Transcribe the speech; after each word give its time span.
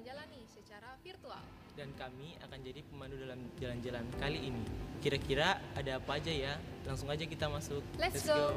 ajak 0.00 0.16
kalian 0.16 0.16
jalan-jalan 0.16 0.26
nih 0.32 0.44
secara 0.48 0.90
virtual. 1.04 1.42
Dan 1.76 1.88
kami 2.00 2.28
akan 2.40 2.58
jadi 2.64 2.80
pemandu 2.88 3.16
dalam 3.20 3.40
jalan-jalan 3.60 4.04
kali 4.16 4.40
ini. 4.48 4.64
Kira-kira 5.04 5.60
ada 5.76 6.00
apa 6.00 6.16
aja 6.16 6.32
ya? 6.32 6.52
Langsung 6.88 7.08
aja 7.12 7.24
kita 7.28 7.46
masuk. 7.52 7.84
Let's 8.00 8.24
go. 8.24 8.56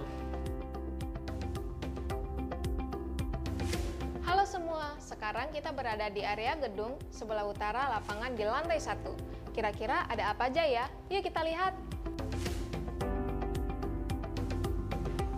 Halo 4.23 4.43
semua, 4.47 4.95
sekarang 5.03 5.51
kita 5.51 5.75
berada 5.75 6.07
di 6.07 6.23
area 6.23 6.55
gedung 6.55 6.95
sebelah 7.11 7.43
utara 7.43 7.91
lapangan 7.99 8.31
di 8.39 8.43
lantai 8.47 8.79
satu. 8.79 9.11
Kira-kira 9.51 10.07
ada 10.07 10.31
apa 10.31 10.47
aja 10.47 10.63
ya? 10.63 10.87
Yuk 11.11 11.27
kita 11.27 11.43
lihat. 11.43 11.75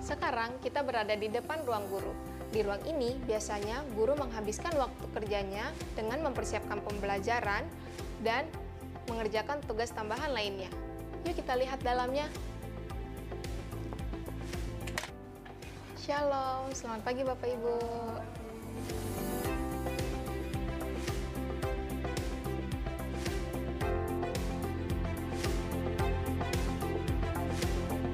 Sekarang 0.05 0.53
kita 0.61 0.85
berada 0.85 1.17
di 1.17 1.27
depan 1.33 1.65
ruang 1.65 1.89
guru. 1.89 2.13
Di 2.55 2.63
ruang 2.63 2.87
ini 2.87 3.19
biasanya 3.27 3.83
guru 3.99 4.15
menghabiskan 4.15 4.71
waktu 4.79 5.03
kerjanya 5.11 5.75
dengan 5.91 6.23
mempersiapkan 6.23 6.79
pembelajaran 6.87 7.67
dan 8.23 8.47
mengerjakan 9.11 9.59
tugas 9.67 9.91
tambahan 9.91 10.31
lainnya. 10.31 10.71
Yuk 11.27 11.35
kita 11.35 11.59
lihat 11.59 11.83
dalamnya. 11.83 12.31
Shalom, 15.99 16.71
selamat 16.71 17.03
pagi 17.03 17.27
Bapak 17.27 17.49
Ibu. 17.59 17.75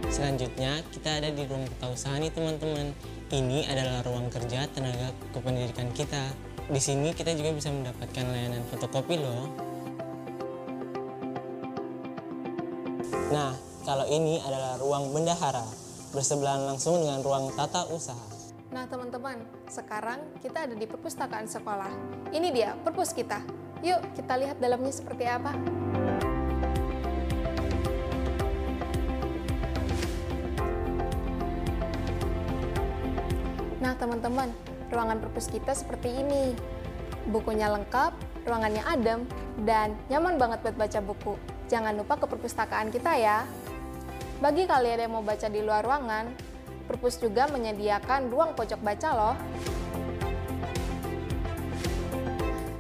Selanjutnya, 0.10 0.82
kita 0.90 1.22
ada 1.22 1.30
di 1.30 1.46
ruang 1.46 1.70
usaha 1.94 2.18
nih 2.18 2.34
teman-teman. 2.34 2.90
Ini 3.32 3.64
adalah 3.64 4.04
ruang 4.04 4.28
kerja 4.28 4.68
tenaga 4.76 5.16
kependidikan 5.32 5.88
kita. 5.96 6.36
Di 6.68 6.84
sini 6.84 7.16
kita 7.16 7.32
juga 7.32 7.56
bisa 7.56 7.72
mendapatkan 7.72 8.28
layanan 8.28 8.60
fotokopi 8.68 9.16
loh. 9.24 9.48
Nah, 13.32 13.56
kalau 13.88 14.04
ini 14.12 14.44
adalah 14.44 14.76
ruang 14.84 15.16
bendahara, 15.16 15.64
bersebelahan 16.12 16.76
langsung 16.76 17.00
dengan 17.00 17.24
ruang 17.24 17.56
tata 17.56 17.88
usaha. 17.88 18.20
Nah 18.76 18.84
teman-teman, 18.92 19.40
sekarang 19.72 20.20
kita 20.44 20.68
ada 20.68 20.76
di 20.76 20.84
perpustakaan 20.84 21.48
sekolah. 21.48 21.92
Ini 22.36 22.52
dia, 22.52 22.76
perpus 22.84 23.16
kita. 23.16 23.40
Yuk 23.80 24.12
kita 24.12 24.36
lihat 24.36 24.60
dalamnya 24.60 24.92
seperti 24.92 25.24
apa. 25.24 25.56
Ruangan 35.12 35.28
perpus 35.28 35.52
kita 35.52 35.76
seperti 35.76 36.24
ini. 36.24 36.56
Bukunya 37.28 37.68
lengkap, 37.68 38.16
ruangannya 38.48 38.80
adem, 38.88 39.28
dan 39.68 39.92
nyaman 40.08 40.40
banget 40.40 40.64
buat 40.64 40.80
baca 40.80 41.00
buku. 41.04 41.36
Jangan 41.68 42.00
lupa 42.00 42.16
ke 42.16 42.32
perpustakaan 42.32 42.96
kita 42.96 43.20
ya. 43.20 43.44
Bagi 44.40 44.64
kalian 44.64 45.04
yang 45.04 45.12
mau 45.12 45.20
baca 45.20 45.52
di 45.52 45.60
luar 45.60 45.84
ruangan, 45.84 46.32
perpus 46.88 47.20
juga 47.20 47.52
menyediakan 47.52 48.32
ruang 48.32 48.56
pojok 48.56 48.80
baca 48.80 49.10
loh. 49.12 49.36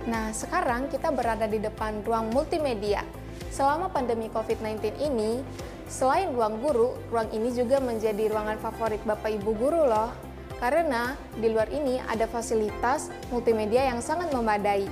Nah, 0.07 0.31
sekarang 0.31 0.87
kita 0.87 1.11
berada 1.11 1.51
di 1.51 1.59
depan 1.59 1.99
ruang 2.07 2.31
multimedia. 2.31 3.03
Selama 3.51 3.91
pandemi 3.91 4.31
COVID-19 4.31 5.03
ini, 5.03 5.43
selain 5.91 6.31
ruang 6.31 6.63
guru, 6.63 6.95
ruang 7.11 7.27
ini 7.35 7.51
juga 7.51 7.83
menjadi 7.83 8.31
ruangan 8.31 8.55
favorit 8.63 9.03
Bapak 9.03 9.35
Ibu 9.35 9.51
guru 9.51 9.83
loh. 9.83 10.30
Karena 10.61 11.17
di 11.33 11.49
luar 11.49 11.73
ini 11.73 11.97
ada 12.05 12.29
fasilitas 12.29 13.09
multimedia 13.33 13.89
yang 13.89 13.97
sangat 13.97 14.29
memadai 14.29 14.85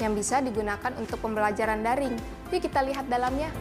yang 0.00 0.16
bisa 0.16 0.40
digunakan 0.40 0.96
untuk 0.96 1.20
pembelajaran 1.20 1.84
daring. 1.84 2.16
Yuk 2.48 2.64
kita 2.64 2.80
lihat 2.80 3.04
dalamnya. 3.04 3.52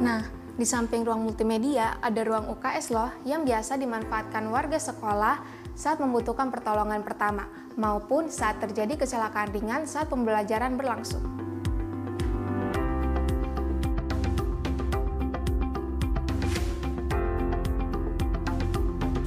Nah, 0.00 0.24
di 0.56 0.64
samping 0.64 1.04
ruang 1.04 1.28
multimedia 1.28 2.00
ada 2.00 2.24
ruang 2.24 2.48
UKS 2.56 2.88
loh 2.88 3.12
yang 3.28 3.44
biasa 3.44 3.76
dimanfaatkan 3.76 4.48
warga 4.48 4.80
sekolah 4.80 5.65
saat 5.76 6.00
membutuhkan 6.00 6.48
pertolongan 6.48 7.04
pertama 7.04 7.44
maupun 7.76 8.32
saat 8.32 8.56
terjadi 8.64 8.96
kecelakaan 8.96 9.52
ringan 9.52 9.84
saat 9.84 10.08
pembelajaran 10.08 10.80
berlangsung. 10.80 11.20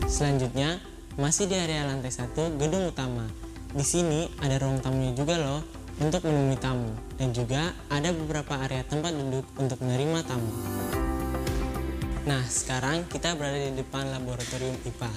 Selanjutnya, 0.09 0.81
masih 1.15 1.47
di 1.47 1.55
area 1.55 1.85
lantai 1.85 2.11
satu 2.11 2.51
gedung 2.57 2.91
utama. 2.91 3.23
Di 3.69 3.85
sini 3.85 4.25
ada 4.41 4.57
ruang 4.57 4.81
tamunya 4.81 5.13
juga 5.13 5.37
loh 5.37 5.61
untuk 6.01 6.25
menemui 6.25 6.57
tamu 6.57 6.89
dan 7.21 7.29
juga 7.29 7.71
ada 7.93 8.09
beberapa 8.09 8.57
area 8.65 8.81
tempat 8.83 9.13
duduk 9.13 9.45
untuk 9.61 9.77
menerima 9.85 10.19
tamu. 10.25 10.51
Nah, 12.25 12.43
sekarang 12.43 13.05
kita 13.07 13.37
berada 13.37 13.61
di 13.61 13.79
depan 13.79 14.09
laboratorium 14.11 14.75
IPA. 14.83 15.13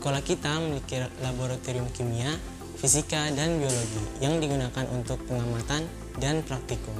Sekolah 0.00 0.24
kita 0.24 0.56
memiliki 0.64 0.96
laboratorium 1.20 1.84
kimia, 1.92 2.32
fisika, 2.80 3.28
dan 3.36 3.60
biologi 3.60 4.00
yang 4.24 4.40
digunakan 4.40 4.88
untuk 4.96 5.20
pengamatan 5.28 5.84
dan 6.16 6.40
praktikum. 6.40 6.96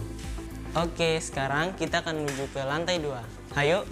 Oke, 0.76 1.16
sekarang 1.16 1.72
kita 1.80 2.04
akan 2.04 2.28
menuju 2.28 2.52
ke 2.52 2.60
lantai 2.60 3.00
2. 3.00 3.56
Hayo! 3.56 3.88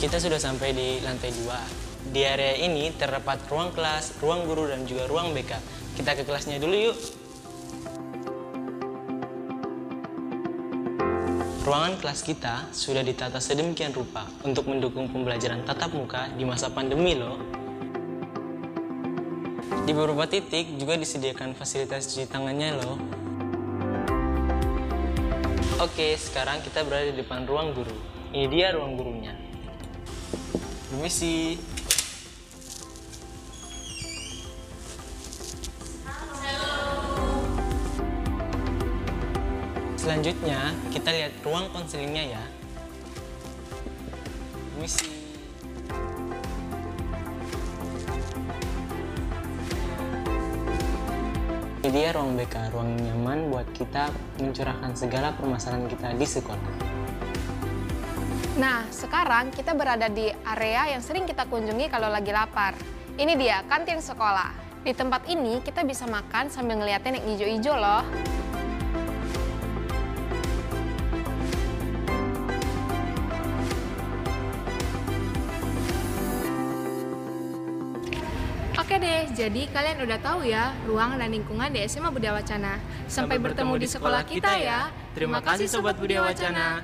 Kita 0.00 0.16
sudah 0.16 0.40
sampai 0.40 0.72
di 0.72 1.04
lantai 1.04 1.28
2. 1.28 1.87
Di 2.08 2.24
area 2.24 2.56
ini 2.56 2.88
terdapat 2.96 3.44
ruang 3.52 3.68
kelas, 3.76 4.16
ruang 4.24 4.48
guru, 4.48 4.64
dan 4.64 4.88
juga 4.88 5.04
ruang 5.04 5.36
BK. 5.36 5.60
Kita 6.00 6.16
ke 6.16 6.24
kelasnya 6.24 6.56
dulu 6.56 6.72
yuk. 6.72 6.96
Ruangan 11.68 12.00
kelas 12.00 12.24
kita 12.24 12.72
sudah 12.72 13.04
ditata 13.04 13.36
sedemikian 13.36 13.92
rupa 13.92 14.24
untuk 14.40 14.72
mendukung 14.72 15.12
pembelajaran 15.12 15.68
tatap 15.68 15.92
muka 15.92 16.32
di 16.32 16.48
masa 16.48 16.72
pandemi 16.72 17.12
loh. 17.12 17.36
Di 19.84 19.92
beberapa 19.92 20.24
titik 20.24 20.80
juga 20.80 20.96
disediakan 20.96 21.52
fasilitas 21.52 22.08
cuci 22.08 22.24
tangannya 22.24 22.72
loh. 22.72 22.96
Oke, 25.84 26.16
sekarang 26.16 26.64
kita 26.64 26.88
berada 26.88 27.12
di 27.12 27.20
depan 27.20 27.44
ruang 27.44 27.76
guru. 27.76 27.92
Ini 28.32 28.48
dia 28.48 28.72
ruang 28.72 28.96
gurunya. 28.96 29.36
Permisi. 30.88 31.76
Selanjutnya, 39.98 40.78
kita 40.94 41.10
lihat 41.10 41.34
ruang 41.42 41.66
konselingnya 41.74 42.38
ya. 42.38 42.44
Permisi. 44.78 45.10
Ini 51.82 51.90
dia 51.90 52.14
ruang 52.14 52.38
BK, 52.38 52.70
ruang 52.70 52.94
nyaman 52.94 53.50
buat 53.50 53.66
kita 53.74 54.14
mencurahkan 54.38 54.94
segala 54.94 55.34
permasalahan 55.34 55.90
kita 55.90 56.14
di 56.14 56.26
sekolah. 56.30 56.70
Nah, 58.62 58.86
sekarang 58.94 59.50
kita 59.50 59.74
berada 59.74 60.06
di 60.06 60.30
area 60.30 60.94
yang 60.94 61.02
sering 61.02 61.26
kita 61.26 61.50
kunjungi 61.50 61.90
kalau 61.90 62.06
lagi 62.06 62.30
lapar. 62.30 62.78
Ini 63.18 63.34
dia, 63.34 63.66
kantin 63.66 63.98
sekolah. 63.98 64.54
Di 64.86 64.94
tempat 64.94 65.26
ini 65.26 65.58
kita 65.58 65.82
bisa 65.82 66.06
makan 66.06 66.54
sambil 66.54 66.78
ngeliatin 66.78 67.18
yang 67.18 67.26
hijau-hijau 67.34 67.74
loh. 67.74 68.37
Jadi 79.32 79.68
kalian 79.68 80.04
udah 80.08 80.18
tahu 80.24 80.40
ya 80.48 80.72
ruang 80.88 81.20
dan 81.20 81.28
lingkungan 81.28 81.68
di 81.68 81.84
SMA 81.84 82.08
Budaya 82.08 82.40
Wacana. 82.40 82.80
Sampai, 83.10 83.36
bertemu 83.36 83.74
di 83.76 83.88
sekolah 83.88 84.24
kita 84.24 84.52
ya. 84.56 84.88
Terima 85.12 85.44
kasih 85.44 85.68
Sobat 85.68 86.00
Budaya 86.00 86.24
Wacana. 86.24 86.80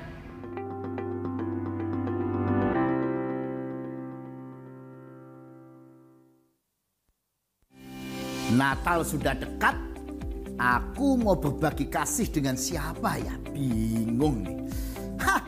Natal 8.55 9.03
sudah 9.03 9.35
dekat. 9.35 9.75
Aku 10.55 11.19
mau 11.19 11.35
berbagi 11.35 11.91
kasih 11.91 12.31
dengan 12.31 12.55
siapa 12.55 13.19
ya? 13.19 13.35
Bingung 13.51 14.47
nih. 14.47 14.57
Hah, 15.19 15.43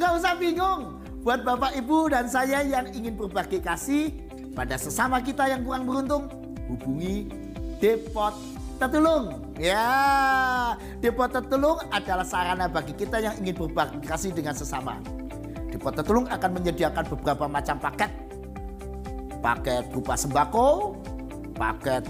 nggak 0.00 0.12
usah 0.16 0.34
bingung. 0.40 0.96
buat 1.20 1.44
Bapak 1.44 1.76
Ibu 1.76 2.08
dan 2.08 2.32
saya 2.32 2.64
yang 2.64 2.88
ingin 2.96 3.12
berbagi 3.12 3.60
kasih 3.60 4.08
pada 4.54 4.74
sesama 4.74 5.22
kita 5.22 5.46
yang 5.46 5.62
kurang 5.62 5.86
beruntung, 5.86 6.26
hubungi 6.66 7.30
Depot 7.78 8.34
Tetulung. 8.76 9.54
Ya, 9.60 10.76
Depot 10.98 11.28
Tetulung 11.28 11.78
adalah 11.92 12.26
sarana 12.26 12.66
bagi 12.66 12.96
kita 12.96 13.20
yang 13.20 13.34
ingin 13.40 13.56
berbagi 13.56 14.00
kasih 14.04 14.32
dengan 14.34 14.56
sesama. 14.56 14.98
Depot 15.70 15.94
Tetulung 15.94 16.26
akan 16.26 16.50
menyediakan 16.60 17.04
beberapa 17.08 17.46
macam 17.46 17.78
paket. 17.78 18.10
Paket 19.40 19.88
berupa 19.88 20.18
sembako, 20.18 20.98
paket 21.56 22.04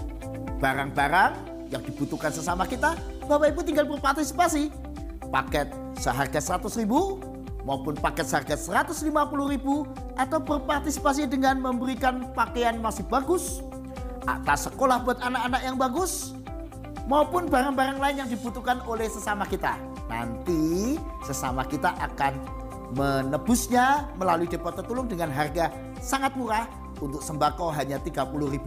barang-barang 0.59 1.31
yang 1.71 1.81
dibutuhkan 1.85 2.33
sesama 2.33 2.67
kita. 2.67 2.99
Bapak 3.25 3.55
Ibu 3.55 3.61
tinggal 3.63 3.87
berpartisipasi. 3.87 4.67
Paket 5.31 5.71
seharga 5.95 6.59
100 6.59 6.81
ribu 6.83 7.23
maupun 7.65 7.93
paket 7.97 8.25
seharga 8.25 8.55
150 8.57 9.11
ribu 9.53 9.85
atau 10.17 10.41
berpartisipasi 10.41 11.29
dengan 11.29 11.61
memberikan 11.61 12.29
pakaian 12.33 12.77
masih 12.81 13.05
bagus, 13.05 13.61
atas 14.25 14.69
sekolah 14.69 15.01
buat 15.05 15.17
anak-anak 15.21 15.61
yang 15.61 15.77
bagus, 15.77 16.33
maupun 17.05 17.49
barang-barang 17.49 17.97
lain 17.97 18.15
yang 18.25 18.29
dibutuhkan 18.29 18.81
oleh 18.85 19.09
sesama 19.09 19.45
kita. 19.45 19.77
Nanti 20.09 20.97
sesama 21.23 21.63
kita 21.65 21.95
akan 21.97 22.33
menebusnya 22.91 24.11
melalui 24.19 24.49
depot 24.49 24.75
tertulung 24.75 25.07
dengan 25.07 25.31
harga 25.31 25.71
sangat 26.03 26.35
murah. 26.35 26.67
Untuk 27.01 27.25
sembako 27.25 27.73
hanya 27.73 27.97
Rp30.000 27.97 28.61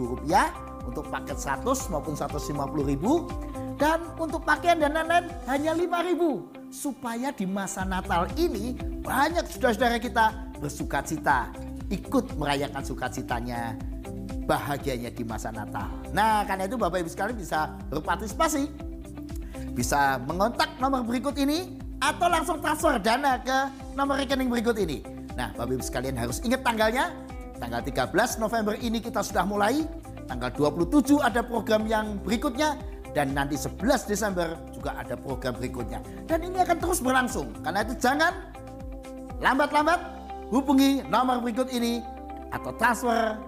untuk 0.90 1.06
paket 1.06 1.38
100 1.38 1.64
maupun 1.94 2.18
150.000 2.18 3.78
dan 3.78 4.02
untuk 4.18 4.42
pakaian 4.42 4.74
dan 4.74 4.90
lain-lain 4.90 5.30
hanya 5.46 5.70
5.000 5.70 6.63
supaya 6.74 7.30
di 7.30 7.46
masa 7.46 7.86
Natal 7.86 8.26
ini 8.34 8.74
banyak 9.06 9.46
saudara-saudara 9.46 10.02
kita 10.02 10.34
bersuka 10.58 10.98
cita, 11.06 11.54
ikut 11.86 12.34
merayakan 12.34 12.82
sukacitanya, 12.82 13.78
bahagianya 14.50 15.14
di 15.14 15.22
masa 15.22 15.54
Natal. 15.54 15.86
Nah, 16.10 16.42
karena 16.42 16.66
itu 16.66 16.74
Bapak 16.74 17.06
Ibu 17.06 17.10
sekalian 17.14 17.38
bisa 17.38 17.70
berpartisipasi. 17.94 18.66
Bisa 19.74 20.18
mengontak 20.26 20.74
nomor 20.82 21.06
berikut 21.06 21.38
ini 21.38 21.78
atau 22.02 22.26
langsung 22.26 22.58
transfer 22.58 22.98
dana 22.98 23.38
ke 23.38 23.70
nomor 23.94 24.18
rekening 24.18 24.50
berikut 24.50 24.74
ini. 24.74 25.06
Nah, 25.38 25.54
Bapak 25.54 25.78
Ibu 25.78 25.84
sekalian 25.86 26.18
harus 26.18 26.42
ingat 26.42 26.66
tanggalnya. 26.66 27.14
Tanggal 27.54 27.86
13 27.86 28.42
November 28.42 28.74
ini 28.82 28.98
kita 28.98 29.22
sudah 29.22 29.46
mulai. 29.46 29.86
Tanggal 30.26 30.50
27 30.50 31.22
ada 31.22 31.44
program 31.44 31.86
yang 31.86 32.18
berikutnya 32.18 32.74
dan 33.14 33.30
nanti 33.30 33.54
11 33.54 34.10
Desember 34.10 34.58
juga 34.74 34.98
ada 34.98 35.14
program 35.14 35.54
berikutnya. 35.54 36.02
Dan 36.26 36.42
ini 36.42 36.58
akan 36.60 36.76
terus 36.82 36.98
berlangsung. 36.98 37.54
Karena 37.62 37.86
itu 37.86 37.94
jangan 38.02 38.34
lambat-lambat 39.38 40.00
hubungi 40.50 41.06
nomor 41.06 41.38
berikut 41.40 41.70
ini 41.70 42.02
atau 42.50 42.74
transfer 42.74 43.38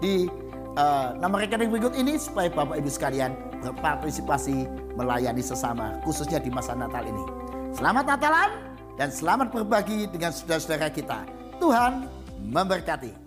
di 0.00 0.26
uh, 0.80 1.14
nomor 1.20 1.44
rekening 1.44 1.70
berikut 1.70 1.94
ini 1.94 2.16
supaya 2.16 2.48
Bapak 2.50 2.80
Ibu 2.80 2.90
sekalian 2.90 3.36
berpartisipasi 3.62 4.66
melayani 4.98 5.40
sesama 5.44 6.00
khususnya 6.02 6.42
di 6.42 6.50
masa 6.50 6.74
Natal 6.74 7.04
ini. 7.06 7.24
Selamat 7.72 8.04
Natalan 8.16 8.50
dan 8.96 9.08
selamat 9.08 9.54
berbagi 9.54 10.08
dengan 10.10 10.34
saudara-saudara 10.34 10.88
kita. 10.92 11.24
Tuhan 11.62 12.08
memberkati. 12.50 13.21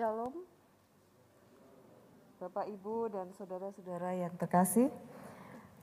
Shalom, 0.00 0.32
Bapak 2.40 2.72
Ibu 2.72 3.12
dan 3.12 3.36
saudara-saudara 3.36 4.16
yang 4.16 4.32
terkasih. 4.32 4.88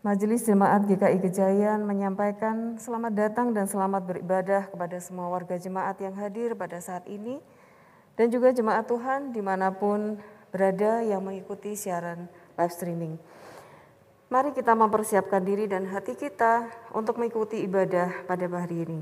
Majelis 0.01 0.41
Jemaat 0.41 0.89
GKI 0.89 1.21
Gejayan 1.21 1.85
menyampaikan 1.85 2.81
selamat 2.81 3.13
datang 3.13 3.53
dan 3.53 3.69
selamat 3.69 4.09
beribadah 4.09 4.73
kepada 4.73 4.97
semua 4.97 5.29
warga 5.29 5.61
jemaat 5.61 6.01
yang 6.01 6.17
hadir 6.17 6.57
pada 6.57 6.81
saat 6.81 7.05
ini 7.05 7.37
dan 8.17 8.33
juga 8.33 8.49
jemaat 8.49 8.89
Tuhan 8.89 9.37
di 9.37 9.41
mana 9.45 9.69
pun 9.69 10.17
berada 10.49 11.05
yang 11.05 11.21
mengikuti 11.21 11.77
siaran 11.77 12.25
live 12.57 12.73
streaming. 12.73 13.21
Mari 14.33 14.49
kita 14.57 14.73
mempersiapkan 14.73 15.45
diri 15.45 15.69
dan 15.69 15.85
hati 15.93 16.17
kita 16.17 16.65
untuk 16.89 17.21
mengikuti 17.21 17.61
ibadah 17.61 18.25
pada 18.25 18.49
hari 18.49 18.81
ini. 18.81 18.99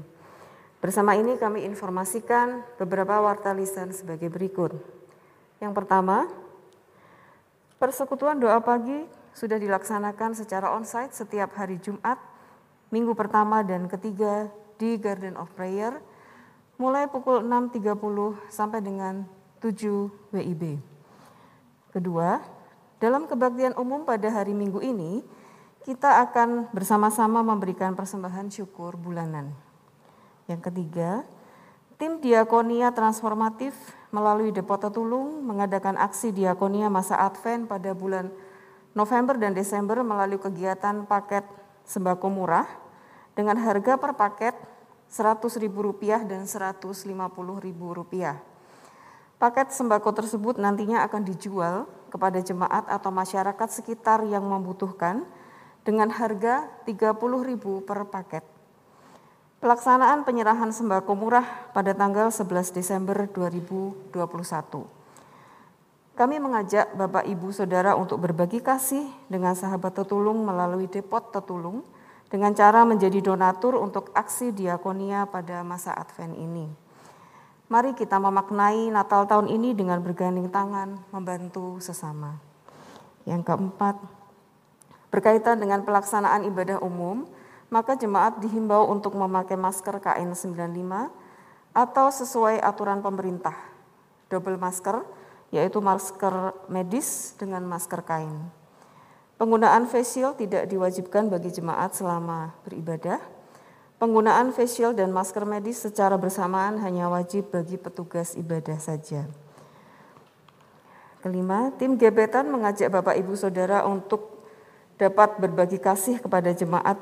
Bersama 0.83 1.15
ini 1.15 1.39
kami 1.39 1.63
informasikan 1.63 2.67
beberapa 2.75 3.15
warta 3.23 3.55
lisan 3.55 3.95
sebagai 3.95 4.27
berikut. 4.27 4.94
Yang 5.59 5.73
pertama, 5.83 6.27
persekutuan 7.79 8.39
doa 8.39 8.59
pagi 8.59 9.07
sudah 9.35 9.59
dilaksanakan 9.59 10.35
secara 10.35 10.71
onsite 10.71 11.11
setiap 11.11 11.55
hari 11.59 11.79
Jumat, 11.79 12.19
minggu 12.91 13.11
pertama 13.15 13.63
dan 13.63 13.87
ketiga 13.91 14.47
di 14.79 14.95
Garden 14.99 15.35
of 15.35 15.51
Prayer, 15.55 15.99
mulai 16.75 17.07
pukul 17.07 17.43
6.30 17.43 17.95
sampai 18.51 18.79
dengan 18.83 19.27
7 19.63 20.35
WIB. 20.35 20.79
Kedua, 21.95 22.43
dalam 22.99 23.27
kebaktian 23.27 23.75
umum 23.79 24.03
pada 24.03 24.27
hari 24.27 24.51
Minggu 24.51 24.83
ini, 24.83 25.23
kita 25.87 26.25
akan 26.27 26.73
bersama-sama 26.75 27.45
memberikan 27.45 27.95
persembahan 27.95 28.51
syukur 28.51 28.99
bulanan. 28.99 29.53
Yang 30.49 30.71
ketiga, 30.71 31.23
tim 31.95 32.19
diakonia 32.19 32.91
transformatif 32.91 33.75
melalui 34.15 34.55
Depot 34.55 34.79
Tetulung 34.79 35.43
mengadakan 35.43 35.99
aksi 35.99 36.31
diakonia 36.31 36.87
masa 36.87 37.19
Advent 37.19 37.67
pada 37.67 37.91
bulan 37.91 38.31
November 38.95 39.35
dan 39.35 39.51
Desember 39.51 39.99
melalui 40.07 40.39
kegiatan 40.39 41.03
paket 41.03 41.43
sembako 41.83 42.31
murah 42.31 42.63
dengan 43.35 43.59
harga 43.59 43.99
per 43.99 44.15
paket 44.15 44.55
Rp100.000 45.11 46.31
dan 46.31 46.47
Rp150.000. 46.47 48.15
Paket 49.35 49.67
sembako 49.75 50.09
tersebut 50.15 50.55
nantinya 50.63 51.03
akan 51.03 51.21
dijual 51.27 51.75
kepada 52.07 52.39
jemaat 52.39 52.87
atau 52.87 53.11
masyarakat 53.11 53.67
sekitar 53.67 54.23
yang 54.23 54.47
membutuhkan 54.47 55.27
dengan 55.83 56.07
harga 56.07 56.71
Rp30.000 56.87 57.83
per 57.83 57.99
paket. 58.07 58.54
Pelaksanaan 59.63 60.27
penyerahan 60.27 60.67
sembako 60.67 61.15
murah 61.15 61.47
pada 61.71 61.95
tanggal 61.95 62.27
11 62.27 62.75
Desember 62.75 63.23
2021. 63.31 64.11
Kami 66.11 66.35
mengajak 66.43 66.91
Bapak 66.91 67.23
Ibu 67.23 67.55
Saudara 67.55 67.95
untuk 67.95 68.19
berbagi 68.19 68.59
kasih 68.59 69.07
dengan 69.31 69.55
sahabat 69.55 69.95
Tetulung 69.95 70.43
melalui 70.43 70.91
depot 70.91 71.23
Tetulung 71.31 71.87
dengan 72.27 72.51
cara 72.51 72.83
menjadi 72.83 73.23
donatur 73.23 73.79
untuk 73.79 74.11
aksi 74.11 74.51
diakonia 74.51 75.23
pada 75.23 75.63
masa 75.63 75.95
Advent 75.95 76.35
ini. 76.35 76.67
Mari 77.71 77.95
kita 77.95 78.19
memaknai 78.19 78.91
Natal 78.91 79.23
tahun 79.23 79.47
ini 79.47 79.71
dengan 79.71 80.03
bergandeng 80.03 80.51
tangan 80.51 80.99
membantu 81.15 81.79
sesama. 81.79 82.43
Yang 83.23 83.47
keempat, 83.47 84.03
berkaitan 85.15 85.63
dengan 85.63 85.87
pelaksanaan 85.87 86.43
ibadah 86.43 86.83
umum, 86.83 87.23
maka 87.69 87.97
jemaat 87.97 88.37
dihimbau 88.41 88.89
untuk 88.89 89.17
memakai 89.17 89.57
masker 89.57 89.97
KN95 90.01 90.91
atau 91.75 92.07
sesuai 92.07 92.61
aturan 92.61 93.03
pemerintah. 93.03 93.55
Double 94.31 94.57
masker, 94.57 95.03
yaitu 95.53 95.79
masker 95.83 96.55
medis 96.71 97.33
dengan 97.37 97.61
masker 97.67 98.01
kain. 98.01 98.33
Penggunaan 99.35 99.83
facial 99.91 100.31
tidak 100.39 100.71
diwajibkan 100.71 101.27
bagi 101.27 101.51
jemaat 101.51 101.91
selama 101.91 102.55
beribadah. 102.63 103.19
Penggunaan 103.99 104.55
facial 104.55 104.95
dan 104.95 105.11
masker 105.11 105.43
medis 105.43 105.83
secara 105.83 106.15
bersamaan 106.15 106.79
hanya 106.79 107.11
wajib 107.11 107.51
bagi 107.51 107.75
petugas 107.75 108.35
ibadah 108.39 108.79
saja. 108.79 109.27
Kelima, 111.19 111.73
tim 111.75 111.97
gebetan 111.97 112.47
mengajak 112.47 112.87
Bapak 112.91 113.17
Ibu 113.17 113.33
Saudara 113.35 113.83
untuk 113.83 114.45
dapat 114.95 115.41
berbagi 115.41 115.81
kasih 115.83 116.23
kepada 116.23 116.53
jemaat 116.55 116.95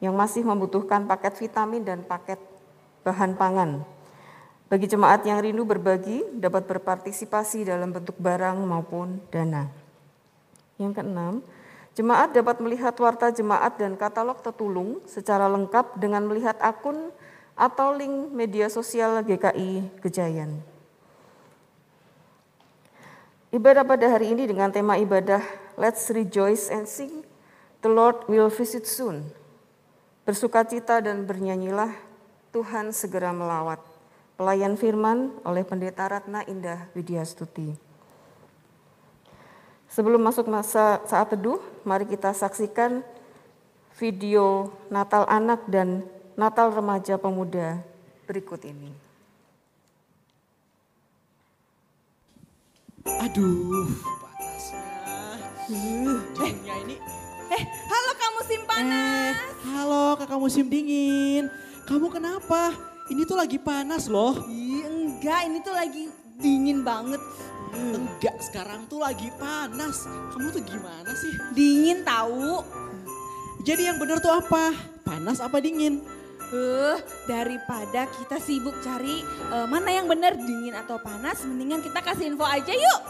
yang 0.00 0.16
masih 0.16 0.42
membutuhkan 0.42 1.04
paket 1.04 1.36
vitamin 1.36 1.84
dan 1.84 2.00
paket 2.02 2.40
bahan 3.04 3.36
pangan. 3.36 3.84
Bagi 4.72 4.86
jemaat 4.88 5.26
yang 5.26 5.42
rindu 5.44 5.66
berbagi, 5.66 6.24
dapat 6.32 6.64
berpartisipasi 6.64 7.68
dalam 7.68 7.92
bentuk 7.92 8.16
barang 8.16 8.58
maupun 8.64 9.20
dana. 9.28 9.68
Yang 10.80 11.02
keenam, 11.02 11.34
jemaat 11.92 12.32
dapat 12.32 12.62
melihat 12.64 12.94
warta 12.96 13.28
jemaat 13.34 13.76
dan 13.76 13.98
katalog 13.98 14.40
tetulung 14.40 15.02
secara 15.04 15.50
lengkap 15.50 15.98
dengan 15.98 16.24
melihat 16.24 16.56
akun 16.62 17.12
atau 17.58 17.92
link 17.92 18.32
media 18.32 18.70
sosial 18.72 19.20
GKI 19.20 20.00
Gejayan. 20.00 20.62
Ibadah 23.50 23.82
pada 23.82 24.06
hari 24.06 24.30
ini 24.30 24.46
dengan 24.46 24.70
tema 24.70 24.94
ibadah 24.94 25.42
Let's 25.74 26.06
Rejoice 26.14 26.70
and 26.70 26.86
Sing, 26.86 27.26
The 27.82 27.90
Lord 27.90 28.30
will 28.30 28.46
visit 28.46 28.86
soon. 28.86 29.39
Bersukacita 30.30 31.02
dan 31.02 31.26
bernyanyilah, 31.26 31.90
Tuhan 32.54 32.94
segera 32.94 33.34
melawat. 33.34 33.82
Pelayan 34.38 34.78
firman 34.78 35.34
oleh 35.42 35.66
Pendeta 35.66 36.06
Ratna 36.06 36.46
Indah 36.46 36.86
Widyastuti. 36.94 37.74
Sebelum 39.90 40.22
masuk 40.22 40.46
masa 40.46 41.02
saat 41.10 41.34
teduh, 41.34 41.58
mari 41.82 42.06
kita 42.06 42.30
saksikan 42.30 43.02
video 43.98 44.70
Natal 44.86 45.26
anak 45.26 45.66
dan 45.66 46.06
Natal 46.38 46.78
remaja 46.78 47.18
pemuda 47.18 47.82
berikut 48.30 48.62
ini. 48.62 48.94
Aduh, 53.02 53.98
panasnya. 54.22 54.78
Uh, 55.74 56.22
dinginnya 56.38 56.76
ini. 56.86 57.19
Eh, 57.50 57.64
halo 57.66 58.10
kamu 58.14 58.34
musim 58.38 58.60
panas. 58.62 59.34
Eh, 59.34 59.34
halo 59.74 60.14
kakak 60.14 60.38
musim 60.38 60.70
dingin. 60.70 61.50
Kamu 61.82 62.06
kenapa? 62.06 62.70
Ini 63.10 63.26
tuh 63.26 63.34
lagi 63.34 63.58
panas 63.58 64.06
loh. 64.06 64.46
Ih, 64.46 64.86
enggak, 64.86 65.50
ini 65.50 65.58
tuh 65.58 65.74
lagi 65.74 66.06
dingin 66.38 66.86
banget. 66.86 67.18
Enggak, 67.74 68.38
sekarang 68.38 68.86
tuh 68.86 69.02
lagi 69.02 69.34
panas. 69.34 70.06
Kamu 70.30 70.54
tuh 70.54 70.62
gimana 70.62 71.10
sih? 71.18 71.34
Dingin 71.50 72.06
tahu. 72.06 72.62
Jadi 73.66 73.82
yang 73.82 73.98
bener 73.98 74.22
tuh 74.22 74.30
apa? 74.30 74.70
Panas 75.02 75.42
apa 75.42 75.58
dingin? 75.58 76.06
Eh, 76.54 76.96
daripada 77.26 78.06
kita 78.14 78.38
sibuk 78.38 78.78
cari 78.78 79.26
eh, 79.26 79.66
mana 79.66 79.90
yang 79.90 80.06
benar 80.06 80.38
dingin 80.38 80.78
atau 80.78 81.02
panas, 81.02 81.42
mendingan 81.42 81.82
kita 81.82 81.98
kasih 81.98 82.30
info 82.30 82.46
aja 82.46 82.70
yuk. 82.70 83.00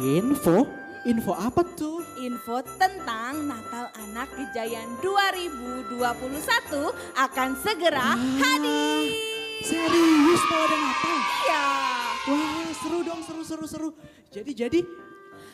Info? 0.00 0.85
Info 1.06 1.30
apa 1.38 1.62
tuh? 1.78 2.02
Info 2.18 2.58
tentang 2.82 3.46
Natal 3.46 3.94
Anak 3.94 4.26
Kejayaan 4.34 4.98
2021 4.98 6.02
akan 7.14 7.50
segera 7.62 8.18
hadir. 8.18 9.14
Serius 9.62 10.42
mau 10.50 10.66
ada 10.66 10.76
Natal? 10.82 11.18
Iya. 11.46 11.66
Wah 12.26 12.66
seru 12.74 12.98
dong, 13.06 13.20
seru, 13.22 13.42
seru, 13.46 13.66
seru. 13.70 13.88
Jadi, 14.34 14.50
jadi, 14.50 14.80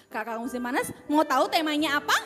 Kakak 0.09 0.41
musim 0.41 0.65
panas 0.65 0.89
mau 1.05 1.21
tahu 1.21 1.45
temanya 1.53 2.01
apa? 2.01 2.17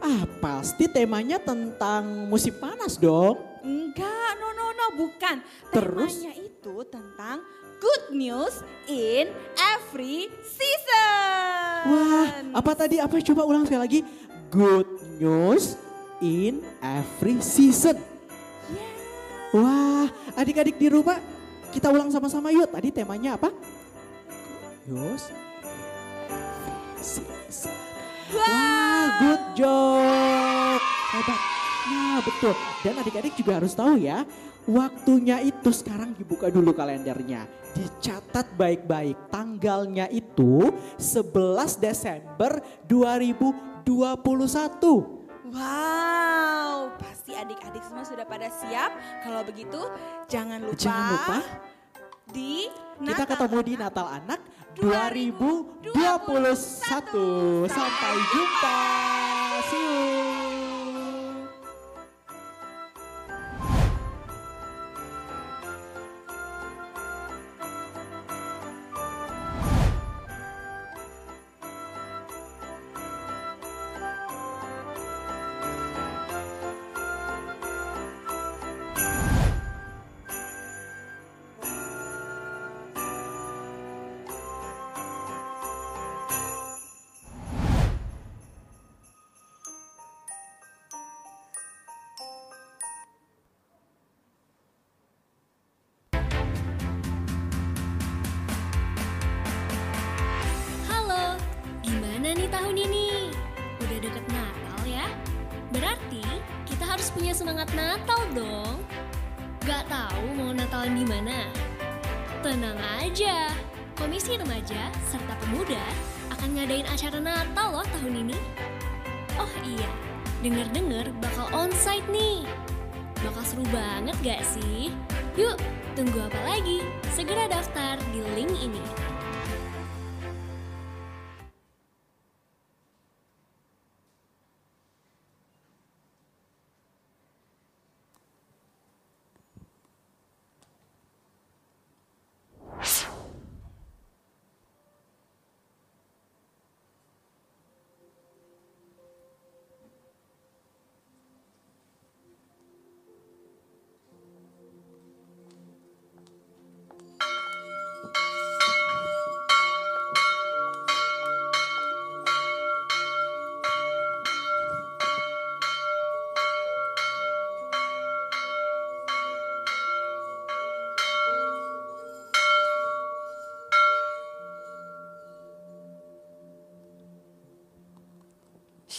ah 0.00 0.22
pasti 0.40 0.86
temanya 0.88 1.42
tentang 1.42 2.30
musim 2.30 2.54
panas 2.54 2.96
dong. 2.96 3.36
Enggak, 3.66 4.30
no 4.38 4.54
no 4.54 4.72
no, 4.72 4.86
bukan. 4.94 5.42
Terus? 5.74 6.22
Temanya 6.22 6.34
itu 6.38 6.74
tentang 6.86 7.42
good 7.80 8.04
news 8.12 8.60
in 8.86 9.32
every 9.56 10.28
season. 10.44 11.72
Wah, 11.88 12.28
apa 12.52 12.72
tadi? 12.76 13.00
Apa 13.00 13.18
coba 13.24 13.42
ulang 13.48 13.64
sekali 13.64 13.80
lagi? 13.80 14.00
Good 14.52 15.18
news 15.18 15.80
in 16.20 16.60
every 16.84 17.40
season. 17.40 17.96
Wah, 19.50 20.06
adik-adik 20.38 20.78
di 20.78 20.92
rumah 20.92 21.18
kita 21.72 21.90
ulang 21.90 22.12
sama-sama 22.12 22.52
yuk. 22.52 22.70
Tadi 22.70 22.92
temanya 22.92 23.40
apa? 23.40 23.50
Good 23.50 24.92
news 24.92 25.22
season. 27.00 27.74
Wah, 28.30 29.04
good 29.18 29.44
job. 29.58 30.78
Hebat. 31.10 31.40
Nah, 31.90 32.18
betul. 32.22 32.54
Dan 32.86 32.94
adik-adik 33.02 33.34
juga 33.34 33.58
harus 33.58 33.74
tahu 33.74 33.98
ya, 33.98 34.22
waktunya 34.68 35.42
itu 35.42 35.74
sekarang 35.74 36.14
dibuka 36.14 36.46
dulu 36.46 36.70
kalendernya. 36.70 37.48
Dicatat 37.74 38.46
baik-baik. 38.56 39.16
Tanggalnya 39.30 40.08
itu 40.10 40.72
11 40.98 41.78
Desember 41.80 42.60
2021. 42.86 45.20
Wow, 45.50 46.94
pasti 46.94 47.34
adik-adik 47.34 47.82
semua 47.82 48.06
sudah 48.06 48.22
pada 48.22 48.46
siap. 48.50 48.94
Kalau 49.26 49.42
begitu, 49.42 49.82
jangan 50.30 50.62
lupa, 50.62 50.78
Jangan 50.78 51.10
lupa 51.10 51.38
di 52.30 52.70
kita 53.02 53.26
Natal 53.26 53.28
ketemu 53.34 53.58
di 53.66 53.74
Anak 53.74 53.74
Natal 53.74 54.06
Anak 54.06 54.40
2021. 54.78 57.66
Sampai 57.66 58.14
jumpa. 58.30 58.78
See 59.66 59.82
you. 59.82 60.19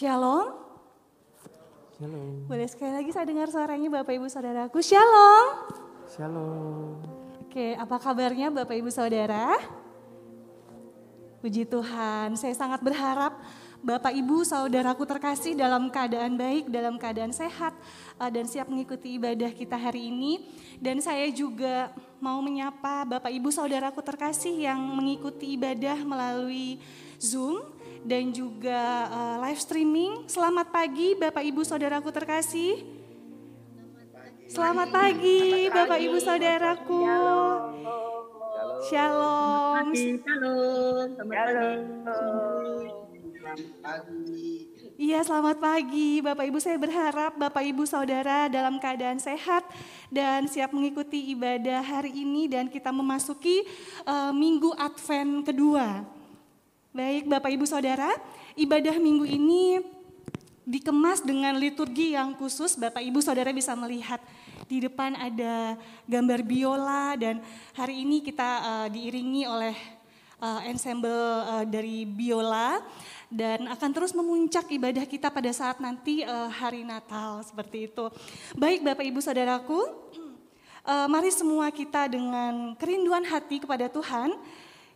Shalom. 0.02 0.50
Boleh 2.50 2.66
sekali 2.66 2.90
lagi 2.90 3.14
saya 3.14 3.22
dengar 3.22 3.54
suaranya 3.54 4.02
Bapak 4.02 4.18
Ibu 4.18 4.34
Saudaraku. 4.34 4.82
Shalom. 4.82 5.46
Shalom. 6.10 6.98
Oke, 7.46 7.78
apa 7.78 8.02
kabarnya 8.02 8.50
Bapak 8.50 8.82
Ibu 8.82 8.90
Saudara? 8.90 9.62
Puji 11.46 11.70
Tuhan, 11.70 12.34
saya 12.34 12.50
sangat 12.58 12.82
berharap 12.82 13.46
Bapak 13.86 14.10
Ibu 14.10 14.42
saudaraku 14.42 15.06
terkasih 15.06 15.54
dalam 15.54 15.94
keadaan 15.94 16.34
baik, 16.34 16.74
dalam 16.74 16.98
keadaan 16.98 17.30
sehat 17.30 17.78
uh, 18.18 18.30
dan 18.34 18.50
siap 18.50 18.74
mengikuti 18.74 19.22
ibadah 19.22 19.54
kita 19.54 19.78
hari 19.78 20.10
ini. 20.10 20.50
Dan 20.82 20.98
saya 20.98 21.30
juga 21.30 21.94
mau 22.18 22.42
menyapa 22.42 23.06
Bapak 23.06 23.30
Ibu 23.30 23.54
saudaraku 23.54 24.02
terkasih 24.02 24.66
yang 24.66 24.82
mengikuti 24.82 25.54
ibadah 25.54 26.02
melalui 26.02 26.82
Zoom 27.22 27.81
dan 28.02 28.34
juga 28.34 29.10
uh, 29.10 29.36
live 29.46 29.62
streaming. 29.62 30.26
Selamat 30.26 30.74
pagi 30.74 31.14
Bapak 31.18 31.44
Ibu 31.46 31.62
saudaraku 31.62 32.10
terkasih. 32.10 32.82
Selamat 34.52 34.92
pagi 34.92 35.72
Bapak 35.72 36.00
Ibu 36.02 36.18
saudaraku. 36.20 37.00
Shalom. 38.90 39.94
Iya 45.02 45.26
selamat 45.26 45.58
pagi 45.58 46.22
Bapak 46.22 46.46
Ibu 46.46 46.60
saya 46.62 46.78
berharap 46.78 47.34
Bapak 47.34 47.66
Ibu 47.66 47.90
Saudara 47.90 48.46
dalam 48.48 48.78
keadaan 48.78 49.18
sehat 49.18 49.66
dan 50.14 50.46
siap 50.46 50.70
mengikuti 50.72 51.34
ibadah 51.34 51.82
hari 51.82 52.22
ini 52.22 52.46
dan 52.46 52.70
kita 52.70 52.94
memasuki 52.94 53.66
uh, 54.06 54.30
minggu 54.30 54.72
Advent 54.78 55.42
kedua. 55.48 56.21
Baik 56.92 57.24
Bapak 57.24 57.48
Ibu 57.56 57.64
Saudara, 57.64 58.12
ibadah 58.52 59.00
minggu 59.00 59.24
ini 59.24 59.80
dikemas 60.68 61.24
dengan 61.24 61.56
liturgi 61.56 62.20
yang 62.20 62.36
khusus 62.36 62.76
Bapak 62.76 63.00
Ibu 63.00 63.24
Saudara 63.24 63.56
bisa 63.56 63.72
melihat 63.80 64.20
di 64.68 64.84
depan 64.84 65.16
ada 65.16 65.80
gambar 66.04 66.44
biola 66.44 67.16
dan 67.16 67.40
hari 67.72 68.04
ini 68.04 68.20
kita 68.20 68.50
uh, 68.60 68.88
diiringi 68.92 69.48
oleh 69.48 69.72
uh, 70.44 70.68
ensemble 70.68 71.16
uh, 71.48 71.64
dari 71.64 72.04
biola 72.04 72.84
dan 73.32 73.72
akan 73.72 73.90
terus 73.96 74.12
memuncak 74.12 74.68
ibadah 74.68 75.08
kita 75.08 75.32
pada 75.32 75.56
saat 75.56 75.80
nanti 75.80 76.28
uh, 76.28 76.52
hari 76.52 76.84
Natal 76.84 77.40
seperti 77.48 77.88
itu. 77.88 78.12
Baik 78.60 78.84
Bapak 78.84 79.08
Ibu 79.08 79.24
Saudaraku, 79.24 79.80
uh, 80.84 81.08
mari 81.08 81.32
semua 81.32 81.72
kita 81.72 82.12
dengan 82.12 82.76
kerinduan 82.76 83.24
hati 83.24 83.64
kepada 83.64 83.88
Tuhan, 83.88 84.36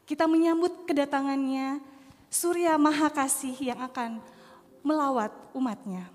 kita 0.06 0.30
menyambut 0.30 0.86
kedatangannya 0.86 1.82
Surya 2.30 2.78
Maha 2.78 3.10
Kasih 3.10 3.58
yang 3.58 3.82
akan 3.82 4.22
melawat 4.86 5.34
umatnya. 5.58 6.15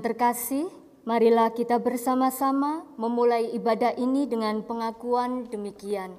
terkasih, 0.00 0.68
marilah 1.04 1.52
kita 1.52 1.76
bersama-sama 1.80 2.88
memulai 2.96 3.52
ibadah 3.52 3.92
ini 3.96 4.24
dengan 4.24 4.64
pengakuan 4.64 5.48
demikian. 5.48 6.16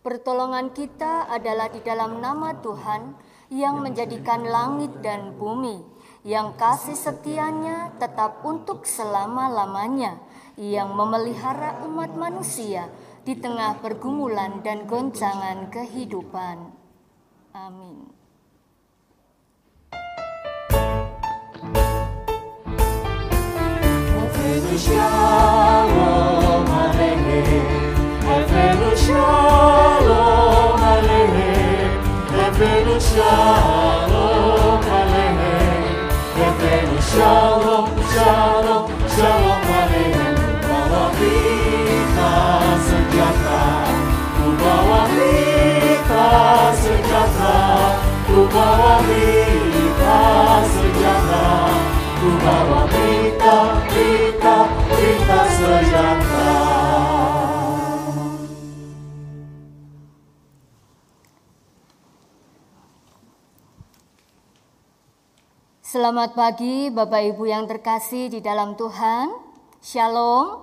Pertolongan 0.00 0.72
kita 0.72 1.28
adalah 1.28 1.68
di 1.68 1.84
dalam 1.84 2.24
nama 2.24 2.56
Tuhan 2.58 3.14
yang 3.52 3.84
menjadikan 3.84 4.42
langit 4.42 5.02
dan 5.04 5.36
bumi, 5.36 5.82
yang 6.24 6.56
kasih 6.56 6.96
setianya 6.96 7.92
tetap 8.00 8.40
untuk 8.46 8.88
selama-lamanya, 8.88 10.22
yang 10.56 10.96
memelihara 10.96 11.84
umat 11.84 12.16
manusia 12.16 12.88
di 13.22 13.36
tengah 13.36 13.78
pergumulan 13.84 14.64
dan 14.64 14.88
goncangan 14.88 15.68
kehidupan. 15.68 16.72
Amin. 17.52 18.19
Bawa 48.50 48.98
kita 49.06 50.20
sejahtera, 50.66 51.48
ku 52.18 52.30
bawa 52.42 52.82
kita 52.90 53.89
Selamat 65.90 66.38
pagi 66.38 66.86
Bapak 66.86 67.34
Ibu 67.34 67.50
yang 67.50 67.66
terkasih 67.66 68.30
di 68.30 68.38
dalam 68.38 68.78
Tuhan. 68.78 69.26
Shalom. 69.82 70.62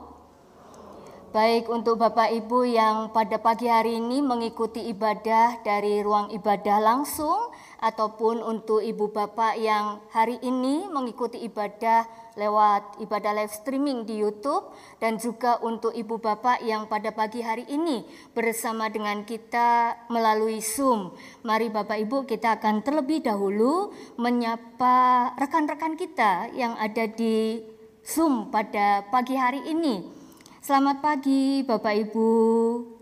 Baik 1.35 1.67
untuk 1.67 1.99
Bapak 1.99 2.31
Ibu 2.31 2.63
yang 2.63 3.11
pada 3.11 3.35
pagi 3.35 3.67
hari 3.67 3.99
ini 3.99 4.23
mengikuti 4.23 4.87
ibadah 4.87 5.59
dari 5.67 5.99
ruang 5.99 6.31
ibadah 6.31 6.79
langsung 6.79 7.51
ataupun 7.77 8.41
untuk 8.41 8.81
Ibu 8.81 9.13
Bapak 9.13 9.57
yang 9.61 10.01
hari 10.09 10.41
ini 10.41 10.89
mengikuti 10.89 11.41
ibadah 11.45 12.05
lewat 12.37 13.01
ibadah 13.01 13.33
live 13.33 13.53
streaming 13.53 14.05
di 14.05 14.21
YouTube 14.21 14.69
dan 15.01 15.17
juga 15.17 15.57
untuk 15.65 15.91
Ibu 15.91 16.21
Bapak 16.21 16.61
yang 16.61 16.85
pada 16.85 17.09
pagi 17.09 17.41
hari 17.41 17.65
ini 17.65 18.05
bersama 18.37 18.87
dengan 18.93 19.25
kita 19.25 19.97
melalui 20.13 20.61
Zoom. 20.61 21.13
Mari 21.41 21.73
Bapak 21.73 21.97
Ibu 21.97 22.29
kita 22.29 22.61
akan 22.61 22.85
terlebih 22.85 23.25
dahulu 23.25 23.89
menyapa 24.21 25.33
rekan-rekan 25.41 25.97
kita 25.97 26.53
yang 26.53 26.77
ada 26.77 27.09
di 27.09 27.65
Zoom 28.05 28.53
pada 28.53 29.03
pagi 29.09 29.33
hari 29.33 29.65
ini. 29.65 30.05
Selamat 30.61 31.01
pagi 31.01 31.65
Bapak 31.65 31.95
Ibu. 32.07 32.96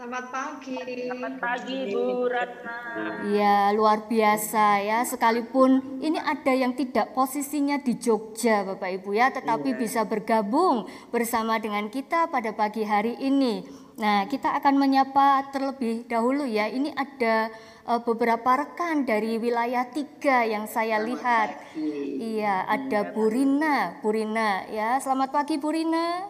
Selamat 0.00 0.32
pagi. 0.32 0.80
Selamat 0.80 1.34
pagi 1.36 1.92
Bu 1.92 2.24
Ratna. 2.24 3.20
Ya, 3.28 3.68
luar 3.76 4.08
biasa 4.08 4.80
ya. 4.80 5.04
Sekalipun 5.04 6.00
ini 6.00 6.16
ada 6.16 6.56
yang 6.56 6.72
tidak 6.72 7.12
posisinya 7.12 7.76
di 7.76 8.00
Jogja 8.00 8.64
Bapak 8.64 8.96
Ibu 8.96 9.12
ya, 9.12 9.28
tetapi 9.28 9.76
bisa 9.76 10.08
bergabung 10.08 10.88
bersama 11.12 11.60
dengan 11.60 11.92
kita 11.92 12.32
pada 12.32 12.56
pagi 12.56 12.80
hari 12.80 13.20
ini. 13.20 13.68
Nah, 14.00 14.24
kita 14.24 14.56
akan 14.56 14.80
menyapa 14.80 15.52
terlebih 15.52 16.08
dahulu 16.08 16.48
ya. 16.48 16.64
Ini 16.64 16.96
ada 16.96 17.52
uh, 17.84 18.00
beberapa 18.00 18.56
rekan 18.56 19.04
dari 19.04 19.36
wilayah 19.36 19.84
tiga 19.92 20.48
yang 20.48 20.64
saya 20.64 20.96
lihat. 21.04 21.76
Iya, 22.16 22.64
ada 22.64 23.12
Bu 23.12 23.28
Rina, 23.28 24.00
Bu 24.00 24.16
Rina 24.16 24.64
ya. 24.72 24.96
Selamat 24.96 25.28
pagi 25.28 25.60
Bu 25.60 25.68
Rina. 25.68 26.08
Selamat 26.08 26.29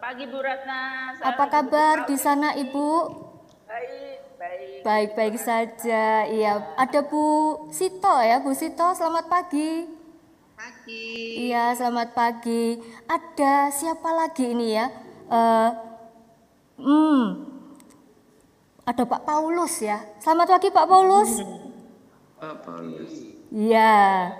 pagi 0.00 0.24
Bu 0.24 0.40
Ratna. 0.40 1.12
Apa 1.20 1.44
kabar 1.52 2.08
di 2.08 2.16
sana 2.16 2.56
Ibu? 2.56 2.88
Baik, 3.68 4.18
baik. 4.40 4.80
Baik-baik 4.80 5.36
saja. 5.36 6.24
Iya, 6.24 6.72
ada 6.80 7.04
Bu 7.04 7.68
Sito 7.68 8.16
ya, 8.24 8.40
Bu 8.40 8.56
Sito. 8.56 8.96
Selamat 8.96 9.28
pagi. 9.28 9.84
Pagi. 10.56 11.04
Iya, 11.52 11.76
selamat 11.76 12.16
pagi. 12.16 12.80
Ada 13.04 13.68
siapa 13.76 14.08
lagi 14.16 14.48
ini 14.48 14.72
ya? 14.72 14.88
Uh, 15.28 15.70
hmm, 16.80 17.22
ada 18.88 19.04
Pak 19.04 19.22
Paulus 19.28 19.84
ya. 19.84 20.00
Selamat 20.16 20.56
pagi 20.56 20.72
Pak 20.72 20.88
Paulus. 20.88 21.30
Pak 22.40 22.56
Paulus. 22.64 23.12
Iya, 23.52 24.32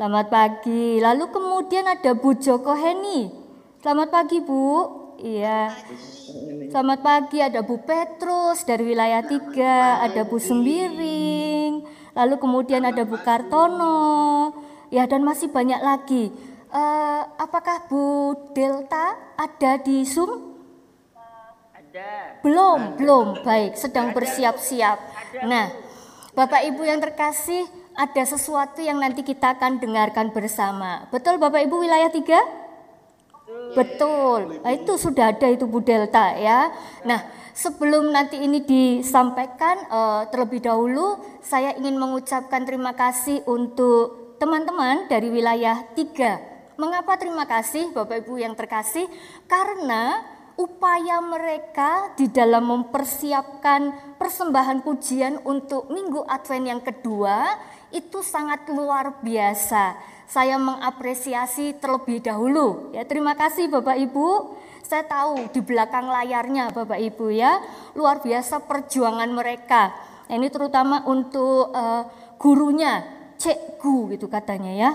selamat 0.00 0.26
pagi. 0.32 1.04
Lalu 1.04 1.24
kemudian 1.28 1.84
ada 1.84 2.16
Bu 2.16 2.32
Joko 2.40 2.72
Heni. 2.72 3.28
Selamat 3.84 4.08
pagi 4.08 4.40
Bu. 4.40 5.01
Iya. 5.22 5.70
Selamat 6.74 6.98
pagi 6.98 7.38
ada 7.38 7.62
Bu 7.62 7.78
Petrus 7.86 8.66
dari 8.66 8.90
wilayah 8.90 9.22
tiga, 9.22 10.02
ada 10.02 10.26
Bu 10.26 10.42
Sembiring, 10.42 11.86
lalu 12.18 12.34
kemudian 12.42 12.82
ada 12.82 13.06
Bu 13.06 13.14
Kartono, 13.22 14.50
ya 14.90 15.06
dan 15.06 15.22
masih 15.22 15.46
banyak 15.54 15.78
lagi. 15.78 16.34
Uh, 16.74 17.22
apakah 17.38 17.86
Bu 17.86 18.34
Delta 18.50 19.14
ada 19.38 19.78
di 19.78 20.02
Zoom? 20.02 20.58
Ada. 21.70 22.42
Belum, 22.42 22.98
belum. 22.98 23.46
Baik, 23.46 23.78
sedang 23.78 24.10
bersiap-siap. 24.10 24.98
Nah, 25.46 25.70
Bapak 26.34 26.66
Ibu 26.66 26.82
yang 26.82 26.98
terkasih, 26.98 27.62
ada 27.94 28.26
sesuatu 28.26 28.82
yang 28.82 28.98
nanti 28.98 29.22
kita 29.22 29.54
akan 29.54 29.78
dengarkan 29.78 30.34
bersama. 30.34 31.06
Betul 31.14 31.38
Bapak 31.38 31.62
Ibu 31.62 31.78
wilayah 31.78 32.10
tiga? 32.10 32.61
Betul, 33.72 34.60
nah, 34.60 34.72
itu 34.72 35.00
sudah 35.00 35.32
ada 35.32 35.48
itu 35.48 35.64
Bu 35.64 35.80
Delta 35.80 36.36
ya. 36.36 36.68
Nah, 37.08 37.24
sebelum 37.56 38.12
nanti 38.12 38.36
ini 38.36 38.60
disampaikan 38.60 39.88
uh, 39.88 40.22
terlebih 40.28 40.60
dahulu, 40.60 41.16
saya 41.40 41.72
ingin 41.80 41.96
mengucapkan 41.96 42.68
terima 42.68 42.92
kasih 42.92 43.40
untuk 43.48 44.36
teman-teman 44.36 45.08
dari 45.08 45.32
wilayah 45.32 45.88
3. 45.96 46.76
Mengapa 46.76 47.16
terima 47.16 47.48
kasih 47.48 47.96
Bapak 47.96 48.26
Ibu 48.26 48.44
yang 48.44 48.52
terkasih? 48.52 49.08
Karena 49.48 50.20
upaya 50.60 51.24
mereka 51.24 52.12
di 52.12 52.28
dalam 52.28 52.68
mempersiapkan 52.68 54.14
persembahan 54.20 54.84
pujian 54.84 55.40
untuk 55.48 55.88
Minggu 55.88 56.28
Advent 56.28 56.66
yang 56.68 56.82
kedua 56.84 57.56
itu 57.92 58.20
sangat 58.20 58.68
luar 58.68 59.20
biasa 59.24 60.11
saya 60.32 60.56
mengapresiasi 60.56 61.76
terlebih 61.76 62.24
dahulu. 62.24 62.88
Ya, 62.96 63.04
terima 63.04 63.36
kasih 63.36 63.68
Bapak 63.68 64.00
Ibu. 64.00 64.56
Saya 64.80 65.04
tahu 65.04 65.52
di 65.52 65.60
belakang 65.60 66.08
layarnya 66.08 66.72
Bapak 66.72 66.96
Ibu 66.96 67.28
ya, 67.28 67.60
luar 67.92 68.24
biasa 68.24 68.64
perjuangan 68.64 69.28
mereka. 69.28 69.92
Ini 70.32 70.48
terutama 70.48 71.04
untuk 71.04 71.68
uh, 71.76 72.08
gurunya, 72.40 73.04
Cekgu 73.36 74.16
gitu 74.16 74.32
katanya 74.32 74.72
ya. 74.72 74.90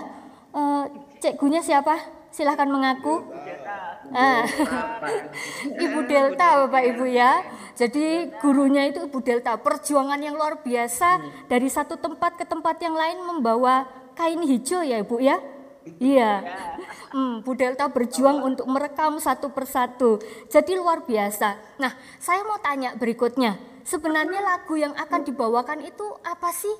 Uh, 0.50 0.90
cekgunya 1.22 1.62
siapa? 1.62 1.94
Silahkan 2.34 2.66
mengaku. 2.66 3.22
Ah, 4.10 4.42
Ibu 5.86 6.02
Delta 6.10 6.66
Bapak 6.66 6.82
Ibu 6.82 7.04
ya. 7.06 7.46
Jadi 7.78 8.34
gurunya 8.42 8.90
itu 8.90 9.06
Ibu 9.06 9.22
Delta. 9.22 9.54
Perjuangan 9.54 10.18
yang 10.18 10.34
luar 10.34 10.58
biasa 10.66 11.22
dari 11.46 11.70
satu 11.70 11.94
tempat 11.94 12.34
ke 12.34 12.44
tempat 12.48 12.82
yang 12.82 12.98
lain 12.98 13.22
membawa 13.22 13.86
kain 14.18 14.42
hijau 14.42 14.82
ya 14.82 14.98
Ibu 14.98 15.16
ya? 15.22 15.38
Iya. 16.02 16.44
Hmm, 17.14 17.40
Bu 17.40 17.54
Delta 17.54 17.86
berjuang 17.88 18.42
untuk 18.42 18.66
merekam 18.66 19.16
satu 19.22 19.54
persatu. 19.54 20.18
Jadi 20.50 20.74
luar 20.74 21.06
biasa. 21.06 21.78
Nah, 21.78 21.94
saya 22.18 22.42
mau 22.44 22.58
tanya 22.58 22.98
berikutnya. 22.98 23.56
Sebenarnya 23.86 24.44
lagu 24.44 24.76
yang 24.76 24.92
akan 24.92 25.24
dibawakan 25.24 25.80
itu 25.86 26.04
apa 26.26 26.52
sih? 26.52 26.74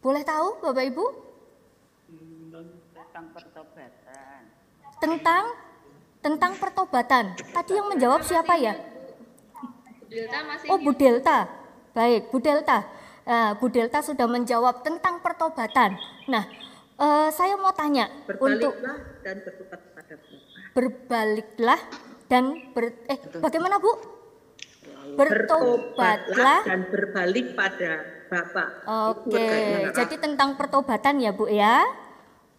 Boleh 0.00 0.24
tahu 0.24 0.62
Bapak 0.64 0.84
Ibu? 0.88 1.04
Tentang 2.96 3.26
pertobatan. 3.36 4.40
Tentang 5.02 5.44
tentang 6.22 6.52
pertobatan. 6.56 7.24
Tadi 7.36 7.72
yang 7.76 7.92
menjawab 7.92 8.24
siapa 8.24 8.56
ya? 8.56 8.72
Oh, 10.72 10.78
Bu 10.80 10.96
Delta. 10.96 11.50
Baik, 11.92 12.32
Bu 12.32 12.40
Delta. 12.40 13.01
Nah, 13.22 13.54
Bu 13.54 13.70
Delta 13.70 14.02
sudah 14.02 14.26
menjawab 14.26 14.82
tentang 14.82 15.22
pertobatan. 15.22 15.94
Nah, 16.26 16.44
uh, 16.98 17.28
saya 17.30 17.54
mau 17.54 17.70
tanya 17.70 18.10
untuk 18.42 18.74
dan 19.22 19.36
bertobat 19.46 19.80
pada 19.94 20.14
Berbaliklah 20.72 21.80
dan 22.26 22.44
ber, 22.72 22.96
eh 23.06 23.18
bagaimana 23.38 23.78
Bu? 23.78 23.92
Bertobatlah 25.14 26.64
dan 26.64 26.80
berbalik 26.88 27.52
pada 27.52 28.02
Bapak. 28.32 28.68
Oke, 29.12 29.36
okay. 29.36 29.92
jadi 29.92 30.16
tentang 30.16 30.56
pertobatan 30.56 31.20
ya 31.20 31.30
Bu 31.36 31.46
ya. 31.46 31.84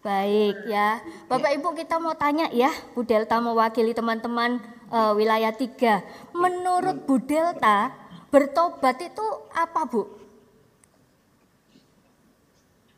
Baik 0.04 0.68
ya, 0.68 1.00
Bapak 1.32 1.56
Ibu 1.56 1.72
kita 1.80 1.96
mau 1.96 2.12
tanya 2.12 2.52
ya, 2.52 2.68
Bu 2.92 3.08
Delta 3.08 3.40
mewakili 3.40 3.96
teman-teman 3.96 4.60
uh, 4.92 5.16
wilayah 5.16 5.48
tiga. 5.48 6.04
Menurut 6.36 7.08
Bu 7.08 7.16
Delta, 7.24 7.88
bertobat 8.28 9.00
itu 9.00 9.24
apa 9.56 9.88
Bu? 9.88 10.23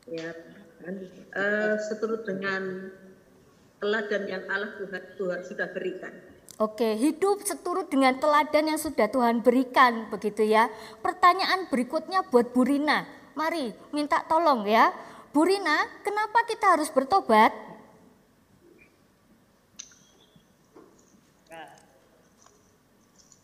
Ya, 0.07 0.31
uh, 1.35 1.75
seturut 1.83 2.23
dengan 2.23 2.95
teladan 3.83 4.23
yang 4.23 4.43
Allah 4.47 4.71
Tuhan, 4.79 5.03
Tuhan 5.19 5.41
sudah 5.43 5.67
berikan. 5.75 6.15
Oke, 6.57 6.97
hidup 6.97 7.45
seturut 7.45 7.85
dengan 7.91 8.17
teladan 8.17 8.73
yang 8.73 8.79
sudah 8.81 9.11
Tuhan 9.11 9.45
berikan, 9.45 10.09
begitu 10.09 10.41
ya. 10.41 10.73
Pertanyaan 11.05 11.69
berikutnya 11.69 12.25
buat 12.25 12.49
Bu 12.49 12.65
Rina. 12.65 13.05
Mari 13.37 13.75
minta 13.93 14.25
tolong 14.25 14.65
ya. 14.65 14.89
Bu 15.29 15.45
Rina, 15.45 15.85
kenapa 16.01 16.47
kita 16.49 16.73
harus 16.73 16.89
bertobat? 16.89 17.53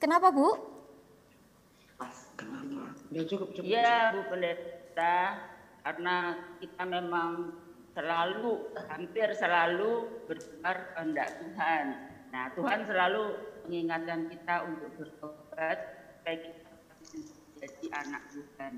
Kenapa 0.02 0.34
Bu? 0.36 0.58
Ya, 3.14 3.22
cukup, 3.30 3.54
cukup. 3.54 3.70
Ya 3.70 4.10
Bu 4.12 4.26
Pendeta, 4.28 5.38
karena 5.84 6.40
kita 6.64 6.84
memang 6.88 7.52
selalu 7.94 8.74
hampir 8.90 9.28
selalu 9.38 10.24
berdengar 10.26 10.96
kehendak 10.96 11.30
Tuhan. 11.38 11.86
Nah, 12.34 12.50
Tuhan 12.58 12.80
selalu 12.90 13.24
mengingatkan 13.70 14.26
kita 14.32 14.56
untuk 14.66 14.90
bertobat 14.98 15.78
supaya 16.18 16.38
kita 16.42 16.72
jadi 17.62 17.86
anak 17.94 18.22
Tuhan. 18.34 18.74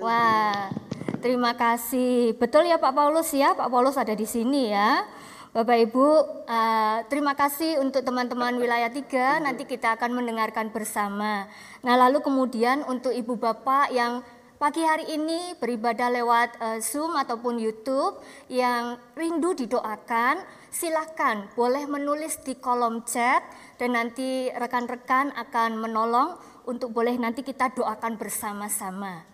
Wah, 0.00 0.72
terima 1.20 1.52
kasih. 1.52 2.32
Betul 2.40 2.72
ya 2.72 2.80
Pak 2.80 2.96
Paulus 2.96 3.28
ya, 3.36 3.52
Pak 3.52 3.68
Paulus 3.68 4.00
ada 4.00 4.16
di 4.16 4.24
sini 4.24 4.72
ya. 4.72 5.04
Bapak 5.50 5.82
Ibu, 5.82 6.06
uh, 6.46 6.98
terima 7.10 7.34
kasih 7.34 7.82
untuk 7.82 8.06
teman-teman 8.06 8.54
wilayah 8.54 8.86
3, 8.86 9.42
nanti 9.42 9.66
kita 9.66 9.98
akan 9.98 10.22
mendengarkan 10.22 10.70
bersama. 10.70 11.50
Nah 11.82 11.94
lalu 11.98 12.22
kemudian 12.22 12.86
untuk 12.86 13.10
Ibu 13.10 13.34
Bapak 13.34 13.90
yang 13.90 14.22
pagi 14.60 14.84
hari 14.84 15.08
ini 15.16 15.56
beribadah 15.56 16.12
lewat 16.12 16.60
uh, 16.60 16.78
Zoom 16.84 17.16
ataupun 17.16 17.56
YouTube 17.56 18.20
yang 18.52 19.00
rindu 19.16 19.56
didoakan, 19.56 20.44
silahkan 20.68 21.48
boleh 21.56 21.88
menulis 21.88 22.36
di 22.44 22.52
kolom 22.60 23.00
chat 23.08 23.40
dan 23.80 23.96
nanti 23.96 24.52
rekan-rekan 24.52 25.32
akan 25.32 25.80
menolong 25.80 26.36
untuk 26.68 26.92
boleh 26.92 27.16
nanti 27.16 27.40
kita 27.40 27.72
doakan 27.72 28.20
bersama-sama. 28.20 29.24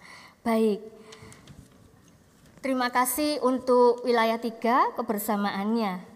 Baik, 0.46 0.78
terima 2.62 2.94
kasih 2.94 3.42
untuk 3.42 4.06
wilayah 4.06 4.38
tiga 4.38 4.94
kebersamaannya. 4.94 6.15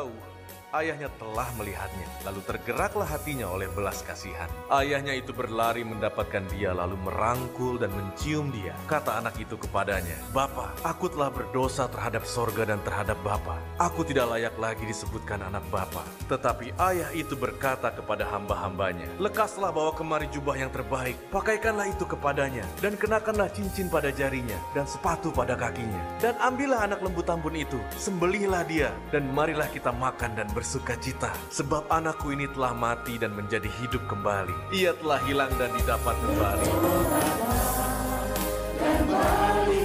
go. 0.00 0.29
Ayahnya 0.70 1.10
telah 1.18 1.48
melihatnya, 1.58 2.06
lalu 2.22 2.40
tergeraklah 2.46 3.06
hatinya 3.06 3.50
oleh 3.50 3.66
belas 3.74 4.02
kasihan. 4.06 4.46
Ayahnya 4.70 5.18
itu 5.18 5.34
berlari 5.34 5.82
mendapatkan 5.82 6.46
dia 6.50 6.70
lalu 6.70 6.94
merangkul 7.02 7.78
dan 7.78 7.90
mencium 7.90 8.54
dia. 8.54 8.74
Kata 8.86 9.18
anak 9.18 9.38
itu 9.42 9.58
kepadanya, 9.58 10.14
Bapa, 10.30 10.74
aku 10.86 11.10
telah 11.10 11.30
berdosa 11.30 11.90
terhadap 11.90 12.22
sorga 12.22 12.70
dan 12.70 12.78
terhadap 12.86 13.18
Bapa. 13.26 13.58
Aku 13.82 14.06
tidak 14.06 14.30
layak 14.30 14.54
lagi 14.58 14.86
disebutkan 14.86 15.42
anak 15.42 15.66
Bapa. 15.74 16.06
Tetapi 16.30 16.78
ayah 16.78 17.10
itu 17.14 17.34
berkata 17.34 17.90
kepada 17.90 18.26
hamba-hambanya, 18.30 19.10
Lekaslah 19.18 19.74
bawa 19.74 19.90
kemari 19.94 20.30
jubah 20.30 20.54
yang 20.54 20.70
terbaik, 20.70 21.18
pakaikanlah 21.34 21.90
itu 21.90 22.06
kepadanya, 22.06 22.62
dan 22.78 22.94
kenakanlah 22.94 23.50
cincin 23.50 23.90
pada 23.90 24.14
jarinya, 24.14 24.56
dan 24.72 24.86
sepatu 24.86 25.34
pada 25.34 25.58
kakinya. 25.58 26.00
Dan 26.22 26.38
ambillah 26.38 26.86
anak 26.86 27.02
lembu 27.02 27.26
tambun 27.26 27.58
itu, 27.58 27.78
sembelihlah 27.98 28.62
dia, 28.70 28.94
dan 29.10 29.26
marilah 29.34 29.66
kita 29.66 29.90
makan 29.90 30.38
dan 30.38 30.46
bersih 30.60 30.76
bersukacita, 30.76 31.32
sebab 31.48 31.88
anakku 31.88 32.36
ini 32.36 32.44
telah 32.52 32.76
mati 32.76 33.16
dan 33.16 33.32
menjadi 33.32 33.64
hidup 33.80 34.04
kembali. 34.04 34.52
Ia 34.76 34.92
telah 34.92 35.16
hilang 35.24 35.48
dan 35.56 35.72
didapat 35.72 36.12
kembali. 36.20 36.68
Kembali 38.76 39.80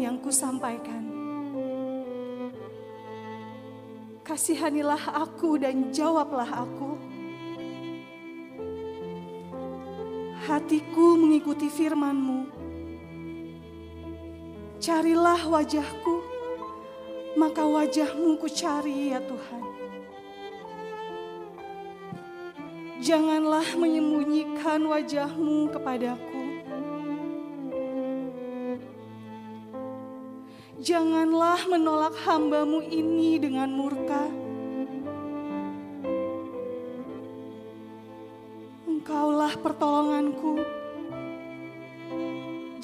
yang 0.00 0.16
kusampaikan. 0.18 1.02
Kasihanilah 4.24 5.20
aku 5.20 5.60
dan 5.60 5.92
jawablah 5.92 6.48
aku. 6.48 7.14
hatiku 10.44 11.16
mengikuti 11.16 11.72
firman-Mu. 11.72 12.44
Carilah 14.76 15.40
wajahku, 15.48 16.20
maka 17.40 17.64
wajah-Mu 17.64 18.36
ku 18.36 18.48
cari 18.52 19.16
ya 19.16 19.24
Tuhan. 19.24 19.64
Janganlah 23.00 23.72
menyembunyikan 23.80 24.84
wajah-Mu 24.84 25.72
kepadaku. 25.72 26.33
Janganlah 30.84 31.64
menolak 31.64 32.12
hamba-Mu 32.28 32.84
ini 32.92 33.40
dengan 33.40 33.72
murka. 33.72 34.28
Engkaulah 38.84 39.56
pertolonganku. 39.64 40.60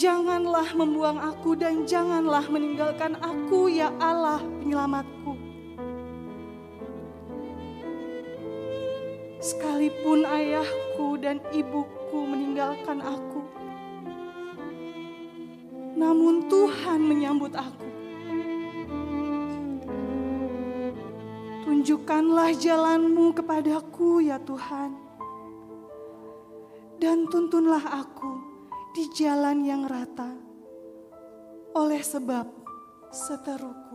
Janganlah 0.01 0.73
membuang 0.73 1.21
aku 1.21 1.53
dan 1.61 1.85
janganlah 1.85 2.49
meninggalkan 2.49 3.21
aku 3.21 3.69
ya 3.69 3.93
Allah 4.01 4.41
penyelamatku. 4.65 5.10
Tunjukkanlah 21.81 22.61
jalanmu 22.61 23.33
kepadaku 23.33 24.21
ya 24.21 24.37
Tuhan. 24.37 24.93
Dan 27.01 27.25
tuntunlah 27.25 27.81
aku 28.05 28.37
di 28.93 29.09
jalan 29.17 29.65
yang 29.65 29.89
rata 29.89 30.29
oleh 31.73 32.05
sebab 32.05 32.45
seteruku. 33.09 33.90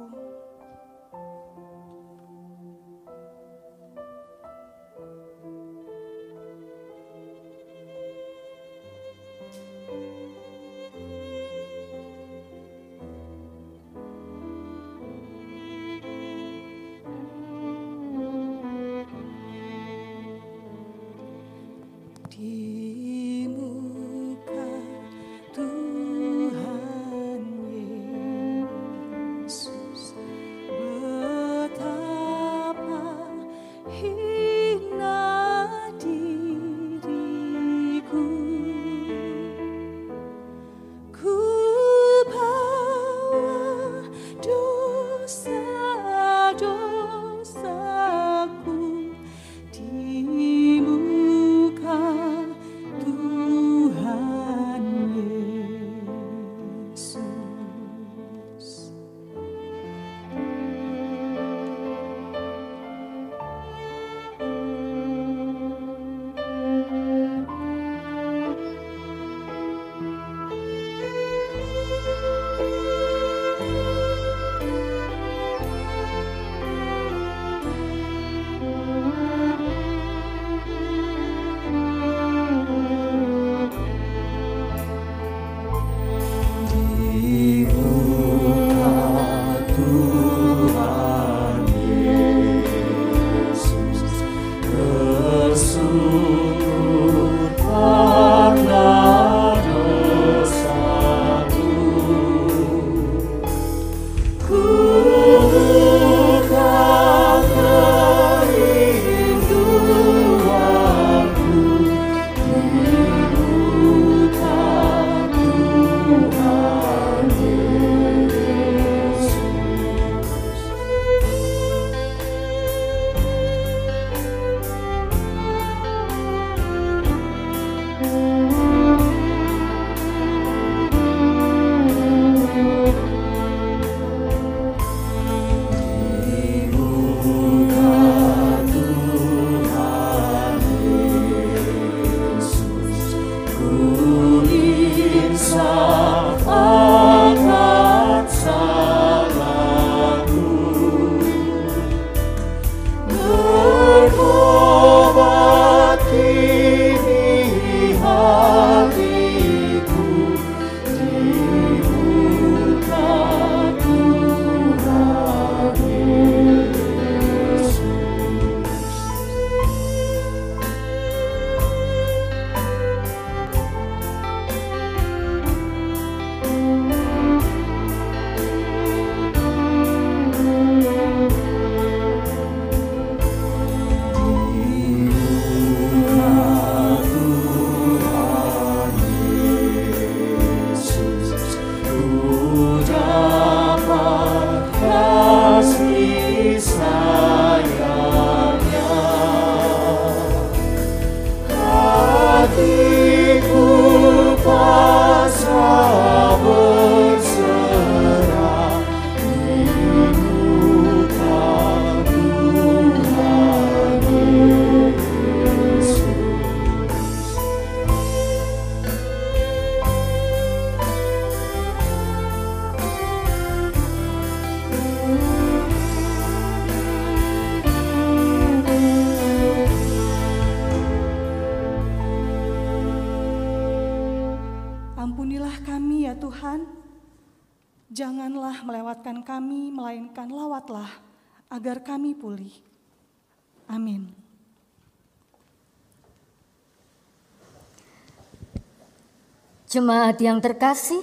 Jemaat 250.06 250.22
yang 250.22 250.38
terkasih, 250.38 251.02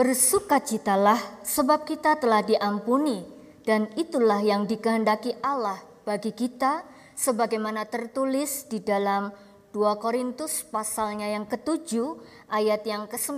bersukacitalah 0.00 1.20
sebab 1.44 1.84
kita 1.84 2.16
telah 2.16 2.40
diampuni 2.40 3.20
dan 3.60 3.92
itulah 3.92 4.40
yang 4.40 4.64
dikehendaki 4.64 5.36
Allah 5.44 5.76
bagi 6.08 6.32
kita 6.32 6.80
sebagaimana 7.12 7.84
tertulis 7.84 8.64
di 8.64 8.80
dalam 8.80 9.28
2 9.76 10.00
Korintus 10.00 10.64
pasalnya 10.64 11.28
yang 11.28 11.44
ketujuh 11.44 12.24
ayat 12.48 12.88
yang 12.88 13.04
ke-9 13.12 13.36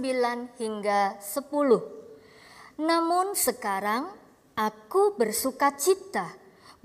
hingga 0.62 1.18
10. 1.18 2.78
Namun 2.78 3.34
sekarang 3.34 4.14
aku 4.54 5.18
bersuka 5.18 5.74
cita 5.74 6.30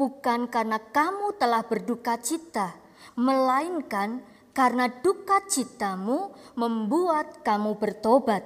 bukan 0.02 0.50
karena 0.50 0.82
kamu 0.82 1.38
telah 1.38 1.62
berduka 1.62 2.18
cita, 2.18 2.74
melainkan 3.14 4.26
karena 4.56 4.88
duka 4.88 5.44
citamu 5.46 6.32
membuat 6.56 7.44
kamu 7.44 7.76
bertobat. 7.76 8.42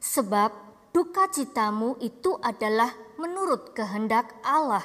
Sebab 0.00 0.50
duka 0.96 1.28
citamu 1.28 2.00
itu 2.00 2.40
adalah 2.40 2.88
menurut 3.20 3.76
kehendak 3.76 4.32
Allah, 4.40 4.82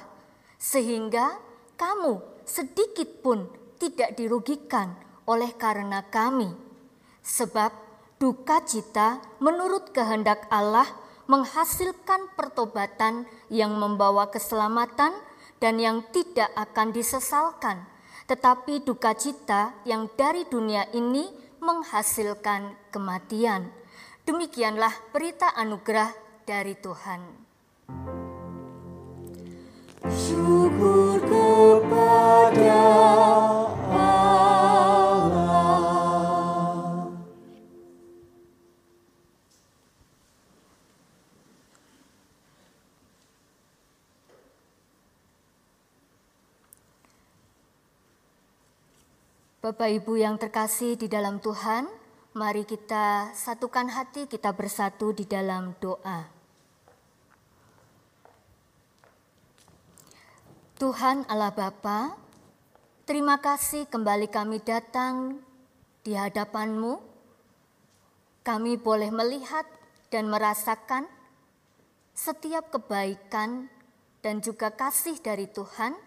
sehingga 0.59 1.39
kamu 1.79 2.19
sedikit 2.43 3.23
pun 3.23 3.47
tidak 3.79 4.19
dirugikan 4.19 4.99
oleh 5.23 5.55
karena 5.55 6.03
kami. 6.11 6.51
Sebab 7.23 7.71
duka 8.19 8.59
cita 8.67 9.23
menurut 9.39 9.95
kehendak 9.95 10.43
Allah 10.51 10.87
menghasilkan 11.31 12.35
pertobatan 12.35 13.23
yang 13.47 13.77
membawa 13.79 14.27
keselamatan 14.27 15.15
dan 15.61 15.75
yang 15.77 16.03
tidak 16.09 16.49
akan 16.55 16.89
disesalkan, 16.89 17.85
tetapi 18.29 18.85
duka 18.85 19.17
cita 19.17 19.73
yang 19.89 20.05
dari 20.13 20.45
dunia 20.45 20.85
ini 20.93 21.25
menghasilkan 21.65 22.77
kematian. 22.93 23.73
Demikianlah 24.21 24.93
berita 25.09 25.49
anugerah 25.57 26.13
dari 26.45 26.77
Tuhan. 26.77 27.21
Syukur 30.13 31.17
kepada 31.25 32.77
Bapak 49.59 49.91
Ibu 49.91 50.15
yang 50.15 50.39
terkasih 50.39 50.95
di 50.95 51.11
dalam 51.11 51.43
Tuhan, 51.43 51.83
mari 52.31 52.63
kita 52.63 53.35
satukan 53.35 53.91
hati 53.91 54.23
kita 54.23 54.55
bersatu 54.55 55.11
di 55.11 55.27
dalam 55.27 55.75
doa. 55.83 56.31
Tuhan 60.79 61.27
Allah 61.27 61.51
Bapa, 61.51 62.15
terima 63.03 63.35
kasih 63.43 63.83
kembali 63.91 64.31
kami 64.31 64.63
datang 64.63 65.43
di 66.07 66.15
hadapan-Mu. 66.15 66.95
Kami 68.47 68.79
boleh 68.79 69.11
melihat 69.11 69.67
dan 70.07 70.31
merasakan 70.31 71.03
setiap 72.15 72.71
kebaikan 72.71 73.67
dan 74.23 74.39
juga 74.39 74.71
kasih 74.71 75.19
dari 75.19 75.51
Tuhan 75.51 75.99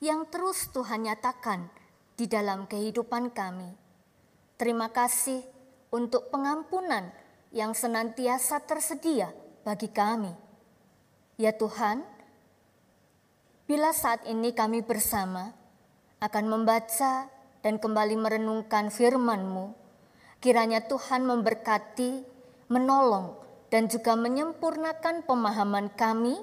yang 0.00 0.24
terus 0.32 0.72
Tuhan 0.72 1.04
nyatakan 1.04 1.77
di 2.18 2.26
dalam 2.26 2.66
kehidupan 2.66 3.30
kami. 3.30 3.70
Terima 4.58 4.90
kasih 4.90 5.38
untuk 5.94 6.34
pengampunan 6.34 7.14
yang 7.54 7.78
senantiasa 7.78 8.58
tersedia 8.66 9.30
bagi 9.62 9.86
kami. 9.86 10.34
Ya 11.38 11.54
Tuhan, 11.54 12.02
bila 13.70 13.94
saat 13.94 14.26
ini 14.26 14.50
kami 14.50 14.82
bersama 14.82 15.54
akan 16.18 16.44
membaca 16.50 17.30
dan 17.62 17.78
kembali 17.78 18.18
merenungkan 18.18 18.90
firman-Mu, 18.90 19.78
kiranya 20.42 20.82
Tuhan 20.90 21.22
memberkati, 21.22 22.26
menolong, 22.66 23.38
dan 23.70 23.86
juga 23.86 24.18
menyempurnakan 24.18 25.22
pemahaman 25.22 25.94
kami 25.94 26.34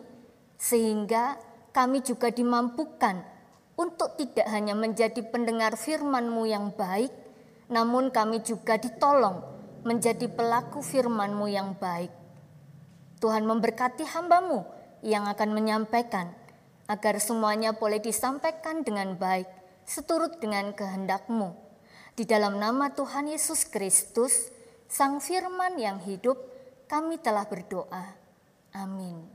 sehingga 0.56 1.36
kami 1.76 2.00
juga 2.00 2.32
dimampukan 2.32 3.35
untuk 3.76 4.16
tidak 4.16 4.48
hanya 4.48 4.72
menjadi 4.72 5.20
pendengar 5.28 5.76
firman-Mu 5.76 6.44
yang 6.48 6.72
baik, 6.72 7.12
namun 7.68 8.12
kami 8.12 8.40
juga 8.44 8.80
ditolong 8.80 9.44
menjadi 9.84 10.32
pelaku 10.32 10.80
firman-Mu 10.80 11.46
yang 11.52 11.76
baik. 11.76 12.10
Tuhan 13.20 13.44
memberkati 13.44 14.08
hamba-Mu 14.08 14.60
yang 15.04 15.28
akan 15.28 15.50
menyampaikan, 15.52 16.32
agar 16.88 17.20
semuanya 17.20 17.76
boleh 17.76 18.00
disampaikan 18.00 18.82
dengan 18.82 19.20
baik, 19.20 19.48
seturut 19.84 20.40
dengan 20.40 20.72
kehendak-Mu. 20.72 21.52
Di 22.16 22.24
dalam 22.24 22.58
nama 22.58 22.96
Tuhan 22.96 23.28
Yesus 23.28 23.68
Kristus, 23.68 24.56
Sang 24.88 25.20
Firman 25.20 25.76
yang 25.76 26.00
hidup, 26.00 26.40
kami 26.88 27.20
telah 27.20 27.44
berdoa. 27.44 28.16
Amin. 28.72 29.35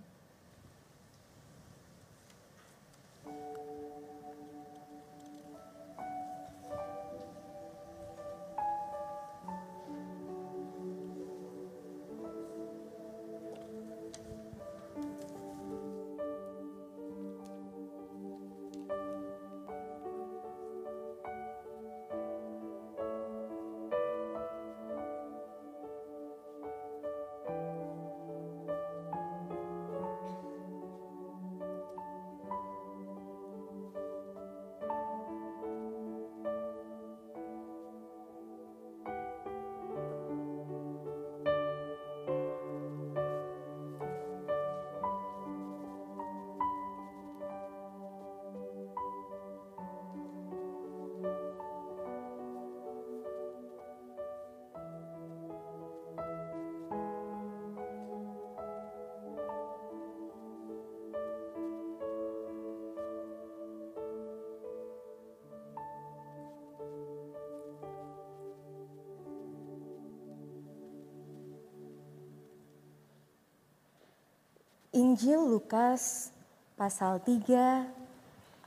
Injil 75.01 75.41
Lukas 75.49 76.29
pasal 76.77 77.25
3 77.25 77.49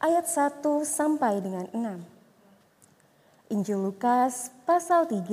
ayat 0.02 0.26
1 0.26 0.66
sampai 0.82 1.38
dengan 1.38 1.70
6. 1.70 3.54
Injil 3.54 3.78
Lukas 3.78 4.50
pasal 4.66 5.06
3 5.06 5.30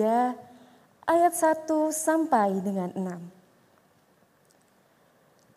ayat 1.08 1.32
1 1.32 1.64
sampai 1.88 2.52
dengan 2.60 2.92
6. 2.92 3.16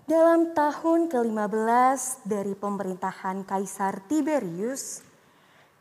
Dalam 0.08 0.56
tahun 0.56 1.12
ke-15 1.12 2.24
dari 2.24 2.56
pemerintahan 2.56 3.44
Kaisar 3.44 4.00
Tiberius, 4.08 5.04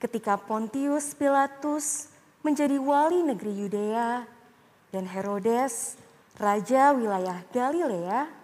ketika 0.02 0.42
Pontius 0.42 1.14
Pilatus 1.14 2.10
menjadi 2.42 2.82
wali 2.82 3.22
negeri 3.22 3.62
Yudea 3.62 4.26
dan 4.90 5.06
Herodes 5.06 5.94
raja 6.34 6.90
wilayah 6.98 7.46
Galilea, 7.54 8.41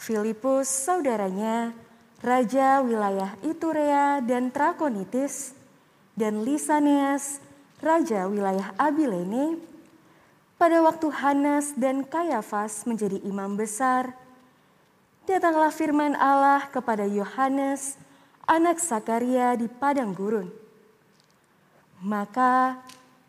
Filipus 0.00 0.64
saudaranya, 0.64 1.76
raja 2.24 2.80
wilayah 2.80 3.36
Iturea 3.44 4.24
dan 4.24 4.48
Trakonitis, 4.48 5.52
dan 6.16 6.40
Lisaneas, 6.40 7.36
raja 7.84 8.24
wilayah 8.24 8.72
Abilene, 8.80 9.60
pada 10.56 10.80
waktu 10.80 11.04
Hanas 11.12 11.76
dan 11.76 12.00
Kayafas 12.08 12.88
menjadi 12.88 13.20
imam 13.28 13.60
besar, 13.60 14.16
datanglah 15.28 15.68
firman 15.68 16.16
Allah 16.16 16.64
kepada 16.72 17.04
Yohanes, 17.04 18.00
anak 18.48 18.80
Sakaria 18.80 19.52
di 19.52 19.68
padang 19.68 20.16
gurun. 20.16 20.48
Maka 22.00 22.80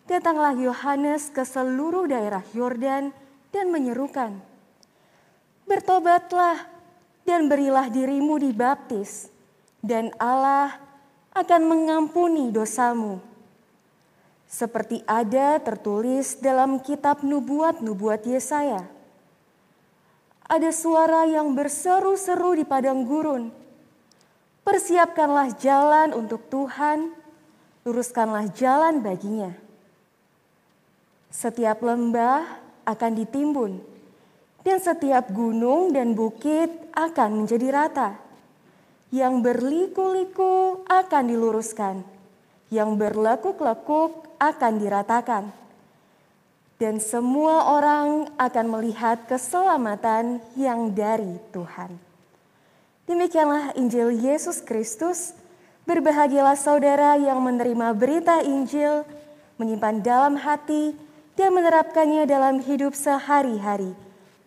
datanglah 0.08 0.56
Yohanes 0.56 1.36
ke 1.36 1.44
seluruh 1.44 2.08
daerah 2.08 2.48
Yordan 2.56 3.12
dan 3.52 3.66
menyerukan, 3.76 4.40
"Bertobatlah 5.72 6.68
dan 7.24 7.48
berilah 7.48 7.88
dirimu 7.88 8.36
dibaptis, 8.36 9.32
dan 9.80 10.12
Allah 10.20 10.76
akan 11.32 11.62
mengampuni 11.64 12.52
dosamu." 12.52 13.32
seperti 14.52 15.00
ada 15.08 15.64
tertulis 15.64 16.36
dalam 16.44 16.84
kitab 16.84 17.24
nubuat-nubuat 17.24 18.28
Yesaya. 18.28 18.84
Ada 20.52 20.76
suara 20.76 21.24
yang 21.24 21.56
berseru-seru 21.56 22.60
di 22.60 22.68
padang 22.68 23.08
gurun. 23.08 23.48
Persiapkanlah 24.68 25.56
jalan 25.56 26.12
untuk 26.12 26.44
Tuhan, 26.52 27.16
luruskanlah 27.88 28.52
jalan 28.52 29.00
baginya. 29.00 29.56
Setiap 31.32 31.80
lembah 31.80 32.60
akan 32.84 33.12
ditimbun, 33.16 33.80
dan 34.62 34.78
setiap 34.78 35.30
gunung 35.34 35.94
dan 35.94 36.14
bukit 36.14 36.70
akan 36.94 37.44
menjadi 37.44 37.68
rata. 37.74 38.10
Yang 39.12 39.44
berliku-liku 39.44 40.88
akan 40.88 41.24
diluruskan, 41.28 42.00
yang 42.72 42.96
berlekuk-lekuk 42.96 44.40
akan 44.40 44.74
diratakan, 44.80 45.44
dan 46.80 46.98
semua 47.04 47.76
orang 47.76 48.32
akan 48.40 48.66
melihat 48.72 49.28
keselamatan 49.28 50.40
yang 50.56 50.96
dari 50.96 51.38
Tuhan. 51.52 51.92
Demikianlah 53.04 53.76
Injil 53.76 54.16
Yesus 54.16 54.64
Kristus. 54.64 55.36
Berbahagialah 55.84 56.56
saudara 56.56 57.18
yang 57.20 57.42
menerima 57.42 57.92
berita 57.98 58.40
Injil, 58.46 59.04
menyimpan 59.60 60.00
dalam 60.00 60.40
hati, 60.40 60.96
dan 61.36 61.52
menerapkannya 61.52 62.24
dalam 62.30 62.64
hidup 62.64 62.96
sehari-hari. 62.96 63.92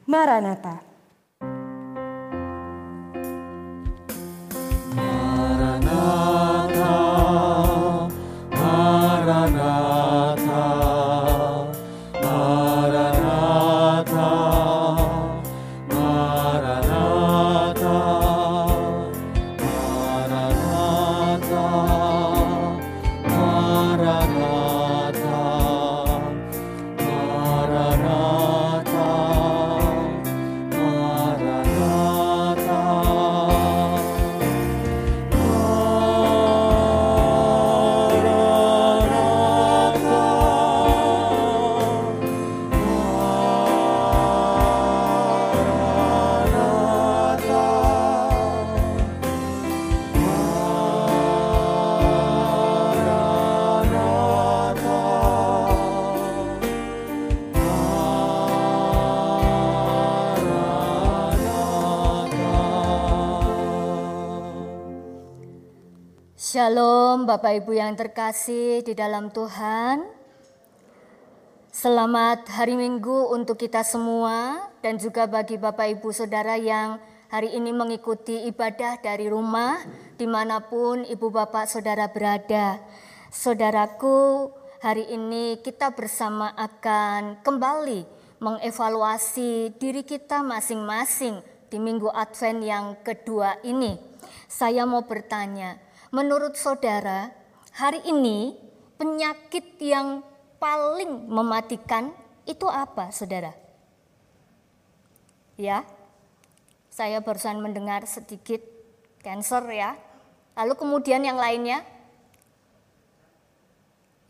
Maranatha. 0.06 0.82
Shalom 66.54 67.26
Bapak 67.26 67.66
Ibu 67.66 67.74
yang 67.74 67.98
terkasih 67.98 68.86
di 68.86 68.94
dalam 68.94 69.26
Tuhan. 69.34 70.06
Selamat 71.74 72.46
hari 72.46 72.78
Minggu 72.78 73.34
untuk 73.34 73.58
kita 73.58 73.82
semua 73.82 74.62
dan 74.78 74.94
juga 74.94 75.26
bagi 75.26 75.58
Bapak 75.58 75.98
Ibu 75.98 76.14
Saudara 76.14 76.54
yang 76.54 77.02
hari 77.26 77.58
ini 77.58 77.74
mengikuti 77.74 78.46
ibadah 78.46 79.02
dari 79.02 79.26
rumah 79.26 79.82
di 80.14 80.30
mana 80.30 80.62
pun 80.62 81.02
Ibu 81.02 81.26
Bapak 81.26 81.66
Saudara 81.66 82.06
berada. 82.06 82.78
Saudaraku, 83.34 84.46
hari 84.78 85.10
ini 85.10 85.58
kita 85.58 85.90
bersama 85.90 86.54
akan 86.54 87.42
kembali 87.42 88.06
mengevaluasi 88.38 89.74
diri 89.74 90.06
kita 90.06 90.46
masing-masing 90.46 91.34
di 91.66 91.82
minggu 91.82 92.14
Advent 92.14 92.62
yang 92.62 92.94
kedua 93.02 93.58
ini. 93.66 93.98
Saya 94.46 94.86
mau 94.86 95.02
bertanya, 95.02 95.82
Menurut 96.14 96.54
saudara, 96.54 97.34
hari 97.74 97.98
ini 98.06 98.54
penyakit 98.94 99.74
yang 99.82 100.22
paling 100.62 101.26
mematikan 101.26 102.14
itu 102.46 102.70
apa, 102.70 103.10
saudara? 103.10 103.50
Ya, 105.58 105.82
saya 106.86 107.18
barusan 107.18 107.58
mendengar 107.58 108.06
sedikit 108.06 108.62
cancer 109.26 109.66
ya. 109.74 109.98
Lalu 110.54 110.78
kemudian 110.78 111.26
yang 111.26 111.34
lainnya, 111.34 111.82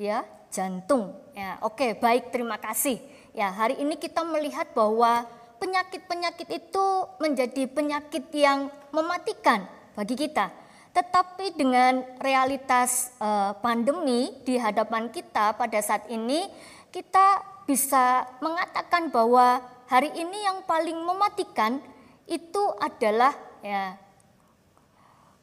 ya 0.01 0.25
jantung. 0.49 1.13
Ya, 1.37 1.61
oke 1.61 2.01
baik 2.01 2.33
terima 2.33 2.57
kasih. 2.57 2.97
Ya 3.37 3.53
hari 3.53 3.77
ini 3.77 4.01
kita 4.01 4.25
melihat 4.25 4.73
bahwa 4.73 5.29
penyakit-penyakit 5.61 6.49
itu 6.49 6.85
menjadi 7.21 7.69
penyakit 7.69 8.33
yang 8.33 8.73
mematikan 8.89 9.69
bagi 9.93 10.17
kita. 10.17 10.64
Tetapi 10.95 11.59
dengan 11.59 12.07
realitas 12.23 13.11
uh, 13.19 13.51
pandemi 13.59 14.31
di 14.47 14.55
hadapan 14.55 15.11
kita 15.11 15.59
pada 15.59 15.79
saat 15.83 16.07
ini, 16.07 16.47
kita 16.95 17.43
bisa 17.67 18.23
mengatakan 18.39 19.11
bahwa 19.11 19.59
hari 19.91 20.15
ini 20.15 20.47
yang 20.47 20.63
paling 20.63 20.95
mematikan 21.03 21.83
itu 22.31 22.63
adalah 22.79 23.35
ya 23.59 23.99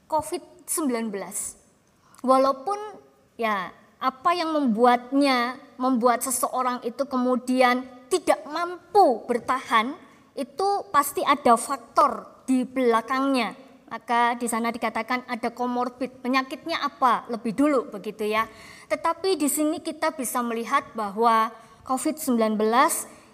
COVID-19. 0.08 1.12
Walaupun 2.24 2.80
ya 3.36 3.76
apa 4.00 4.32
yang 4.32 4.56
membuatnya 4.56 5.60
membuat 5.76 6.24
seseorang 6.24 6.80
itu 6.88 7.04
kemudian 7.06 7.84
tidak 8.08 8.40
mampu 8.48 9.28
bertahan 9.28 10.00
itu 10.34 10.68
pasti 10.96 11.22
ada 11.28 11.60
faktor 11.60 12.44
di 12.48 12.64
belakangnya 12.66 13.61
maka 13.92 14.40
di 14.40 14.48
sana 14.48 14.72
dikatakan 14.72 15.28
ada 15.28 15.52
komorbid, 15.52 16.24
penyakitnya 16.24 16.80
apa 16.80 17.28
lebih 17.28 17.52
dulu 17.52 17.92
begitu 17.92 18.24
ya. 18.24 18.48
Tetapi 18.88 19.36
di 19.36 19.52
sini 19.52 19.84
kita 19.84 20.16
bisa 20.16 20.40
melihat 20.40 20.88
bahwa 20.96 21.52
COVID-19 21.84 22.56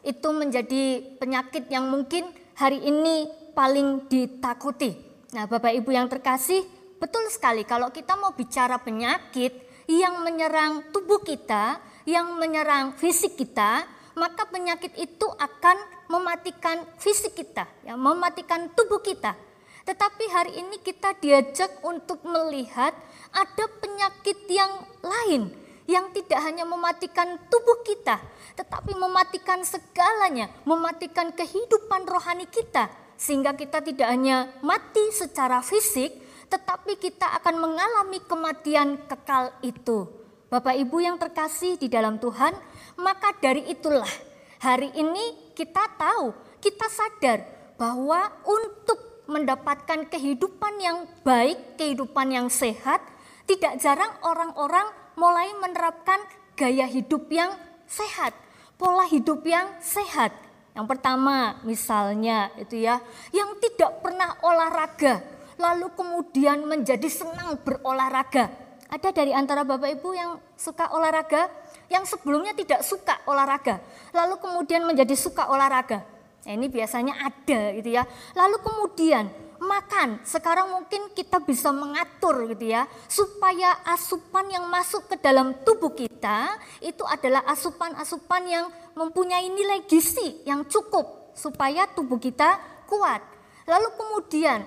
itu 0.02 0.30
menjadi 0.34 0.84
penyakit 1.22 1.70
yang 1.70 1.86
mungkin 1.86 2.26
hari 2.58 2.82
ini 2.82 3.30
paling 3.54 4.10
ditakuti. 4.10 4.98
Nah, 5.38 5.46
Bapak 5.46 5.78
Ibu 5.78 5.94
yang 5.94 6.10
terkasih, 6.10 6.66
betul 6.98 7.30
sekali 7.30 7.62
kalau 7.62 7.94
kita 7.94 8.18
mau 8.18 8.34
bicara 8.34 8.82
penyakit 8.82 9.54
yang 9.86 10.26
menyerang 10.26 10.90
tubuh 10.90 11.22
kita, 11.22 11.78
yang 12.10 12.34
menyerang 12.42 12.98
fisik 12.98 13.38
kita, 13.38 13.86
maka 14.18 14.50
penyakit 14.50 14.98
itu 14.98 15.28
akan 15.38 15.78
mematikan 16.10 16.82
fisik 16.98 17.38
kita, 17.38 17.70
ya, 17.86 17.94
mematikan 17.94 18.74
tubuh 18.74 19.06
kita. 19.06 19.47
Tetapi 19.88 20.26
hari 20.36 20.60
ini 20.60 20.84
kita 20.84 21.16
diajak 21.16 21.80
untuk 21.80 22.20
melihat 22.28 22.92
ada 23.32 23.66
penyakit 23.80 24.36
yang 24.52 24.84
lain 25.00 25.48
yang 25.88 26.12
tidak 26.12 26.44
hanya 26.44 26.68
mematikan 26.68 27.40
tubuh 27.48 27.80
kita, 27.88 28.20
tetapi 28.60 28.92
mematikan 29.00 29.64
segalanya, 29.64 30.52
mematikan 30.68 31.32
kehidupan 31.32 32.04
rohani 32.04 32.44
kita, 32.52 32.92
sehingga 33.16 33.56
kita 33.56 33.80
tidak 33.80 34.12
hanya 34.12 34.52
mati 34.60 35.08
secara 35.16 35.64
fisik, 35.64 36.12
tetapi 36.52 37.00
kita 37.00 37.40
akan 37.40 37.56
mengalami 37.64 38.20
kematian 38.28 39.00
kekal 39.08 39.56
itu. 39.64 40.12
Bapak 40.52 40.76
Ibu 40.76 41.00
yang 41.00 41.16
terkasih 41.16 41.80
di 41.80 41.88
dalam 41.88 42.20
Tuhan, 42.20 42.52
maka 43.00 43.32
dari 43.40 43.72
itulah 43.72 44.12
hari 44.60 44.92
ini 45.00 45.56
kita 45.56 45.96
tahu, 45.96 46.36
kita 46.60 46.92
sadar 46.92 47.48
bahwa 47.80 48.28
untuk 48.44 49.07
mendapatkan 49.28 50.08
kehidupan 50.08 50.74
yang 50.80 51.08
baik, 51.22 51.76
kehidupan 51.76 52.32
yang 52.32 52.48
sehat, 52.48 53.04
tidak 53.48 53.80
jarang 53.80 54.12
orang-orang 54.24 54.88
mulai 55.20 55.52
menerapkan 55.60 56.20
gaya 56.56 56.88
hidup 56.88 57.28
yang 57.32 57.54
sehat. 57.88 58.34
pola 58.78 59.10
hidup 59.10 59.42
yang 59.42 59.74
sehat. 59.82 60.30
Yang 60.78 60.86
pertama 60.86 61.58
misalnya 61.66 62.54
itu 62.62 62.86
ya, 62.86 63.02
yang 63.34 63.58
tidak 63.58 64.06
pernah 64.06 64.38
olahraga, 64.46 65.26
lalu 65.58 65.90
kemudian 65.98 66.62
menjadi 66.62 67.10
senang 67.10 67.58
berolahraga. 67.66 68.54
Ada 68.88 69.10
dari 69.10 69.34
antara 69.34 69.66
Bapak 69.66 69.90
Ibu 69.98 70.10
yang 70.14 70.38
suka 70.54 70.94
olahraga, 70.94 71.50
yang 71.90 72.06
sebelumnya 72.06 72.54
tidak 72.54 72.86
suka 72.86 73.18
olahraga, 73.26 73.82
lalu 74.14 74.38
kemudian 74.38 74.86
menjadi 74.86 75.18
suka 75.18 75.50
olahraga. 75.50 76.06
Nah, 76.48 76.56
ini 76.56 76.72
biasanya 76.72 77.28
ada 77.28 77.76
gitu 77.76 77.92
ya. 77.92 78.08
Lalu 78.32 78.64
kemudian 78.64 79.28
makan. 79.60 80.24
Sekarang 80.24 80.72
mungkin 80.72 81.12
kita 81.12 81.44
bisa 81.44 81.76
mengatur 81.76 82.48
gitu 82.56 82.72
ya, 82.72 82.88
supaya 83.12 83.84
asupan 83.84 84.48
yang 84.48 84.64
masuk 84.72 85.12
ke 85.12 85.20
dalam 85.20 85.60
tubuh 85.68 85.92
kita 85.92 86.56
itu 86.80 87.04
adalah 87.04 87.44
asupan-asupan 87.52 88.48
yang 88.48 88.66
mempunyai 88.96 89.52
nilai 89.52 89.84
gizi 89.84 90.40
yang 90.48 90.64
cukup 90.72 91.36
supaya 91.36 91.84
tubuh 91.92 92.16
kita 92.16 92.56
kuat. 92.88 93.20
Lalu 93.68 94.00
kemudian 94.00 94.64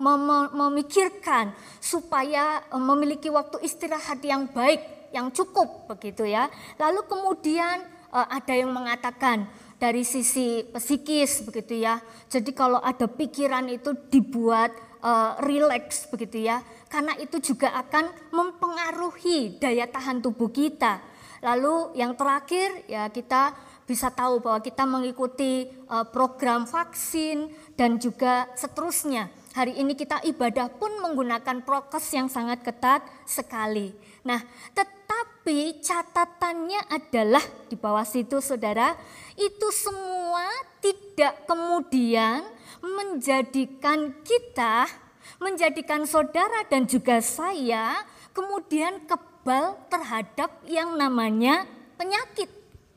mem 0.00 0.30
memikirkan 0.56 1.52
supaya 1.76 2.64
memiliki 2.72 3.28
waktu 3.28 3.60
istirahat 3.60 4.24
yang 4.24 4.48
baik, 4.48 5.12
yang 5.12 5.28
cukup 5.28 5.84
begitu 5.92 6.24
ya. 6.24 6.48
Lalu 6.80 7.04
kemudian 7.04 7.84
ada 8.14 8.54
yang 8.56 8.72
mengatakan 8.72 9.44
dari 9.84 10.00
sisi 10.00 10.64
psikis 10.64 11.44
begitu 11.44 11.84
ya. 11.84 12.00
Jadi 12.32 12.56
kalau 12.56 12.80
ada 12.80 13.04
pikiran 13.04 13.68
itu 13.68 13.92
dibuat 14.08 14.72
uh, 15.04 15.36
rileks 15.44 16.08
begitu 16.08 16.48
ya. 16.48 16.64
Karena 16.88 17.12
itu 17.20 17.36
juga 17.44 17.76
akan 17.76 18.32
mempengaruhi 18.32 19.60
daya 19.60 19.84
tahan 19.84 20.24
tubuh 20.24 20.48
kita. 20.48 21.04
Lalu 21.44 22.00
yang 22.00 22.16
terakhir 22.16 22.88
ya 22.88 23.12
kita 23.12 23.52
bisa 23.84 24.08
tahu 24.08 24.40
bahwa 24.40 24.64
kita 24.64 24.88
mengikuti 24.88 25.68
uh, 25.92 26.08
program 26.08 26.64
vaksin 26.64 27.52
dan 27.76 28.00
juga 28.00 28.48
seterusnya. 28.56 29.28
Hari 29.52 29.76
ini 29.76 29.92
kita 29.92 30.24
ibadah 30.24 30.72
pun 30.72 30.96
menggunakan 31.04 31.60
prokes 31.60 32.08
yang 32.16 32.32
sangat 32.32 32.64
ketat 32.64 33.04
sekali. 33.28 33.92
Nah, 34.24 34.40
tetapi 34.72 34.93
catatannya 35.84 36.88
adalah 36.88 37.44
di 37.68 37.76
bawah 37.76 38.08
situ 38.08 38.40
saudara, 38.40 38.96
itu 39.36 39.68
semua 39.76 40.48
tidak 40.80 41.44
kemudian 41.44 42.40
menjadikan 42.80 44.16
kita, 44.24 44.88
menjadikan 45.36 46.08
saudara 46.08 46.64
dan 46.68 46.88
juga 46.88 47.20
saya 47.20 48.00
kemudian 48.32 49.04
kebal 49.04 49.76
terhadap 49.92 50.64
yang 50.64 50.96
namanya 50.96 51.68
penyakit. 52.00 52.48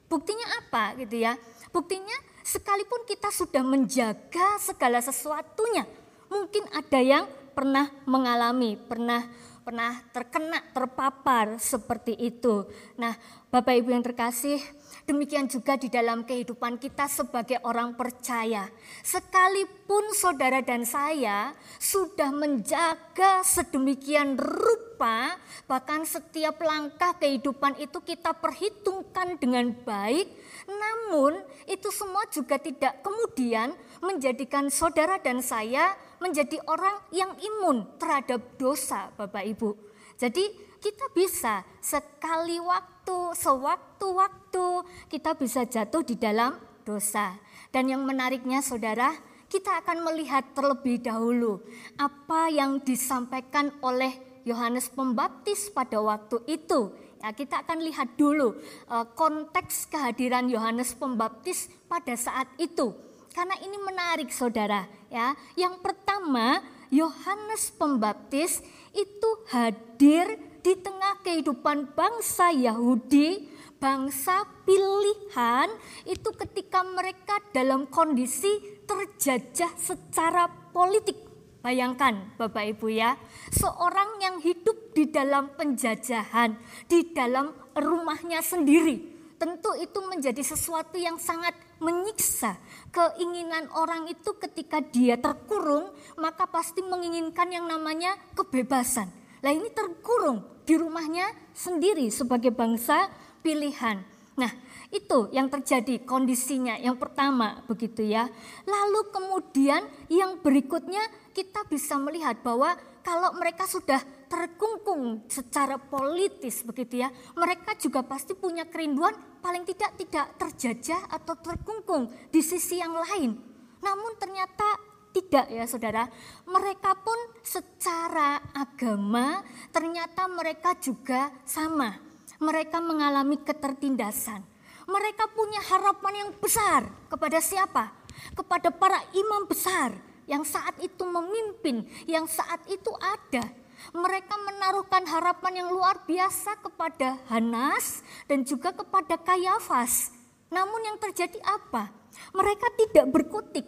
Buktinya 0.08 0.48
apa 0.64 0.95
gitu 1.04 1.20
ya? 1.20 1.36
Buktinya 1.76 2.16
sekalipun 2.48 3.04
kita 3.04 3.28
sudah 3.28 3.60
menjaga 3.60 4.56
segala 4.64 5.04
sesuatunya, 5.04 5.84
mungkin 6.32 6.64
ada 6.72 7.00
yang 7.04 7.28
pernah 7.52 7.91
mengalami, 8.08 8.80
pernah 8.80 9.28
pernah 9.68 9.99
terkena, 10.15 10.63
terpapar 10.72 11.59
seperti 11.59 12.15
itu. 12.15 12.63
Nah, 12.95 13.11
Bapak 13.51 13.76
Ibu 13.76 13.91
yang 13.91 13.99
terkasih, 13.99 14.63
demikian 15.03 15.51
juga 15.51 15.76
di 15.76 15.91
dalam 15.91 16.24
kehidupan 16.24 16.80
kita 16.80 17.11
sebagai 17.11 17.59
orang 17.68 17.99
percaya. 17.99 18.72
Sekalipun 19.03 20.15
saudara 20.15 20.63
dan 20.63 20.88
saya 20.88 21.51
sudah 21.84 22.32
menjaga 22.32 23.43
sedemikian 23.43 24.39
rupa, 24.39 25.36
bahkan 25.68 26.07
setiap 26.07 26.63
langkah 26.63 27.20
kehidupan 27.20 27.76
itu 27.84 27.99
kita 27.99 28.39
perhitungkan 28.39 29.36
dengan 29.36 29.76
baik, 29.84 30.32
namun 30.68 31.39
itu 31.63 31.88
semua 31.95 32.28
juga 32.28 32.59
tidak 32.59 32.99
kemudian 32.99 33.72
menjadikan 34.03 34.68
saudara 34.68 35.18
dan 35.18 35.39
saya 35.39 35.95
menjadi 36.20 36.59
orang 36.68 36.99
yang 37.15 37.32
imun 37.39 37.88
terhadap 37.95 38.43
dosa 38.59 39.09
Bapak 39.15 39.47
Ibu. 39.47 39.74
Jadi 40.20 40.43
kita 40.78 41.09
bisa 41.13 41.63
sekali 41.80 42.59
waktu, 42.61 43.34
sewaktu-waktu 43.34 44.65
kita 45.09 45.34
bisa 45.39 45.63
jatuh 45.65 46.03
di 46.03 46.20
dalam 46.20 46.57
dosa. 46.86 47.38
Dan 47.70 47.91
yang 47.91 48.03
menariknya 48.03 48.63
saudara, 48.63 49.13
kita 49.47 49.80
akan 49.84 50.03
melihat 50.03 50.43
terlebih 50.51 50.99
dahulu 50.99 51.63
apa 51.95 52.51
yang 52.51 52.84
disampaikan 52.84 53.72
oleh 53.80 54.11
Yohanes 54.47 54.88
Pembaptis 54.91 55.72
pada 55.72 55.99
waktu 55.99 56.43
itu. 56.47 56.91
Ya, 57.18 57.34
kita 57.34 57.65
akan 57.65 57.82
lihat 57.82 58.13
dulu 58.13 58.57
uh, 58.88 59.05
konteks 59.18 59.89
kehadiran 59.89 60.45
Yohanes 60.53 60.93
Pembaptis 60.93 61.65
pada 61.89 62.13
saat 62.13 62.45
itu 62.61 62.93
karena 63.38 63.53
ini 63.61 63.78
menarik 63.78 64.34
saudara 64.34 64.89
ya. 65.13 65.38
Yang 65.53 65.82
pertama 65.86 66.61
Yohanes 66.89 67.70
Pembaptis 67.76 68.65
itu 68.97 69.30
hadir 69.53 70.41
di 70.65 70.74
tengah 70.74 71.22
kehidupan 71.22 71.93
bangsa 71.93 72.49
Yahudi, 72.49 73.45
bangsa 73.78 74.43
pilihan 74.65 75.70
itu 76.09 76.30
ketika 76.34 76.82
mereka 76.82 77.38
dalam 77.53 77.86
kondisi 77.88 78.82
terjajah 78.89 79.72
secara 79.78 80.49
politik. 80.74 81.26
Bayangkan 81.68 82.32
Bapak 82.39 82.63
Ibu 82.63 82.88
ya, 82.95 83.20
seorang 83.51 84.24
yang 84.24 84.39
hidup 84.39 84.95
di 84.95 85.11
dalam 85.11 85.51
penjajahan, 85.51 86.55
di 86.88 87.11
dalam 87.11 87.51
rumahnya 87.76 88.39
sendiri. 88.39 89.03
Tentu 89.36 89.76
itu 89.76 89.99
menjadi 90.07 90.39
sesuatu 90.47 90.95
yang 90.95 91.20
sangat 91.20 91.51
menyiksa. 91.84 92.55
Keinginan 92.88 93.68
orang 93.76 94.07
itu 94.07 94.32
ketika 94.39 94.80
dia 94.80 95.20
terkurung, 95.20 95.91
maka 96.15 96.47
pasti 96.47 96.80
menginginkan 96.80 97.51
yang 97.51 97.68
namanya 97.68 98.15
kebebasan. 98.32 99.11
Lah 99.43 99.51
ini 99.51 99.68
terkurung 99.68 100.47
di 100.63 100.80
rumahnya 100.80 101.28
sendiri 101.51 102.07
sebagai 102.07 102.55
bangsa 102.55 103.11
pilihan. 103.43 104.07
Nah, 104.39 104.55
itu 104.88 105.28
yang 105.36 105.52
terjadi 105.52 106.04
kondisinya. 106.08 106.80
Yang 106.80 106.98
pertama 107.04 107.64
begitu 107.68 108.08
ya. 108.08 108.32
Lalu 108.64 109.12
kemudian 109.12 109.84
yang 110.08 110.40
berikutnya 110.40 111.04
kita 111.36 111.68
bisa 111.68 112.00
melihat 112.00 112.40
bahwa 112.40 112.76
kalau 113.04 113.36
mereka 113.40 113.64
sudah 113.68 114.00
terkungkung 114.28 115.24
secara 115.32 115.80
politis 115.80 116.64
begitu 116.68 117.08
ya, 117.08 117.10
mereka 117.40 117.76
juga 117.80 118.04
pasti 118.04 118.36
punya 118.36 118.68
kerinduan 118.68 119.16
paling 119.40 119.64
tidak 119.64 119.96
tidak 119.96 120.28
terjajah 120.36 121.08
atau 121.08 121.36
terkungkung 121.40 122.12
di 122.32 122.44
sisi 122.44 122.84
yang 122.84 122.92
lain. 122.92 123.40
Namun 123.80 124.12
ternyata 124.20 124.76
tidak 125.16 125.48
ya 125.48 125.64
saudara, 125.64 126.04
mereka 126.46 126.94
pun 127.00 127.16
secara 127.42 128.44
agama 128.52 129.40
ternyata 129.72 130.28
mereka 130.28 130.76
juga 130.78 131.32
sama. 131.48 131.96
Mereka 132.38 132.78
mengalami 132.84 133.42
ketertindasan. 133.42 134.57
Mereka 134.88 135.36
punya 135.36 135.60
harapan 135.68 136.14
yang 136.24 136.30
besar 136.40 136.88
kepada 137.12 137.44
siapa? 137.44 137.92
Kepada 138.32 138.72
para 138.72 139.04
imam 139.12 139.44
besar 139.44 139.92
yang 140.28 140.48
saat 140.48 140.80
itu 140.80 141.04
memimpin, 141.04 141.84
yang 142.08 142.24
saat 142.24 142.64
itu 142.72 142.92
ada. 142.96 143.44
Mereka 143.92 144.36
menaruhkan 144.42 145.04
harapan 145.06 145.64
yang 145.64 145.70
luar 145.76 146.02
biasa 146.08 146.58
kepada 146.64 147.20
Hanas 147.28 148.02
dan 148.26 148.48
juga 148.48 148.72
kepada 148.72 149.20
Kayafas. 149.20 150.16
Namun 150.48 150.82
yang 150.88 150.98
terjadi 150.98 151.38
apa? 151.44 151.92
Mereka 152.32 152.68
tidak 152.80 153.06
berkutik, 153.12 153.68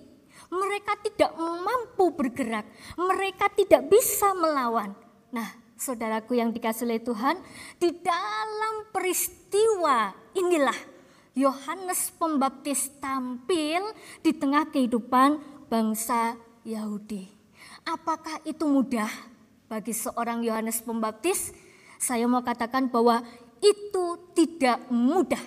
mereka 0.50 0.96
tidak 1.04 1.36
mampu 1.38 2.16
bergerak, 2.16 2.66
mereka 2.96 3.52
tidak 3.54 3.92
bisa 3.92 4.32
melawan. 4.34 4.96
Nah, 5.30 5.46
saudaraku 5.78 6.40
yang 6.40 6.50
dikasih 6.50 6.90
oleh 6.90 7.04
Tuhan, 7.04 7.38
di 7.78 7.94
dalam 8.02 8.90
peristiwa 8.90 10.16
inilah 10.34 10.99
Yohanes 11.40 12.12
Pembaptis 12.20 12.92
tampil 13.00 13.80
di 14.20 14.36
tengah 14.36 14.68
kehidupan 14.68 15.40
bangsa 15.72 16.36
Yahudi. 16.68 17.32
Apakah 17.88 18.44
itu 18.44 18.68
mudah 18.68 19.08
bagi 19.72 19.96
seorang 19.96 20.44
Yohanes 20.44 20.84
Pembaptis? 20.84 21.56
Saya 21.96 22.28
mau 22.28 22.44
katakan 22.44 22.92
bahwa 22.92 23.24
itu 23.64 24.06
tidak 24.36 24.84
mudah. 24.92 25.40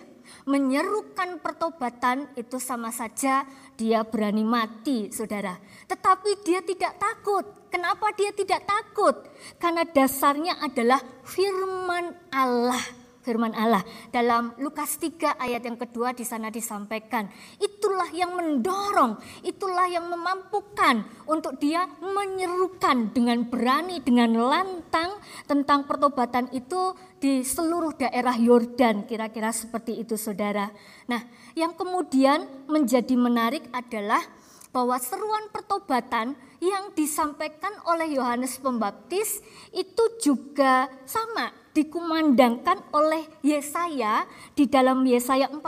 Menyerukan 0.49 1.39
pertobatan 1.45 2.25
itu 2.41 2.57
sama 2.57 2.89
saja 2.89 3.45
dia 3.77 4.01
berani 4.03 4.43
mati, 4.43 5.13
saudara. 5.13 5.61
Tetapi 5.87 6.41
dia 6.41 6.65
tidak 6.65 6.97
takut. 6.97 7.45
Kenapa 7.69 8.11
dia 8.17 8.33
tidak 8.33 8.65
takut? 8.65 9.29
Karena 9.61 9.85
dasarnya 9.85 10.57
adalah 10.59 10.99
firman 11.23 12.17
Allah 12.33 13.02
firman 13.23 13.55
Allah. 13.55 13.81
Dalam 14.11 14.53
Lukas 14.59 14.99
3 14.99 15.39
ayat 15.39 15.63
yang 15.63 15.79
kedua 15.79 16.13
di 16.13 16.27
sana 16.27 16.51
disampaikan, 16.51 17.31
itulah 17.63 18.11
yang 18.11 18.35
mendorong, 18.35 19.17
itulah 19.47 19.87
yang 19.87 20.11
memampukan 20.11 21.07
untuk 21.31 21.57
dia 21.63 21.87
menyerukan 22.03 23.15
dengan 23.15 23.47
berani, 23.47 24.03
dengan 24.03 24.35
lantang 24.37 25.17
tentang 25.47 25.87
pertobatan 25.87 26.51
itu 26.51 26.93
di 27.23 27.47
seluruh 27.47 27.95
daerah 27.95 28.35
Yordan, 28.35 29.07
kira-kira 29.07 29.55
seperti 29.55 30.03
itu 30.03 30.19
saudara. 30.19 30.69
Nah, 31.07 31.23
yang 31.55 31.79
kemudian 31.79 32.67
menjadi 32.67 33.15
menarik 33.15 33.71
adalah 33.71 34.21
bahwa 34.75 34.99
seruan 34.99 35.47
pertobatan 35.55 36.35
yang 36.59 36.91
disampaikan 36.97 37.71
oleh 37.87 38.17
Yohanes 38.17 38.57
Pembaptis 38.59 39.45
itu 39.71 40.05
juga 40.19 40.89
sama 41.05 41.62
dikumandangkan 41.73 42.85
oleh 42.93 43.25
Yesaya 43.41 44.29
di 44.53 44.69
dalam 44.69 45.05
Yesaya 45.09 45.49
40 45.49 45.63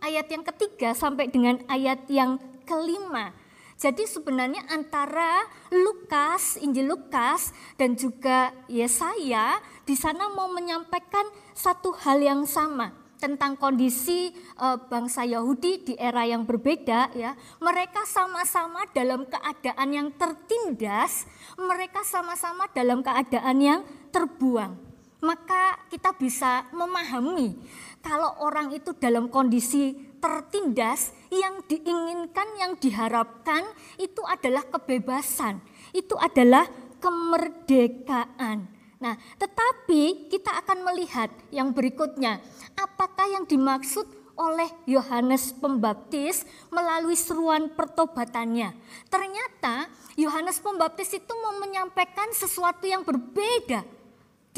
ayat 0.00 0.26
yang 0.32 0.44
ketiga 0.44 0.96
sampai 0.96 1.28
dengan 1.28 1.60
ayat 1.68 2.08
yang 2.08 2.40
kelima. 2.64 3.32
Jadi 3.78 4.10
sebenarnya 4.10 4.66
antara 4.74 5.46
Lukas, 5.70 6.58
Injil 6.58 6.90
Lukas 6.90 7.54
dan 7.78 7.94
juga 7.94 8.50
Yesaya 8.66 9.62
di 9.86 9.94
sana 9.94 10.26
mau 10.34 10.50
menyampaikan 10.50 11.22
satu 11.54 11.94
hal 11.94 12.18
yang 12.18 12.42
sama 12.42 12.90
tentang 13.22 13.54
kondisi 13.54 14.34
uh, 14.58 14.78
bangsa 14.78 15.22
Yahudi 15.26 15.86
di 15.86 15.94
era 15.94 16.26
yang 16.26 16.42
berbeda 16.42 17.14
ya. 17.14 17.38
Mereka 17.62 18.02
sama-sama 18.02 18.82
dalam 18.90 19.26
keadaan 19.30 19.90
yang 19.94 20.08
tertindas, 20.18 21.30
mereka 21.54 22.02
sama-sama 22.02 22.66
dalam 22.74 22.98
keadaan 22.98 23.58
yang 23.62 23.80
terbuang 24.10 24.87
maka 25.18 25.78
kita 25.90 26.14
bisa 26.14 26.66
memahami 26.70 27.58
kalau 27.98 28.38
orang 28.40 28.70
itu 28.70 28.94
dalam 28.94 29.26
kondisi 29.26 29.92
tertindas 30.22 31.10
yang 31.30 31.62
diinginkan 31.66 32.48
yang 32.58 32.72
diharapkan 32.78 33.66
itu 33.98 34.22
adalah 34.26 34.62
kebebasan. 34.66 35.58
Itu 35.90 36.14
adalah 36.18 36.66
kemerdekaan. 37.02 38.70
Nah 38.98 39.14
tetapi 39.38 40.30
kita 40.30 40.62
akan 40.64 40.78
melihat 40.88 41.30
yang 41.50 41.74
berikutnya. 41.74 42.38
Apakah 42.78 43.26
yang 43.30 43.44
dimaksud 43.46 44.06
oleh 44.38 44.70
Yohanes 44.86 45.50
Pembaptis 45.58 46.46
melalui 46.70 47.18
seruan 47.18 47.74
pertobatannya. 47.74 48.70
Ternyata 49.10 49.90
Yohanes 50.14 50.62
Pembaptis 50.62 51.10
itu 51.10 51.32
mau 51.42 51.58
menyampaikan 51.58 52.30
sesuatu 52.30 52.86
yang 52.86 53.02
berbeda 53.02 53.97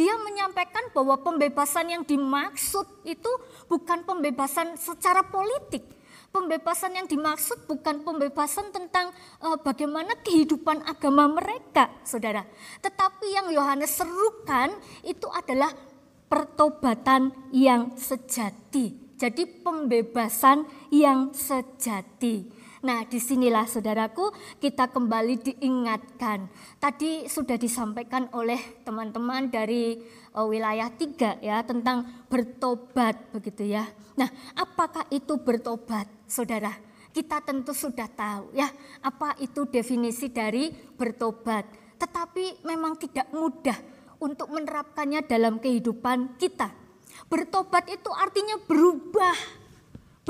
dia 0.00 0.16
menyampaikan 0.16 0.88
bahwa 0.96 1.20
pembebasan 1.20 1.92
yang 1.92 2.08
dimaksud 2.08 2.88
itu 3.04 3.28
bukan 3.68 4.00
pembebasan 4.08 4.80
secara 4.80 5.28
politik. 5.28 5.84
Pembebasan 6.32 6.96
yang 6.96 7.04
dimaksud 7.04 7.68
bukan 7.68 8.00
pembebasan 8.00 8.72
tentang 8.72 9.12
uh, 9.44 9.60
bagaimana 9.60 10.16
kehidupan 10.24 10.88
agama 10.88 11.28
mereka, 11.28 11.92
saudara. 12.00 12.48
Tetapi 12.80 13.28
yang 13.28 13.52
Yohanes 13.52 13.92
serukan 13.92 14.72
itu 15.04 15.28
adalah 15.28 15.68
pertobatan 16.32 17.34
yang 17.52 17.92
sejati. 18.00 18.96
Jadi 19.20 19.44
pembebasan 19.60 20.64
yang 20.88 21.36
sejati. 21.36 22.59
Nah, 22.80 23.04
di 23.04 23.20
sinilah 23.20 23.68
saudaraku 23.68 24.32
kita 24.56 24.88
kembali 24.88 25.36
diingatkan. 25.52 26.48
Tadi 26.80 27.28
sudah 27.28 27.60
disampaikan 27.60 28.32
oleh 28.32 28.80
teman-teman 28.88 29.52
dari 29.52 30.00
uh, 30.32 30.48
wilayah 30.48 30.88
tiga 30.88 31.36
ya 31.44 31.60
tentang 31.60 32.24
bertobat 32.32 33.36
begitu 33.36 33.68
ya. 33.68 33.84
Nah, 34.16 34.32
apakah 34.56 35.04
itu 35.12 35.36
bertobat, 35.44 36.08
saudara? 36.24 36.72
Kita 37.12 37.44
tentu 37.44 37.76
sudah 37.76 38.08
tahu 38.08 38.56
ya 38.56 38.70
apa 39.04 39.36
itu 39.44 39.68
definisi 39.68 40.32
dari 40.32 40.72
bertobat. 40.72 41.68
Tetapi 42.00 42.64
memang 42.64 42.96
tidak 42.96 43.28
mudah 43.28 43.76
untuk 44.24 44.48
menerapkannya 44.48 45.28
dalam 45.28 45.60
kehidupan 45.60 46.40
kita. 46.40 46.72
Bertobat 47.28 47.92
itu 47.92 48.08
artinya 48.08 48.56
berubah 48.64 49.59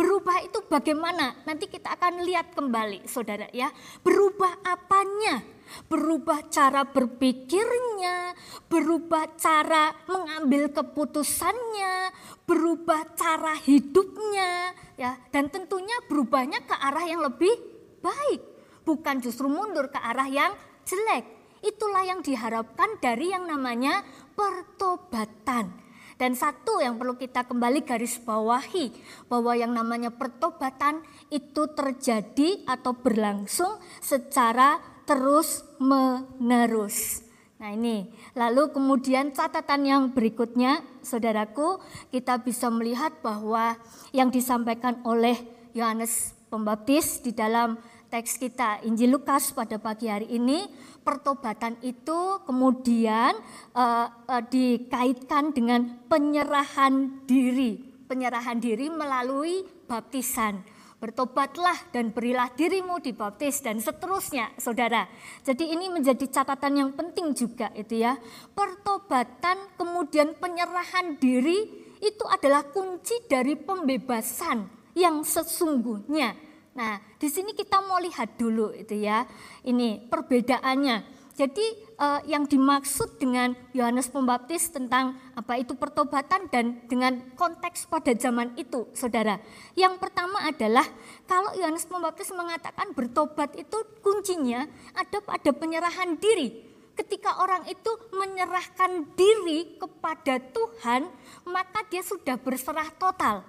Berubah 0.01 0.41
itu 0.41 0.65
bagaimana? 0.65 1.45
Nanti 1.45 1.69
kita 1.69 1.93
akan 1.93 2.25
lihat 2.25 2.57
kembali 2.57 3.05
saudara 3.05 3.45
ya. 3.53 3.69
Berubah 4.01 4.65
apanya? 4.65 5.45
Berubah 5.93 6.49
cara 6.49 6.89
berpikirnya, 6.89 8.33
berubah 8.65 9.37
cara 9.37 9.93
mengambil 10.09 10.73
keputusannya, 10.73 12.17
berubah 12.49 13.13
cara 13.13 13.53
hidupnya 13.61 14.73
ya. 14.97 15.21
Dan 15.29 15.53
tentunya 15.53 16.01
berubahnya 16.09 16.65
ke 16.65 16.81
arah 16.81 17.05
yang 17.05 17.21
lebih 17.21 17.53
baik. 18.01 18.41
Bukan 18.89 19.21
justru 19.21 19.53
mundur 19.53 19.93
ke 19.93 20.01
arah 20.01 20.33
yang 20.33 20.57
jelek. 20.89 21.29
Itulah 21.61 22.09
yang 22.09 22.25
diharapkan 22.25 22.97
dari 23.05 23.37
yang 23.37 23.45
namanya 23.45 24.01
pertobatan. 24.33 25.80
Dan 26.21 26.37
satu 26.37 26.85
yang 26.85 27.01
perlu 27.01 27.17
kita 27.17 27.49
kembali 27.49 27.81
garis 27.81 28.21
bawahi 28.21 28.93
bahwa 29.33 29.57
yang 29.57 29.73
namanya 29.73 30.13
pertobatan 30.13 31.01
itu 31.33 31.65
terjadi 31.73 32.61
atau 32.69 32.93
berlangsung 32.93 33.81
secara 34.05 34.77
terus 35.09 35.65
menerus. 35.81 37.25
Nah 37.57 37.73
ini, 37.73 38.13
lalu 38.37 38.69
kemudian 38.69 39.33
catatan 39.33 39.89
yang 39.89 40.03
berikutnya, 40.13 40.85
saudaraku, 41.01 41.81
kita 42.13 42.37
bisa 42.45 42.69
melihat 42.69 43.17
bahwa 43.25 43.81
yang 44.13 44.29
disampaikan 44.29 45.01
oleh 45.09 45.41
Yohanes 45.73 46.37
Pembaptis 46.53 47.25
di 47.25 47.33
dalam 47.33 47.81
teks 48.11 48.43
kita. 48.43 48.83
Injil 48.83 49.15
Lukas 49.15 49.55
pada 49.55 49.79
pagi 49.79 50.11
hari 50.11 50.27
ini 50.35 50.67
pertobatan 51.07 51.79
itu 51.81 52.43
kemudian 52.43 53.39
uh, 53.73 54.07
uh, 54.11 54.43
dikaitkan 54.51 55.55
dengan 55.55 56.03
penyerahan 56.11 57.23
diri. 57.25 57.79
Penyerahan 58.11 58.59
diri 58.59 58.91
melalui 58.91 59.63
baptisan. 59.87 60.59
Bertobatlah 61.01 61.89
dan 61.97 62.13
berilah 62.13 62.53
dirimu 62.53 63.01
dibaptis 63.01 63.65
dan 63.65 63.81
seterusnya 63.81 64.53
saudara. 64.61 65.09
Jadi 65.41 65.73
ini 65.73 65.89
menjadi 65.89 66.29
catatan 66.29 66.77
yang 66.77 66.91
penting 66.93 67.33
juga 67.33 67.73
itu 67.73 68.05
ya. 68.05 68.21
Pertobatan 68.53 69.81
kemudian 69.81 70.37
penyerahan 70.37 71.17
diri 71.17 71.89
itu 72.05 72.25
adalah 72.29 72.69
kunci 72.69 73.17
dari 73.25 73.57
pembebasan 73.57 74.69
yang 74.93 75.25
sesungguhnya 75.25 76.50
Nah, 76.71 77.03
di 77.19 77.27
sini 77.27 77.51
kita 77.51 77.83
mau 77.83 77.99
lihat 77.99 78.39
dulu 78.39 78.71
itu 78.71 78.95
ya. 78.95 79.27
Ini 79.67 80.07
perbedaannya. 80.07 81.21
Jadi 81.35 81.67
eh, 81.97 82.21
yang 82.29 82.45
dimaksud 82.45 83.17
dengan 83.17 83.57
Yohanes 83.73 84.13
Pembaptis 84.13 84.69
tentang 84.71 85.17
apa 85.33 85.57
itu 85.57 85.73
pertobatan 85.73 86.53
dan 86.53 86.85
dengan 86.85 87.17
konteks 87.33 87.89
pada 87.89 88.13
zaman 88.13 88.55
itu, 88.61 88.87
Saudara. 88.93 89.41
Yang 89.73 89.99
pertama 89.99 90.45
adalah 90.45 90.85
kalau 91.25 91.57
Yohanes 91.57 91.89
Pembaptis 91.89 92.29
mengatakan 92.37 92.93
bertobat 92.93 93.57
itu 93.57 93.79
kuncinya 94.05 94.69
ada 94.93 95.19
pada 95.25 95.51
penyerahan 95.57 96.21
diri. 96.21 96.69
Ketika 96.93 97.41
orang 97.41 97.65
itu 97.73 97.89
menyerahkan 98.13 99.17
diri 99.17 99.81
kepada 99.81 100.37
Tuhan, 100.37 101.09
maka 101.49 101.81
dia 101.89 102.05
sudah 102.05 102.37
berserah 102.37 102.93
total 103.01 103.41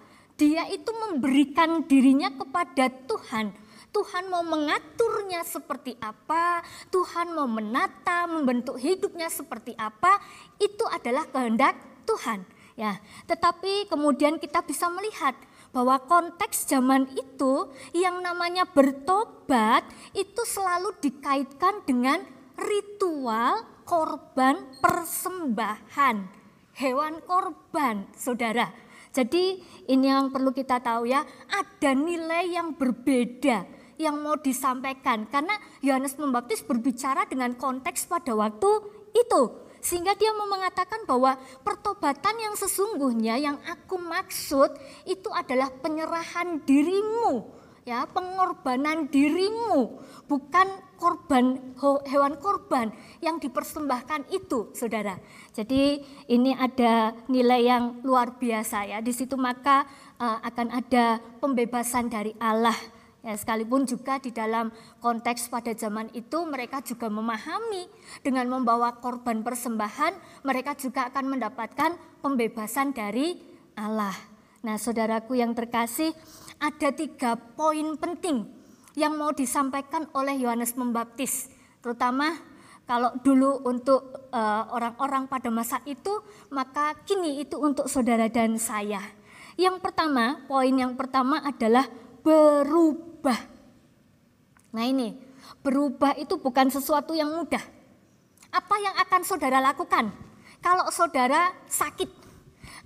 dia 0.41 0.65
itu 0.73 0.89
memberikan 0.89 1.85
dirinya 1.85 2.33
kepada 2.33 2.89
Tuhan. 3.05 3.53
Tuhan 3.93 4.25
mau 4.25 4.41
mengaturnya 4.41 5.45
seperti 5.45 5.93
apa, 6.01 6.65
Tuhan 6.89 7.37
mau 7.37 7.45
menata, 7.45 8.25
membentuk 8.25 8.81
hidupnya 8.81 9.29
seperti 9.29 9.77
apa, 9.77 10.17
itu 10.57 10.81
adalah 10.89 11.29
kehendak 11.29 11.77
Tuhan. 12.09 12.41
Ya, 12.73 12.97
tetapi 13.29 13.85
kemudian 13.85 14.41
kita 14.41 14.65
bisa 14.65 14.89
melihat 14.89 15.37
bahwa 15.69 16.01
konteks 16.09 16.65
zaman 16.65 17.05
itu 17.13 17.69
yang 17.93 18.17
namanya 18.23 18.65
bertobat 18.65 19.85
itu 20.17 20.41
selalu 20.47 20.95
dikaitkan 21.03 21.85
dengan 21.85 22.25
ritual 22.57 23.61
korban 23.85 24.57
persembahan 24.81 26.41
hewan 26.81 27.19
korban, 27.27 28.07
saudara. 28.17 28.71
Jadi 29.11 29.59
ini 29.91 30.07
yang 30.07 30.31
perlu 30.31 30.55
kita 30.55 30.79
tahu 30.79 31.11
ya, 31.11 31.23
ada 31.51 31.91
nilai 31.91 32.55
yang 32.55 32.75
berbeda 32.75 33.67
yang 33.99 34.17
mau 34.17 34.39
disampaikan. 34.39 35.27
Karena 35.27 35.53
Yohanes 35.83 36.15
Pembaptis 36.15 36.63
berbicara 36.63 37.27
dengan 37.27 37.53
konteks 37.53 38.07
pada 38.07 38.31
waktu 38.33 38.71
itu. 39.11 39.41
Sehingga 39.81 40.13
dia 40.13 40.31
mau 40.37 40.45
mengatakan 40.47 41.03
bahwa 41.09 41.35
pertobatan 41.65 42.37
yang 42.37 42.53
sesungguhnya 42.53 43.35
yang 43.41 43.57
aku 43.65 43.97
maksud 43.97 44.77
itu 45.09 45.27
adalah 45.33 45.73
penyerahan 45.73 46.61
dirimu 46.61 47.61
ya 47.85 48.05
pengorbanan 48.09 49.09
dirimu. 49.09 50.01
Bukan 50.29 50.67
korban 51.01 51.73
hewan 52.05 52.37
korban 52.37 52.93
yang 53.25 53.41
dipersembahkan 53.41 54.29
itu, 54.29 54.69
saudara. 54.77 55.17
Jadi 55.49 56.05
ini 56.29 56.53
ada 56.53 57.17
nilai 57.25 57.65
yang 57.65 58.05
luar 58.05 58.37
biasa 58.37 58.85
ya. 58.85 59.01
Di 59.01 59.09
situ 59.09 59.33
maka 59.33 59.89
uh, 60.21 60.37
akan 60.45 60.69
ada 60.69 61.17
pembebasan 61.41 62.13
dari 62.13 62.37
Allah. 62.37 62.77
Ya, 63.21 63.37
sekalipun 63.37 63.85
juga 63.85 64.17
di 64.17 64.33
dalam 64.33 64.73
konteks 64.97 65.45
pada 65.53 65.77
zaman 65.77 66.09
itu 66.17 66.41
mereka 66.45 66.81
juga 66.81 67.05
memahami 67.05 67.85
dengan 68.25 68.49
membawa 68.49 68.97
korban 68.97 69.45
persembahan 69.45 70.41
mereka 70.41 70.73
juga 70.73 71.05
akan 71.13 71.37
mendapatkan 71.37 71.97
pembebasan 72.25 72.97
dari 72.97 73.37
Allah. 73.77 74.17
Nah 74.61 74.77
saudaraku 74.77 75.37
yang 75.37 75.53
terkasih 75.53 76.13
ada 76.61 76.89
tiga 76.93 77.33
poin 77.37 77.97
penting 77.97 78.60
yang 78.95 79.15
mau 79.15 79.31
disampaikan 79.31 80.07
oleh 80.15 80.35
Yohanes 80.39 80.75
Pembaptis, 80.75 81.47
terutama 81.79 82.35
kalau 82.91 83.15
dulu 83.23 83.63
untuk 83.63 84.31
eh, 84.35 84.63
orang-orang 84.67 85.31
pada 85.31 85.47
masa 85.47 85.79
itu, 85.87 86.11
maka 86.51 86.97
kini 87.07 87.39
itu 87.39 87.55
untuk 87.55 87.87
saudara 87.87 88.27
dan 88.27 88.59
saya. 88.59 88.99
Yang 89.55 89.79
pertama, 89.79 90.43
poin 90.47 90.75
yang 90.75 90.99
pertama 90.99 91.39
adalah 91.39 91.87
berubah. 92.25 93.39
Nah 94.75 94.83
ini, 94.87 95.15
berubah 95.63 96.15
itu 96.19 96.39
bukan 96.39 96.67
sesuatu 96.67 97.15
yang 97.15 97.31
mudah. 97.31 97.61
Apa 98.51 98.75
yang 98.83 98.95
akan 98.99 99.21
saudara 99.23 99.63
lakukan? 99.63 100.11
Kalau 100.59 100.91
saudara 100.91 101.55
sakit, 101.71 102.09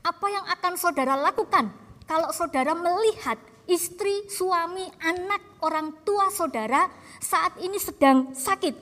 apa 0.06 0.28
yang 0.30 0.46
akan 0.54 0.74
saudara 0.78 1.18
lakukan? 1.18 1.74
Kalau 2.06 2.30
saudara 2.30 2.78
melihat 2.78 3.42
istri, 3.66 4.30
suami, 4.30 4.86
anak, 5.02 5.62
orang 5.66 6.06
tua 6.06 6.30
saudara 6.30 6.90
saat 7.22 7.58
ini 7.62 7.78
sedang 7.82 8.34
sakit. 8.34 8.76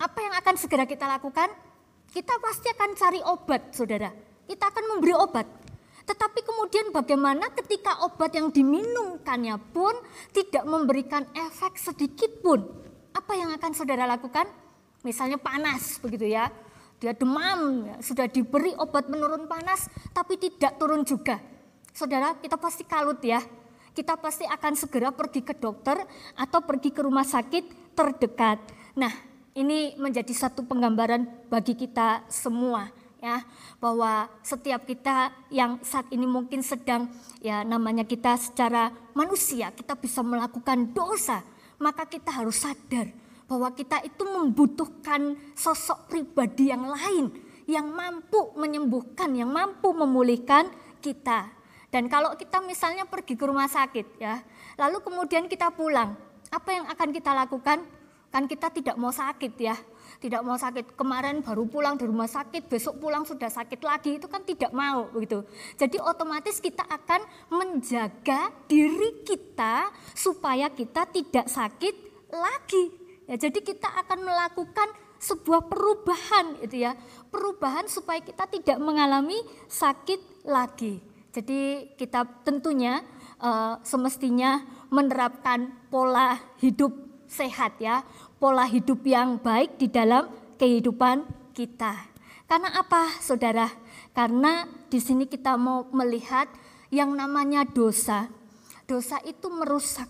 Apa 0.00 0.18
yang 0.20 0.34
akan 0.36 0.54
segera 0.60 0.84
kita 0.84 1.08
lakukan? 1.08 1.48
Kita 2.12 2.36
pasti 2.40 2.68
akan 2.72 2.90
cari 2.96 3.20
obat, 3.24 3.72
saudara. 3.76 4.08
Kita 4.46 4.64
akan 4.72 4.84
memberi 4.96 5.14
obat. 5.16 5.46
Tetapi 6.06 6.40
kemudian 6.46 6.94
bagaimana 6.94 7.50
ketika 7.50 8.06
obat 8.06 8.30
yang 8.30 8.54
diminumkannya 8.54 9.58
pun 9.74 9.92
tidak 10.30 10.62
memberikan 10.64 11.26
efek 11.34 11.74
sedikit 11.76 12.30
pun. 12.40 12.62
Apa 13.10 13.34
yang 13.34 13.50
akan 13.58 13.72
saudara 13.74 14.06
lakukan? 14.06 14.46
Misalnya 15.02 15.36
panas 15.36 15.98
begitu 15.98 16.30
ya. 16.30 16.46
Dia 16.96 17.12
demam, 17.12 17.92
sudah 18.00 18.24
diberi 18.30 18.72
obat 18.80 19.10
menurun 19.12 19.44
panas 19.50 19.90
tapi 20.14 20.40
tidak 20.40 20.78
turun 20.80 21.04
juga. 21.04 21.36
Saudara, 21.92 22.38
kita 22.38 22.56
pasti 22.56 22.86
kalut 22.86 23.20
ya 23.20 23.42
kita 23.96 24.20
pasti 24.20 24.44
akan 24.44 24.76
segera 24.76 25.08
pergi 25.08 25.40
ke 25.40 25.56
dokter 25.56 25.96
atau 26.36 26.60
pergi 26.60 26.92
ke 26.92 27.00
rumah 27.00 27.24
sakit 27.24 27.96
terdekat. 27.96 28.60
Nah, 29.00 29.10
ini 29.56 29.96
menjadi 29.96 30.36
satu 30.36 30.68
penggambaran 30.68 31.48
bagi 31.48 31.72
kita 31.72 32.28
semua 32.28 32.92
ya 33.16 33.40
bahwa 33.80 34.28
setiap 34.44 34.84
kita 34.84 35.32
yang 35.48 35.80
saat 35.80 36.04
ini 36.12 36.28
mungkin 36.28 36.60
sedang 36.60 37.08
ya 37.40 37.64
namanya 37.64 38.04
kita 38.04 38.36
secara 38.36 38.92
manusia 39.16 39.72
kita 39.72 39.96
bisa 39.96 40.20
melakukan 40.20 40.92
dosa 40.92 41.40
maka 41.80 42.04
kita 42.04 42.28
harus 42.28 42.60
sadar 42.60 43.08
bahwa 43.48 43.72
kita 43.72 44.04
itu 44.04 44.20
membutuhkan 44.20 45.32
sosok 45.56 46.12
pribadi 46.12 46.68
yang 46.68 46.84
lain 46.84 47.32
yang 47.64 47.88
mampu 47.88 48.52
menyembuhkan 48.52 49.32
yang 49.32 49.48
mampu 49.48 49.96
memulihkan 49.96 50.68
kita 51.00 51.55
dan 51.90 52.10
kalau 52.10 52.34
kita 52.34 52.58
misalnya 52.62 53.06
pergi 53.06 53.38
ke 53.38 53.44
rumah 53.46 53.70
sakit 53.70 54.18
ya, 54.18 54.42
lalu 54.74 54.98
kemudian 55.00 55.46
kita 55.46 55.70
pulang, 55.70 56.18
apa 56.50 56.70
yang 56.74 56.86
akan 56.90 57.08
kita 57.14 57.30
lakukan? 57.30 57.78
Kan 58.26 58.44
kita 58.50 58.68
tidak 58.74 58.98
mau 58.98 59.14
sakit 59.14 59.54
ya, 59.56 59.78
tidak 60.18 60.42
mau 60.42 60.58
sakit. 60.58 60.98
Kemarin 60.98 61.40
baru 61.40 61.64
pulang 61.64 61.94
dari 61.94 62.10
rumah 62.10 62.28
sakit, 62.28 62.68
besok 62.68 62.98
pulang 63.00 63.22
sudah 63.22 63.48
sakit 63.48 63.80
lagi, 63.80 64.18
itu 64.18 64.26
kan 64.26 64.42
tidak 64.42 64.74
mau 64.74 65.08
begitu. 65.08 65.46
Jadi 65.78 65.96
otomatis 66.02 66.58
kita 66.58 66.84
akan 66.84 67.22
menjaga 67.54 68.50
diri 68.66 69.22
kita 69.22 69.88
supaya 70.12 70.68
kita 70.68 71.06
tidak 71.08 71.46
sakit 71.46 71.94
lagi. 72.34 72.84
Ya, 73.30 73.38
jadi 73.38 73.62
kita 73.62 73.88
akan 74.04 74.26
melakukan 74.26 74.88
sebuah 75.16 75.70
perubahan 75.70 76.60
itu 76.60 76.82
ya, 76.82 76.92
perubahan 77.30 77.88
supaya 77.88 78.20
kita 78.20 78.44
tidak 78.50 78.78
mengalami 78.82 79.38
sakit 79.70 80.44
lagi. 80.44 81.00
Jadi 81.36 81.92
kita 82.00 82.24
tentunya 82.48 83.04
uh, 83.44 83.76
semestinya 83.84 84.64
menerapkan 84.88 85.68
pola 85.92 86.40
hidup 86.64 86.96
sehat 87.28 87.76
ya, 87.76 88.00
pola 88.40 88.64
hidup 88.64 89.04
yang 89.04 89.36
baik 89.36 89.76
di 89.76 89.92
dalam 89.92 90.32
kehidupan 90.56 91.28
kita. 91.52 92.08
Karena 92.48 92.72
apa, 92.72 93.20
Saudara? 93.20 93.68
Karena 94.16 94.64
di 94.88 94.96
sini 94.96 95.28
kita 95.28 95.60
mau 95.60 95.84
melihat 95.92 96.48
yang 96.88 97.12
namanya 97.12 97.68
dosa. 97.68 98.32
Dosa 98.88 99.20
itu 99.28 99.52
merusak 99.52 100.08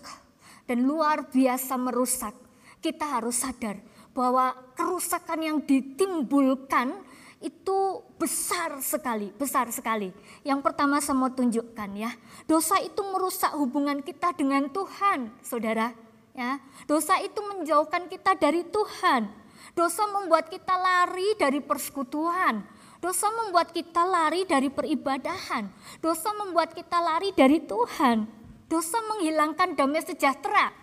dan 0.63 0.87
luar 0.87 1.27
biasa 1.27 1.75
merusak. 1.75 2.31
Kita 2.79 3.19
harus 3.19 3.43
sadar 3.43 3.83
bahwa 4.15 4.55
kerusakan 4.79 5.39
yang 5.43 5.57
ditimbulkan 5.65 6.93
itu 7.37 8.01
besar 8.17 8.81
sekali, 8.81 9.29
besar 9.29 9.69
sekali. 9.69 10.09
Yang 10.41 10.59
pertama 10.65 10.97
saya 10.97 11.17
mau 11.17 11.29
tunjukkan 11.29 11.89
ya, 11.93 12.11
dosa 12.49 12.81
itu 12.81 13.01
merusak 13.05 13.53
hubungan 13.53 14.01
kita 14.01 14.33
dengan 14.33 14.65
Tuhan, 14.73 15.29
saudara. 15.45 15.93
Ya, 16.37 16.61
dosa 16.85 17.17
itu 17.17 17.41
menjauhkan 17.41 18.09
kita 18.09 18.37
dari 18.37 18.61
Tuhan. 18.69 19.25
Dosa 19.73 20.05
membuat 20.09 20.49
kita 20.49 20.77
lari 20.77 21.33
dari 21.37 21.61
persekutuan. 21.61 22.61
Dosa 22.97 23.29
membuat 23.29 23.73
kita 23.73 24.05
lari 24.05 24.45
dari 24.45 24.69
peribadahan. 24.69 25.69
Dosa 26.01 26.33
membuat 26.33 26.73
kita 26.73 26.97
lari 26.97 27.29
dari 27.33 27.61
Tuhan. 27.61 28.25
Dosa 28.69 28.97
menghilangkan 29.05 29.77
damai 29.77 30.01
sejahtera. 30.01 30.73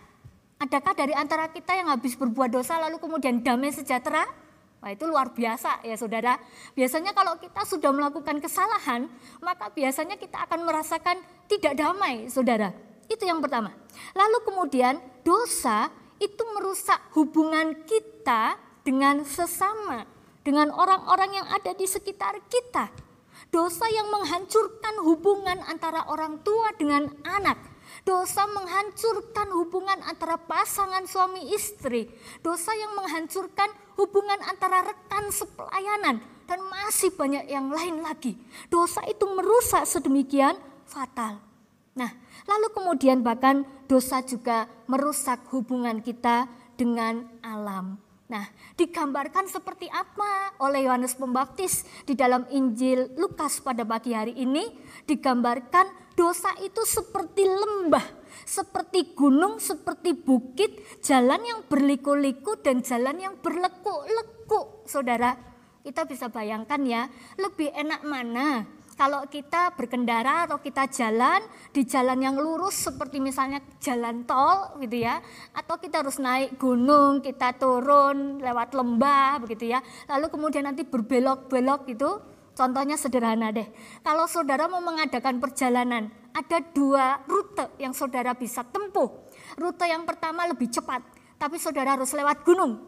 Adakah 0.62 0.94
dari 0.94 1.14
antara 1.14 1.50
kita 1.50 1.74
yang 1.74 1.90
habis 1.90 2.14
berbuat 2.14 2.54
dosa 2.54 2.78
lalu 2.78 3.02
kemudian 3.02 3.42
damai 3.42 3.74
sejahtera? 3.74 4.26
Wah 4.84 4.92
itu 4.92 5.08
luar 5.08 5.32
biasa 5.32 5.80
ya 5.80 5.96
saudara. 5.96 6.36
Biasanya 6.76 7.16
kalau 7.16 7.40
kita 7.40 7.64
sudah 7.64 7.88
melakukan 7.88 8.36
kesalahan, 8.36 9.08
maka 9.40 9.72
biasanya 9.72 10.20
kita 10.20 10.44
akan 10.44 10.60
merasakan 10.68 11.24
tidak 11.48 11.72
damai 11.72 12.28
saudara. 12.28 12.68
Itu 13.08 13.24
yang 13.24 13.40
pertama. 13.40 13.72
Lalu 14.12 14.44
kemudian 14.44 15.00
dosa 15.24 15.88
itu 16.20 16.44
merusak 16.52 17.00
hubungan 17.16 17.80
kita 17.88 18.60
dengan 18.84 19.24
sesama, 19.24 20.04
dengan 20.44 20.68
orang-orang 20.68 21.32
yang 21.32 21.48
ada 21.48 21.72
di 21.72 21.88
sekitar 21.88 22.44
kita. 22.52 22.92
Dosa 23.48 23.88
yang 23.88 24.12
menghancurkan 24.12 25.00
hubungan 25.00 25.64
antara 25.64 26.04
orang 26.12 26.44
tua 26.44 26.76
dengan 26.76 27.08
anak, 27.24 27.56
Dosa 28.04 28.44
menghancurkan 28.44 29.48
hubungan 29.54 29.96
antara 30.04 30.36
pasangan 30.36 31.08
suami 31.08 31.54
istri. 31.56 32.10
Dosa 32.44 32.74
yang 32.76 32.92
menghancurkan 32.98 33.70
hubungan 33.96 34.40
antara 34.46 34.84
rekan 34.84 35.30
sepelayanan. 35.30 36.22
Dan 36.44 36.60
masih 36.68 37.08
banyak 37.16 37.48
yang 37.48 37.72
lain 37.72 38.04
lagi. 38.04 38.36
Dosa 38.68 39.00
itu 39.08 39.24
merusak 39.24 39.88
sedemikian 39.88 40.52
fatal. 40.84 41.40
Nah, 41.96 42.12
lalu 42.44 42.68
kemudian 42.74 43.24
bahkan 43.24 43.64
dosa 43.88 44.20
juga 44.20 44.68
merusak 44.84 45.40
hubungan 45.54 46.04
kita 46.04 46.44
dengan 46.76 47.24
alam. 47.40 47.96
Nah, 48.24 48.44
digambarkan 48.74 49.46
seperti 49.46 49.86
apa 49.92 50.56
oleh 50.58 50.88
Yohanes 50.88 51.14
Pembaptis 51.14 51.84
di 52.08 52.16
dalam 52.16 52.48
Injil 52.50 53.12
Lukas 53.20 53.60
pada 53.60 53.84
pagi 53.84 54.16
hari 54.16 54.34
ini 54.34 54.64
digambarkan 55.04 55.86
dosa 56.16 56.50
itu 56.64 56.82
seperti 56.88 57.44
lembah, 57.44 58.02
seperti 58.42 59.14
gunung, 59.14 59.62
seperti 59.62 60.18
bukit, 60.18 60.74
jalan 61.00 61.40
yang 61.46 61.60
berliku-liku 61.70 62.58
dan 62.58 62.82
jalan 62.82 63.16
yang 63.22 63.34
berlekuk-lekuk. 63.38 64.90
Saudara, 64.90 65.38
kita 65.86 66.04
bisa 66.04 66.26
bayangkan 66.28 66.82
ya, 66.82 67.06
lebih 67.38 67.70
enak 67.70 68.02
mana 68.02 68.66
kalau 68.94 69.26
kita 69.26 69.74
berkendara 69.74 70.46
atau 70.46 70.62
kita 70.62 70.86
jalan 70.86 71.42
di 71.74 71.82
jalan 71.84 72.18
yang 72.22 72.38
lurus 72.38 72.86
seperti 72.88 73.18
misalnya 73.18 73.58
jalan 73.82 74.22
tol 74.22 74.78
gitu 74.78 75.02
ya 75.02 75.18
atau 75.50 75.76
kita 75.82 76.06
harus 76.06 76.22
naik 76.22 76.56
gunung 76.56 77.18
kita 77.18 77.58
turun 77.58 78.38
lewat 78.38 78.72
lembah 78.72 79.42
begitu 79.42 79.74
ya 79.74 79.82
lalu 80.06 80.30
kemudian 80.30 80.64
nanti 80.64 80.86
berbelok-belok 80.86 81.80
gitu 81.90 82.22
Contohnya 82.54 82.94
sederhana 82.94 83.50
deh. 83.50 83.66
Kalau 84.06 84.30
saudara 84.30 84.70
mau 84.70 84.78
mengadakan 84.78 85.42
perjalanan, 85.42 86.06
ada 86.30 86.58
dua 86.70 87.18
rute 87.26 87.74
yang 87.82 87.90
saudara 87.90 88.30
bisa 88.30 88.62
tempuh. 88.62 89.10
Rute 89.58 89.86
yang 89.90 90.06
pertama 90.06 90.46
lebih 90.46 90.70
cepat, 90.70 91.02
tapi 91.34 91.58
saudara 91.58 91.98
harus 91.98 92.14
lewat 92.14 92.46
gunung. 92.46 92.78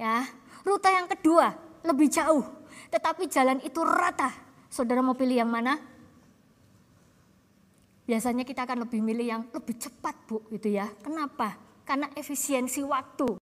Ya. 0.00 0.24
Rute 0.64 0.88
yang 0.88 1.04
kedua 1.12 1.52
lebih 1.84 2.08
jauh, 2.08 2.46
tetapi 2.88 3.28
jalan 3.28 3.60
itu 3.60 3.84
rata. 3.84 4.32
Saudara 4.72 5.04
mau 5.04 5.12
pilih 5.12 5.44
yang 5.44 5.52
mana? 5.52 5.76
Biasanya 8.08 8.48
kita 8.48 8.64
akan 8.64 8.88
lebih 8.88 9.04
milih 9.04 9.26
yang 9.28 9.42
lebih 9.52 9.76
cepat, 9.76 10.16
Bu, 10.24 10.40
gitu 10.48 10.72
ya. 10.72 10.88
Kenapa? 11.04 11.58
Karena 11.84 12.08
efisiensi 12.16 12.80
waktu. 12.80 13.41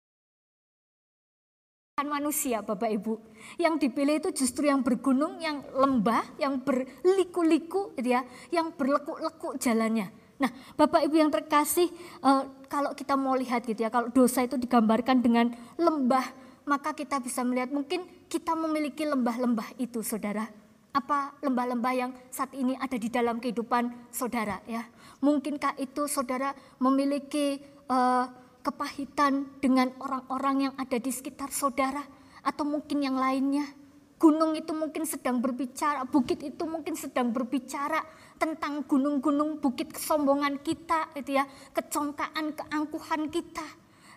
Manusia 2.04 2.60
Bapak 2.60 2.92
Ibu. 2.92 3.16
Yang 3.56 3.88
dipilih 3.88 4.20
itu 4.20 4.44
justru 4.44 4.68
yang 4.68 4.84
bergunung, 4.84 5.40
yang 5.40 5.64
lembah, 5.72 6.28
yang 6.36 6.60
berliku-liku 6.60 7.96
gitu 7.96 8.20
ya, 8.20 8.28
yang 8.52 8.76
berlekuk-lekuk 8.76 9.56
jalannya. 9.64 10.12
Nah, 10.36 10.52
Bapak 10.76 11.08
Ibu 11.08 11.16
yang 11.16 11.32
terkasih, 11.32 11.88
uh, 12.20 12.52
kalau 12.68 12.92
kita 12.92 13.16
mau 13.16 13.32
lihat 13.40 13.64
gitu 13.64 13.80
ya, 13.80 13.88
kalau 13.88 14.12
dosa 14.12 14.44
itu 14.44 14.60
digambarkan 14.60 15.24
dengan 15.24 15.56
lembah, 15.80 16.36
maka 16.68 16.92
kita 16.92 17.24
bisa 17.24 17.48
melihat 17.48 17.72
mungkin 17.72 18.04
kita 18.28 18.52
memiliki 18.60 19.08
lembah-lembah 19.08 19.80
itu, 19.80 20.04
Saudara. 20.04 20.52
Apa 20.92 21.40
lembah-lembah 21.40 21.94
yang 21.96 22.12
saat 22.28 22.52
ini 22.52 22.76
ada 22.76 23.00
di 23.00 23.08
dalam 23.08 23.40
kehidupan 23.40 24.12
Saudara 24.12 24.60
ya? 24.68 24.84
Mungkinkah 25.24 25.80
itu 25.80 26.12
Saudara 26.12 26.52
memiliki 26.84 27.64
uh, 27.88 28.28
kepahitan 28.66 29.62
dengan 29.62 29.94
orang-orang 30.02 30.70
yang 30.70 30.74
ada 30.82 30.98
di 30.98 31.14
sekitar 31.14 31.54
saudara 31.54 32.02
atau 32.42 32.66
mungkin 32.66 33.06
yang 33.06 33.14
lainnya. 33.14 33.70
Gunung 34.18 34.58
itu 34.58 34.74
mungkin 34.74 35.06
sedang 35.06 35.38
berbicara, 35.38 36.02
bukit 36.10 36.42
itu 36.42 36.66
mungkin 36.66 36.98
sedang 36.98 37.30
berbicara 37.30 38.02
tentang 38.42 38.82
gunung-gunung 38.90 39.62
bukit 39.62 39.94
kesombongan 39.94 40.66
kita, 40.66 41.14
itu 41.14 41.38
ya, 41.38 41.46
kecongkaan, 41.76 42.58
keangkuhan 42.58 43.30
kita. 43.30 43.68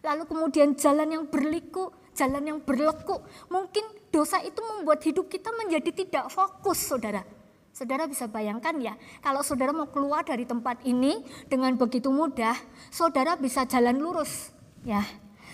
Lalu 0.06 0.24
kemudian 0.30 0.78
jalan 0.78 1.12
yang 1.12 1.24
berliku, 1.26 1.90
jalan 2.14 2.46
yang 2.46 2.58
berlekuk. 2.62 3.26
Mungkin 3.50 4.08
dosa 4.14 4.38
itu 4.40 4.62
membuat 4.62 5.02
hidup 5.02 5.26
kita 5.26 5.50
menjadi 5.58 5.90
tidak 5.90 6.24
fokus, 6.30 6.78
saudara. 6.78 7.37
Saudara 7.78 8.10
bisa 8.10 8.26
bayangkan 8.26 8.74
ya, 8.82 8.98
kalau 9.22 9.38
saudara 9.46 9.70
mau 9.70 9.86
keluar 9.86 10.26
dari 10.26 10.42
tempat 10.42 10.82
ini 10.82 11.22
dengan 11.46 11.78
begitu 11.78 12.10
mudah, 12.10 12.58
saudara 12.90 13.38
bisa 13.38 13.62
jalan 13.70 14.02
lurus, 14.02 14.50
ya. 14.82 15.06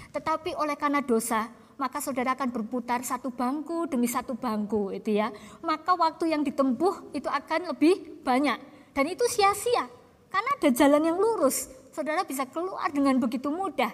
Tetapi 0.08 0.56
oleh 0.56 0.72
karena 0.72 1.04
dosa, 1.04 1.52
maka 1.76 2.00
saudara 2.00 2.32
akan 2.32 2.48
berputar 2.48 3.04
satu 3.04 3.28
bangku 3.28 3.92
demi 3.92 4.08
satu 4.08 4.40
bangku 4.40 4.88
itu 4.96 5.20
ya. 5.20 5.36
Maka 5.60 5.92
waktu 6.00 6.32
yang 6.32 6.40
ditempuh 6.40 7.12
itu 7.12 7.28
akan 7.28 7.76
lebih 7.76 8.24
banyak 8.24 8.56
dan 8.96 9.04
itu 9.04 9.28
sia-sia 9.28 9.84
karena 10.32 10.50
ada 10.56 10.68
jalan 10.72 11.04
yang 11.04 11.20
lurus. 11.20 11.68
Saudara 11.92 12.24
bisa 12.24 12.48
keluar 12.48 12.88
dengan 12.88 13.20
begitu 13.20 13.52
mudah. 13.52 13.92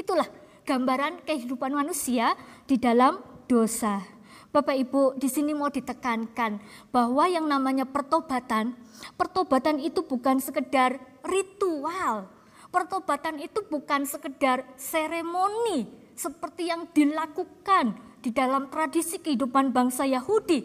Itulah 0.00 0.32
gambaran 0.64 1.28
kehidupan 1.28 1.76
manusia 1.76 2.40
di 2.64 2.80
dalam 2.80 3.20
dosa. 3.44 4.15
Bapak 4.54 4.76
Ibu, 4.78 5.18
di 5.18 5.28
sini 5.28 5.52
mau 5.52 5.68
ditekankan 5.68 6.62
bahwa 6.94 7.24
yang 7.26 7.44
namanya 7.50 7.84
pertobatan, 7.84 8.78
pertobatan 9.18 9.82
itu 9.82 10.06
bukan 10.06 10.38
sekedar 10.38 10.96
ritual. 11.26 12.30
Pertobatan 12.70 13.40
itu 13.40 13.62
bukan 13.66 14.04
sekedar 14.04 14.66
seremoni 14.76 15.86
seperti 16.16 16.72
yang 16.72 16.88
dilakukan 16.90 17.94
di 18.24 18.34
dalam 18.34 18.66
tradisi 18.72 19.22
kehidupan 19.22 19.70
bangsa 19.70 20.02
Yahudi, 20.02 20.64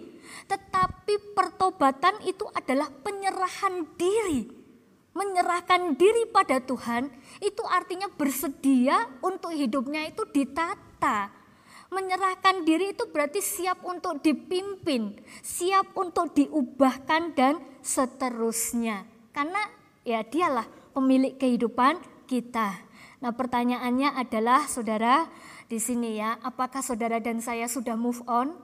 tetapi 0.50 1.38
pertobatan 1.38 2.18
itu 2.26 2.48
adalah 2.58 2.90
penyerahan 2.90 3.86
diri. 4.00 4.50
Menyerahkan 5.12 6.00
diri 6.00 6.24
pada 6.32 6.64
Tuhan 6.64 7.12
itu 7.44 7.64
artinya 7.68 8.08
bersedia 8.08 9.12
untuk 9.20 9.52
hidupnya 9.52 10.08
itu 10.08 10.24
ditata, 10.32 11.28
Menyerahkan 11.92 12.64
diri 12.64 12.96
itu 12.96 13.04
berarti 13.12 13.44
siap 13.44 13.84
untuk 13.84 14.24
dipimpin, 14.24 15.12
siap 15.44 15.92
untuk 16.00 16.32
diubahkan 16.32 17.36
dan 17.36 17.60
seterusnya. 17.84 19.04
Karena 19.36 19.60
ya 20.08 20.24
dialah 20.24 20.64
pemilik 20.96 21.36
kehidupan 21.36 22.00
kita. 22.32 22.80
Nah, 23.20 23.36
pertanyaannya 23.36 24.16
adalah 24.16 24.72
Saudara 24.72 25.28
di 25.68 25.84
sini 25.84 26.16
ya, 26.16 26.40
apakah 26.40 26.80
Saudara 26.80 27.20
dan 27.20 27.44
saya 27.44 27.68
sudah 27.68 28.00
move 28.00 28.24
on? 28.24 28.56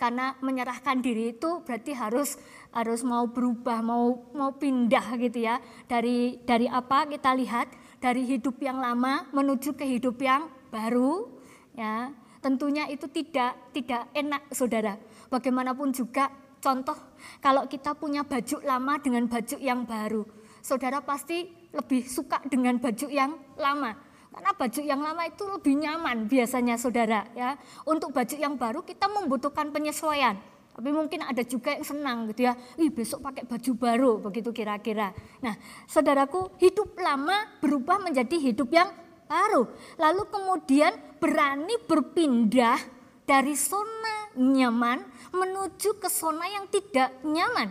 Karena 0.00 0.32
menyerahkan 0.40 1.04
diri 1.04 1.36
itu 1.36 1.60
berarti 1.60 1.92
harus 1.92 2.40
harus 2.72 3.04
mau 3.04 3.28
berubah, 3.28 3.84
mau 3.84 4.24
mau 4.32 4.56
pindah 4.56 5.20
gitu 5.20 5.44
ya. 5.44 5.60
Dari 5.84 6.40
dari 6.48 6.64
apa 6.64 7.04
kita 7.04 7.36
lihat? 7.36 7.68
Dari 8.00 8.24
hidup 8.24 8.56
yang 8.64 8.80
lama 8.80 9.28
menuju 9.36 9.76
ke 9.76 9.84
hidup 9.84 10.16
yang 10.24 10.48
baru 10.72 11.28
ya 11.76 12.08
Tentunya 12.40 12.88
itu 12.88 13.04
tidak 13.12 13.72
tidak 13.76 14.08
enak 14.16 14.48
Saudara. 14.52 14.96
Bagaimanapun 15.28 15.92
juga 15.92 16.32
contoh 16.60 16.96
kalau 17.40 17.68
kita 17.68 17.92
punya 17.96 18.24
baju 18.24 18.56
lama 18.64 18.96
dengan 19.00 19.28
baju 19.28 19.56
yang 19.60 19.84
baru. 19.84 20.24
Saudara 20.60 21.00
pasti 21.00 21.48
lebih 21.72 22.04
suka 22.08 22.40
dengan 22.48 22.80
baju 22.80 23.06
yang 23.08 23.32
lama. 23.56 23.92
Karena 24.30 24.50
baju 24.54 24.80
yang 24.80 25.00
lama 25.02 25.22
itu 25.26 25.42
lebih 25.42 25.74
nyaman 25.74 26.30
biasanya 26.30 26.78
saudara 26.80 27.26
ya. 27.36 27.58
Untuk 27.84 28.14
baju 28.14 28.36
yang 28.36 28.54
baru 28.56 28.80
kita 28.86 29.10
membutuhkan 29.10 29.68
penyesuaian. 29.74 30.38
Tapi 30.70 30.96
mungkin 30.96 31.20
ada 31.26 31.42
juga 31.44 31.74
yang 31.76 31.84
senang 31.84 32.30
gitu 32.30 32.46
ya. 32.46 32.56
Ih 32.80 32.88
besok 32.88 33.20
pakai 33.26 33.44
baju 33.44 33.70
baru 33.76 34.12
begitu 34.22 34.54
kira-kira. 34.54 35.12
Nah 35.44 35.58
saudaraku 35.84 36.56
hidup 36.62 36.94
lama 36.96 37.58
berubah 37.60 38.00
menjadi 38.00 38.38
hidup 38.38 38.70
yang 38.70 38.88
baru. 39.30 39.70
Lalu 39.94 40.26
kemudian 40.26 40.90
berani 41.22 41.78
berpindah 41.86 42.82
dari 43.22 43.54
zona 43.54 44.34
nyaman 44.34 45.06
menuju 45.30 46.02
ke 46.02 46.10
zona 46.10 46.50
yang 46.50 46.66
tidak 46.66 47.14
nyaman. 47.22 47.70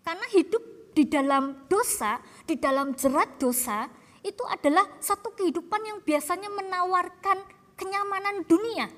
Karena 0.00 0.26
hidup 0.32 0.64
di 0.96 1.04
dalam 1.04 1.68
dosa, 1.68 2.16
di 2.48 2.56
dalam 2.56 2.96
jerat 2.96 3.36
dosa, 3.36 3.84
itu 4.24 4.40
adalah 4.48 4.88
satu 4.96 5.36
kehidupan 5.36 5.84
yang 5.84 5.98
biasanya 6.00 6.48
menawarkan 6.48 7.44
kenyamanan 7.76 8.48
dunia. 8.48 8.88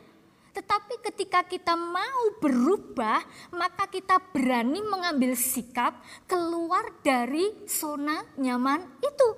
Tetapi 0.55 1.03
ketika 1.11 1.45
kita 1.45 1.75
mau 1.75 2.39
berubah, 2.39 3.23
maka 3.55 3.91
kita 3.91 4.23
berani 4.31 4.81
mengambil 4.83 5.35
sikap 5.35 5.99
keluar 6.31 6.87
dari 7.03 7.67
zona 7.67 8.23
nyaman 8.39 8.87
itu. 9.03 9.29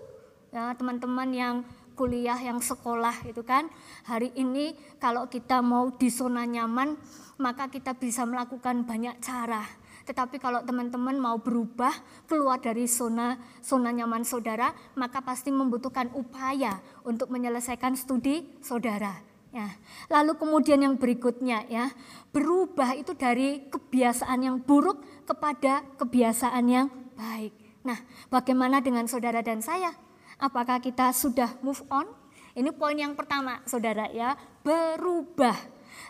Ya, 0.51 0.75
teman-teman 0.75 1.31
yang 1.31 1.57
kuliah, 2.01 2.41
yang 2.41 2.65
sekolah 2.65 3.29
itu 3.29 3.45
kan. 3.45 3.69
Hari 4.09 4.33
ini 4.41 4.73
kalau 4.97 5.29
kita 5.29 5.61
mau 5.61 5.93
di 5.93 6.09
zona 6.09 6.49
nyaman, 6.49 6.97
maka 7.37 7.69
kita 7.69 7.93
bisa 7.93 8.25
melakukan 8.25 8.89
banyak 8.89 9.21
cara. 9.21 9.69
Tetapi 10.09 10.41
kalau 10.41 10.65
teman-teman 10.65 11.21
mau 11.21 11.37
berubah 11.37 11.93
keluar 12.25 12.57
dari 12.57 12.89
zona 12.89 13.37
zona 13.61 13.93
nyaman 13.93 14.25
saudara, 14.25 14.73
maka 14.97 15.21
pasti 15.21 15.53
membutuhkan 15.53 16.09
upaya 16.17 16.81
untuk 17.05 17.29
menyelesaikan 17.29 17.93
studi 18.01 18.49
saudara. 18.65 19.21
Ya. 19.53 19.77
Lalu 20.09 20.41
kemudian 20.41 20.81
yang 20.81 20.97
berikutnya 20.97 21.69
ya, 21.69 21.93
berubah 22.33 22.97
itu 22.97 23.13
dari 23.13 23.69
kebiasaan 23.69 24.41
yang 24.41 24.57
buruk 24.65 25.05
kepada 25.29 25.85
kebiasaan 26.01 26.65
yang 26.65 26.87
baik. 27.19 27.53
Nah, 27.85 28.01
bagaimana 28.33 28.81
dengan 28.81 29.05
saudara 29.05 29.45
dan 29.45 29.61
saya? 29.61 29.93
Apakah 30.41 30.81
kita 30.81 31.13
sudah 31.13 31.53
move 31.61 31.85
on? 31.93 32.09
Ini 32.57 32.73
poin 32.73 32.97
yang 32.97 33.13
pertama, 33.13 33.61
saudara 33.69 34.09
ya, 34.09 34.35
berubah. 34.65 35.55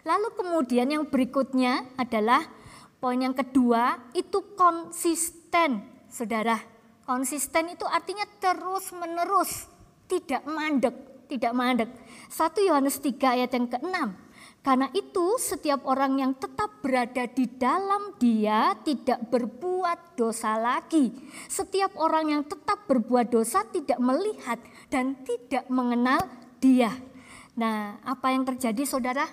Lalu 0.07 0.29
kemudian 0.39 0.89
yang 0.89 1.05
berikutnya 1.11 1.99
adalah 1.99 2.47
poin 3.03 3.19
yang 3.19 3.35
kedua, 3.35 3.99
itu 4.15 4.55
konsisten, 4.55 5.83
saudara. 6.07 6.57
Konsisten 7.03 7.75
itu 7.75 7.83
artinya 7.85 8.23
terus 8.39 8.95
menerus, 8.95 9.67
tidak 10.07 10.47
mandek, 10.47 11.27
tidak 11.27 11.51
mandek. 11.51 11.91
1 12.31 12.69
Yohanes 12.71 13.03
3 13.03 13.35
ayat 13.35 13.51
yang 13.51 13.67
ke-6. 13.67 13.99
Karena 14.61 14.93
itu 14.93 15.41
setiap 15.41 15.89
orang 15.89 16.21
yang 16.21 16.33
tetap 16.37 16.85
berada 16.85 17.25
di 17.25 17.49
dalam 17.49 18.13
dia 18.21 18.77
tidak 18.85 19.33
berbuat 19.33 20.21
dosa 20.21 20.61
lagi. 20.61 21.17
Setiap 21.49 21.97
orang 21.97 22.29
yang 22.29 22.43
tetap 22.45 22.85
berbuat 22.85 23.33
dosa 23.33 23.65
tidak 23.73 23.97
melihat 23.97 24.61
dan 24.93 25.17
tidak 25.25 25.65
mengenal 25.73 26.29
dia. 26.61 26.93
Nah 27.57 28.05
apa 28.05 28.37
yang 28.37 28.45
terjadi 28.45 28.85
saudara? 28.85 29.25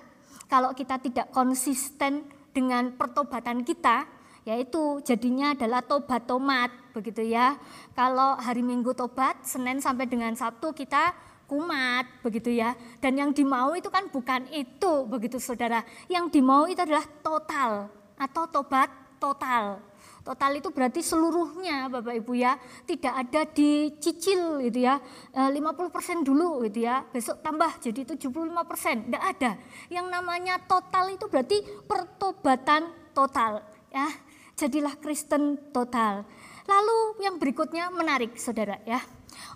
Kalau 0.47 0.71
kita 0.71 0.95
tidak 1.03 1.28
konsisten 1.36 2.23
dengan 2.55 2.95
pertobatan 2.95 3.67
kita, 3.67 4.07
yaitu 4.47 5.03
jadinya 5.03 5.51
adalah 5.51 5.84
tobat 5.84 6.23
tomat 6.23 6.71
begitu 6.95 7.19
ya. 7.28 7.59
Kalau 7.91 8.39
hari 8.39 8.63
Minggu 8.63 8.95
tobat, 8.95 9.43
Senin 9.43 9.84
sampai 9.84 10.07
dengan 10.07 10.32
Sabtu 10.39 10.71
kita 10.71 11.11
kumat 11.47 12.05
begitu 12.21 12.53
ya. 12.53 12.75
Dan 12.99 13.17
yang 13.17 13.31
dimau 13.31 13.73
itu 13.73 13.87
kan 13.87 14.11
bukan 14.11 14.45
itu 14.51 15.07
begitu 15.07 15.39
saudara. 15.39 15.81
Yang 16.11 16.37
dimau 16.37 16.67
itu 16.67 16.83
adalah 16.83 17.07
total 17.23 17.87
atau 18.19 18.43
tobat 18.51 18.91
total. 19.17 19.79
Total 20.27 20.59
itu 20.59 20.67
berarti 20.75 20.99
seluruhnya 20.99 21.87
Bapak 21.87 22.19
Ibu 22.19 22.35
ya. 22.35 22.59
Tidak 22.83 23.13
ada 23.15 23.47
dicicil 23.47 24.59
gitu 24.59 24.83
ya. 24.83 24.99
50% 25.31 25.55
eh, 25.55 26.15
dulu 26.19 26.67
gitu 26.67 26.83
ya. 26.83 26.99
Besok 27.07 27.39
tambah 27.39 27.79
jadi 27.79 28.03
75%. 28.03 29.07
Tidak 29.07 29.23
ada. 29.23 29.55
Yang 29.87 30.07
namanya 30.11 30.59
total 30.67 31.15
itu 31.15 31.31
berarti 31.31 31.63
pertobatan 31.87 32.91
total 33.15 33.63
ya. 33.87 34.11
Jadilah 34.59 34.99
Kristen 34.99 35.71
total. 35.71 36.27
Lalu 36.67 37.23
yang 37.23 37.39
berikutnya 37.39 37.87
menarik 37.87 38.35
saudara 38.35 38.83
ya. 38.83 38.99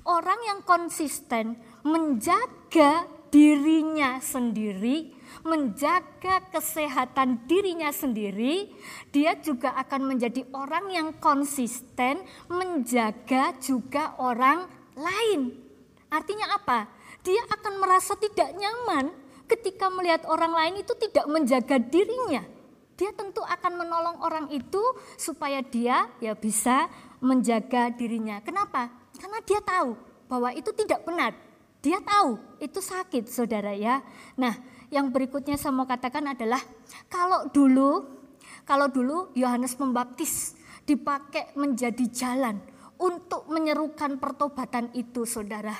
Orang 0.08 0.40
yang 0.48 0.64
konsisten 0.64 1.60
menjaga 1.84 3.06
dirinya 3.32 4.20
sendiri 4.20 5.22
menjaga 5.42 6.44
kesehatan 6.54 7.48
dirinya 7.50 7.90
sendiri, 7.90 8.70
dia 9.10 9.38
juga 9.40 9.74
akan 9.80 10.14
menjadi 10.14 10.46
orang 10.54 10.92
yang 10.92 11.10
konsisten 11.18 12.22
menjaga 12.52 13.56
juga 13.58 14.14
orang 14.22 14.68
lain. 14.94 15.56
Artinya 16.12 16.60
apa? 16.60 16.92
Dia 17.24 17.42
akan 17.48 17.74
merasa 17.80 18.18
tidak 18.20 18.52
nyaman 18.54 19.14
ketika 19.48 19.88
melihat 19.90 20.28
orang 20.28 20.52
lain 20.52 20.84
itu 20.84 20.94
tidak 21.00 21.26
menjaga 21.32 21.80
dirinya. 21.80 22.44
Dia 23.00 23.10
tentu 23.18 23.42
akan 23.42 23.82
menolong 23.82 24.18
orang 24.22 24.46
itu 24.54 24.82
supaya 25.18 25.64
dia 25.66 26.06
ya 26.22 26.38
bisa 26.38 26.86
menjaga 27.24 27.90
dirinya. 27.90 28.44
Kenapa? 28.46 28.94
Karena 29.18 29.40
dia 29.42 29.58
tahu 29.64 29.98
bahwa 30.30 30.54
itu 30.54 30.70
tidak 30.76 31.02
benar. 31.02 31.34
Dia 31.82 31.98
tahu 32.02 32.38
itu 32.62 32.78
sakit 32.78 33.26
saudara 33.26 33.74
ya. 33.74 34.06
Nah 34.38 34.54
yang 34.94 35.10
berikutnya 35.10 35.58
saya 35.58 35.74
mau 35.74 35.90
katakan 35.90 36.30
adalah 36.30 36.62
kalau 37.10 37.50
dulu, 37.50 38.06
kalau 38.64 38.88
dulu 38.88 39.34
Yohanes 39.34 39.74
Pembaptis 39.74 40.54
dipakai 40.86 41.58
menjadi 41.58 42.06
jalan 42.14 42.62
untuk 43.02 43.50
menyerukan 43.50 44.22
pertobatan 44.22 44.94
itu 44.94 45.26
saudara 45.26 45.74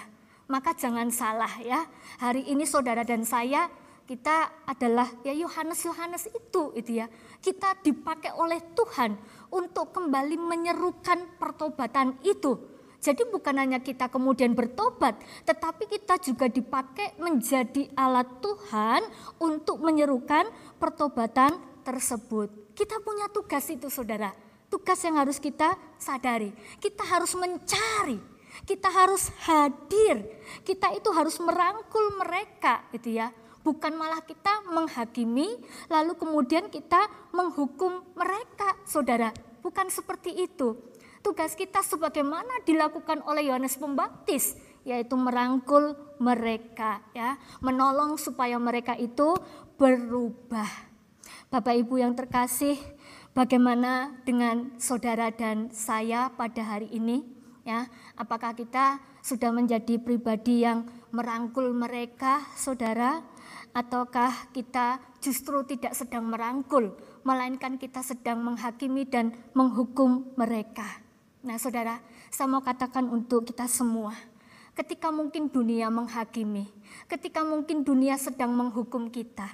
maka 0.52 0.76
jangan 0.76 1.08
salah 1.08 1.64
ya. 1.64 1.88
Hari 2.20 2.52
ini 2.52 2.68
saudara 2.68 3.08
dan 3.08 3.24
saya 3.24 3.72
kita 4.04 4.68
adalah 4.68 5.08
ya 5.24 5.32
Yohanes 5.32 5.88
Yohanes 5.88 6.28
itu 6.28 6.76
itu 6.76 7.00
ya. 7.00 7.08
Kita 7.40 7.80
dipakai 7.80 8.36
oleh 8.36 8.60
Tuhan 8.76 9.16
untuk 9.56 9.96
kembali 9.96 10.36
menyerukan 10.36 11.40
pertobatan 11.40 12.20
itu. 12.28 12.60
Jadi 13.02 13.26
bukan 13.34 13.58
hanya 13.58 13.82
kita 13.82 14.14
kemudian 14.14 14.54
bertobat, 14.54 15.18
tetapi 15.42 15.90
kita 15.90 16.22
juga 16.22 16.46
dipakai 16.46 17.18
menjadi 17.18 17.90
alat 17.98 18.30
Tuhan 18.46 19.02
untuk 19.42 19.82
menyerukan 19.82 20.46
pertobatan 20.78 21.58
tersebut. 21.82 22.78
Kita 22.78 23.02
punya 23.02 23.26
tugas 23.34 23.66
itu 23.74 23.90
saudara. 23.90 24.30
Tugas 24.70 25.02
yang 25.02 25.18
harus 25.18 25.42
kita 25.42 25.74
sadari. 25.98 26.54
Kita 26.78 27.02
harus 27.04 27.34
mencari 27.34 28.32
kita 28.68 28.92
harus 28.92 29.32
hadir. 29.48 30.28
Kita 30.68 30.92
itu 30.92 31.10
harus 31.16 31.40
merangkul 31.40 32.20
mereka 32.20 32.84
gitu 32.92 33.16
ya. 33.16 33.32
Bukan 33.62 33.94
malah 33.94 34.26
kita 34.26 34.66
menghakimi 34.74 35.62
lalu 35.86 36.18
kemudian 36.18 36.68
kita 36.68 37.06
menghukum 37.30 38.02
mereka, 38.18 38.74
Saudara. 38.90 39.30
Bukan 39.62 39.88
seperti 39.94 40.34
itu. 40.34 40.74
Tugas 41.22 41.54
kita 41.54 41.86
sebagaimana 41.86 42.66
dilakukan 42.66 43.22
oleh 43.30 43.50
Yohanes 43.50 43.78
Pembaptis 43.78 44.58
yaitu 44.82 45.14
merangkul 45.14 45.94
mereka 46.18 47.06
ya, 47.14 47.38
menolong 47.62 48.18
supaya 48.18 48.58
mereka 48.58 48.98
itu 48.98 49.38
berubah. 49.78 50.90
Bapak 51.54 51.78
Ibu 51.78 52.02
yang 52.02 52.18
terkasih, 52.18 52.82
bagaimana 53.38 54.18
dengan 54.26 54.74
saudara 54.82 55.30
dan 55.30 55.70
saya 55.70 56.34
pada 56.34 56.66
hari 56.66 56.90
ini? 56.90 57.42
ya 57.62 57.86
apakah 58.18 58.58
kita 58.58 58.98
sudah 59.22 59.54
menjadi 59.54 60.02
pribadi 60.02 60.66
yang 60.66 60.86
merangkul 61.14 61.70
mereka 61.74 62.42
saudara 62.58 63.22
ataukah 63.72 64.50
kita 64.52 64.98
justru 65.22 65.62
tidak 65.70 65.94
sedang 65.94 66.28
merangkul 66.34 66.98
melainkan 67.22 67.78
kita 67.78 68.02
sedang 68.02 68.42
menghakimi 68.42 69.06
dan 69.06 69.32
menghukum 69.54 70.34
mereka 70.34 70.86
nah 71.42 71.58
saudara 71.58 71.98
saya 72.30 72.48
mau 72.48 72.62
katakan 72.62 73.10
untuk 73.10 73.50
kita 73.50 73.66
semua 73.66 74.14
ketika 74.78 75.10
mungkin 75.10 75.50
dunia 75.50 75.90
menghakimi 75.90 76.70
ketika 77.10 77.42
mungkin 77.42 77.82
dunia 77.82 78.16
sedang 78.16 78.54
menghukum 78.54 79.10
kita 79.10 79.50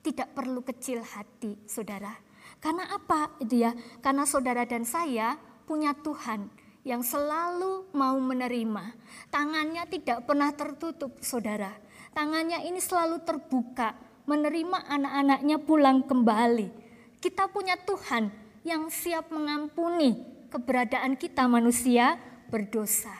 tidak 0.00 0.32
perlu 0.32 0.64
kecil 0.64 1.04
hati 1.04 1.60
saudara 1.68 2.16
karena 2.60 2.88
apa 2.88 3.36
itu 3.38 3.62
ya 3.62 3.76
karena 4.00 4.24
saudara 4.24 4.64
dan 4.64 4.88
saya 4.88 5.36
punya 5.66 5.92
Tuhan 5.92 6.48
yang 6.86 7.02
selalu 7.02 7.90
mau 7.90 8.14
menerima. 8.14 8.94
Tangannya 9.34 9.90
tidak 9.90 10.22
pernah 10.22 10.54
tertutup, 10.54 11.18
saudara. 11.18 11.74
Tangannya 12.14 12.62
ini 12.62 12.78
selalu 12.78 13.26
terbuka, 13.26 13.98
menerima 14.30 14.86
anak-anaknya 14.86 15.58
pulang 15.66 16.06
kembali. 16.06 16.70
Kita 17.18 17.50
punya 17.50 17.74
Tuhan 17.74 18.30
yang 18.62 18.86
siap 18.86 19.34
mengampuni 19.34 20.35
keberadaan 20.48 21.18
kita 21.18 21.46
manusia 21.50 22.18
berdosa. 22.48 23.12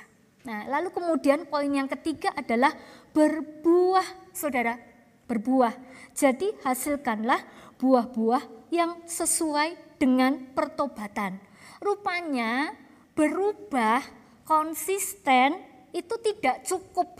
Nah, 0.47 0.63
lalu 0.71 0.95
kemudian 0.95 1.51
poin 1.51 1.67
yang 1.67 1.91
ketiga 1.91 2.31
adalah 2.39 2.71
berbuah, 3.11 4.31
saudara. 4.31 4.79
Berbuah. 5.27 5.75
Jadi 6.15 6.55
hasilkanlah 6.63 7.43
buah-buah 7.83 8.71
yang 8.71 9.03
sesuai 9.03 9.99
dengan 9.99 10.55
pertobatan. 10.55 11.43
Rupanya 11.83 12.71
berubah 13.19 14.07
konsisten 14.47 15.59
itu 15.91 16.15
tidak 16.23 16.63
cukup. 16.63 17.19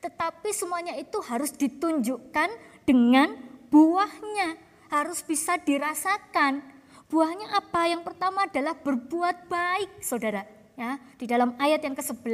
Tetapi 0.00 0.48
semuanya 0.56 0.96
itu 0.96 1.20
harus 1.20 1.52
ditunjukkan 1.52 2.48
dengan 2.88 3.36
buahnya. 3.68 4.56
Harus 4.88 5.20
bisa 5.20 5.60
dirasakan. 5.60 6.71
Buahnya 7.12 7.52
apa? 7.52 7.92
Yang 7.92 8.08
pertama 8.08 8.48
adalah 8.48 8.72
berbuat 8.72 9.44
baik, 9.44 10.00
saudara. 10.00 10.48
Ya, 10.72 10.96
di 11.20 11.28
dalam 11.28 11.52
ayat 11.60 11.84
yang 11.84 11.92
ke-11. 11.92 12.24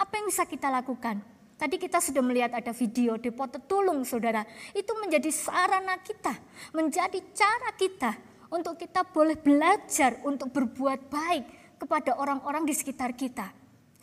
Apa 0.00 0.12
yang 0.16 0.32
bisa 0.32 0.48
kita 0.48 0.72
lakukan? 0.72 1.20
Tadi 1.60 1.76
kita 1.76 2.00
sudah 2.00 2.24
melihat 2.24 2.56
ada 2.56 2.72
video 2.72 3.20
depot 3.20 3.52
tetulung 3.52 4.08
saudara. 4.08 4.48
Itu 4.72 4.96
menjadi 4.96 5.28
sarana 5.28 6.00
kita, 6.00 6.32
menjadi 6.72 7.20
cara 7.36 7.76
kita 7.76 8.16
untuk 8.48 8.80
kita 8.80 9.04
boleh 9.04 9.36
belajar 9.36 10.24
untuk 10.24 10.56
berbuat 10.56 11.12
baik 11.12 11.44
kepada 11.76 12.16
orang-orang 12.16 12.64
di 12.64 12.72
sekitar 12.72 13.12
kita. 13.12 13.52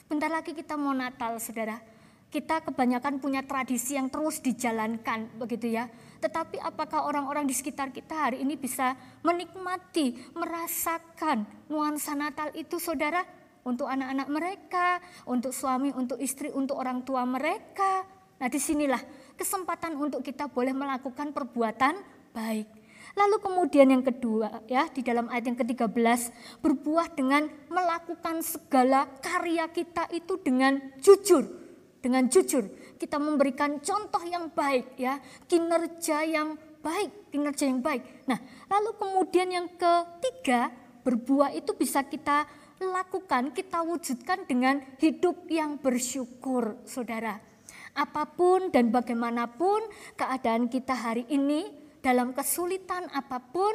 Bentar 0.06 0.30
lagi 0.30 0.54
kita 0.54 0.78
mau 0.78 0.94
Natal, 0.94 1.42
saudara. 1.42 1.82
Kita 2.30 2.62
kebanyakan 2.62 3.18
punya 3.18 3.42
tradisi 3.42 3.98
yang 3.98 4.14
terus 4.14 4.38
dijalankan, 4.38 5.34
begitu 5.42 5.74
ya. 5.74 5.90
Tetapi 6.26 6.58
apakah 6.58 7.06
orang-orang 7.06 7.46
di 7.46 7.54
sekitar 7.54 7.94
kita 7.94 8.18
hari 8.18 8.42
ini 8.42 8.58
bisa 8.58 8.98
menikmati, 9.22 10.34
merasakan 10.34 11.46
nuansa 11.70 12.18
Natal 12.18 12.50
itu, 12.58 12.82
saudara? 12.82 13.22
Untuk 13.62 13.86
anak-anak 13.86 14.28
mereka, 14.30 14.88
untuk 15.30 15.54
suami, 15.54 15.94
untuk 15.94 16.18
istri, 16.18 16.50
untuk 16.50 16.82
orang 16.82 17.06
tua 17.06 17.26
mereka. 17.30 18.06
Nah 18.42 18.50
di 18.50 18.58
sinilah 18.58 19.02
kesempatan 19.38 19.94
untuk 19.98 20.26
kita 20.26 20.50
boleh 20.50 20.74
melakukan 20.74 21.34
perbuatan 21.34 21.98
baik 22.34 22.86
Lalu 23.16 23.38
kemudian 23.40 23.88
yang 23.88 24.04
kedua 24.04 24.66
ya 24.68 24.92
di 24.92 25.00
dalam 25.00 25.32
ayat 25.32 25.54
yang 25.54 25.58
ke-13 25.62 26.22
berbuah 26.60 27.14
dengan 27.16 27.48
melakukan 27.72 28.44
segala 28.44 29.08
karya 29.24 29.72
kita 29.72 30.12
itu 30.12 30.36
dengan 30.44 30.82
jujur. 31.00 31.65
Dengan 32.06 32.30
jujur 32.30 32.70
kita 33.02 33.18
memberikan 33.18 33.82
contoh 33.82 34.22
yang 34.30 34.54
baik 34.54 34.94
ya, 34.94 35.18
kinerja 35.50 36.22
yang 36.22 36.54
baik, 36.86 37.34
kinerja 37.34 37.66
yang 37.66 37.82
baik. 37.82 38.30
Nah, 38.30 38.38
lalu 38.70 38.94
kemudian 38.94 39.50
yang 39.50 39.66
ketiga, 39.74 40.70
berbuah 41.02 41.50
itu 41.58 41.74
bisa 41.74 42.06
kita 42.06 42.46
lakukan, 42.78 43.50
kita 43.58 43.82
wujudkan 43.82 44.46
dengan 44.46 44.86
hidup 45.02 45.50
yang 45.50 45.82
bersyukur, 45.82 46.78
Saudara. 46.86 47.42
Apa 47.98 48.30
pun 48.30 48.70
dan 48.70 48.94
bagaimanapun 48.94 49.90
keadaan 50.14 50.70
kita 50.70 50.94
hari 50.94 51.26
ini, 51.34 51.74
dalam 52.06 52.38
kesulitan 52.38 53.10
apa 53.18 53.42
pun, 53.42 53.74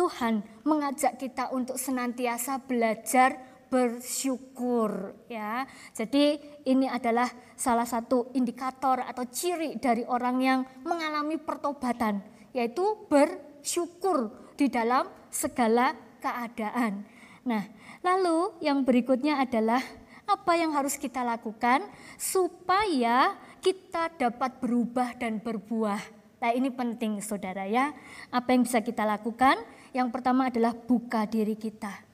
Tuhan 0.00 0.40
mengajak 0.64 1.20
kita 1.20 1.52
untuk 1.52 1.76
senantiasa 1.76 2.56
belajar 2.64 3.36
bersyukur 3.66 5.14
ya. 5.30 5.66
Jadi 5.92 6.38
ini 6.66 6.86
adalah 6.86 7.28
salah 7.54 7.86
satu 7.86 8.30
indikator 8.34 9.02
atau 9.02 9.24
ciri 9.28 9.78
dari 9.78 10.06
orang 10.06 10.36
yang 10.40 10.60
mengalami 10.86 11.36
pertobatan 11.40 12.22
yaitu 12.56 12.84
bersyukur 13.10 14.32
di 14.56 14.72
dalam 14.72 15.06
segala 15.28 15.92
keadaan. 16.24 17.04
Nah, 17.44 17.62
lalu 18.00 18.56
yang 18.64 18.82
berikutnya 18.82 19.44
adalah 19.44 19.84
apa 20.26 20.52
yang 20.58 20.74
harus 20.74 20.98
kita 20.98 21.22
lakukan 21.22 21.86
supaya 22.18 23.38
kita 23.62 24.10
dapat 24.16 24.58
berubah 24.58 25.14
dan 25.14 25.38
berbuah. 25.38 26.02
Nah 26.42 26.50
ini 26.52 26.68
penting 26.68 27.22
saudara 27.22 27.64
ya. 27.64 27.94
Apa 28.34 28.52
yang 28.52 28.66
bisa 28.66 28.82
kita 28.82 29.06
lakukan? 29.06 29.56
Yang 29.94 30.08
pertama 30.12 30.50
adalah 30.50 30.74
buka 30.74 31.24
diri 31.24 31.54
kita. 31.54 32.04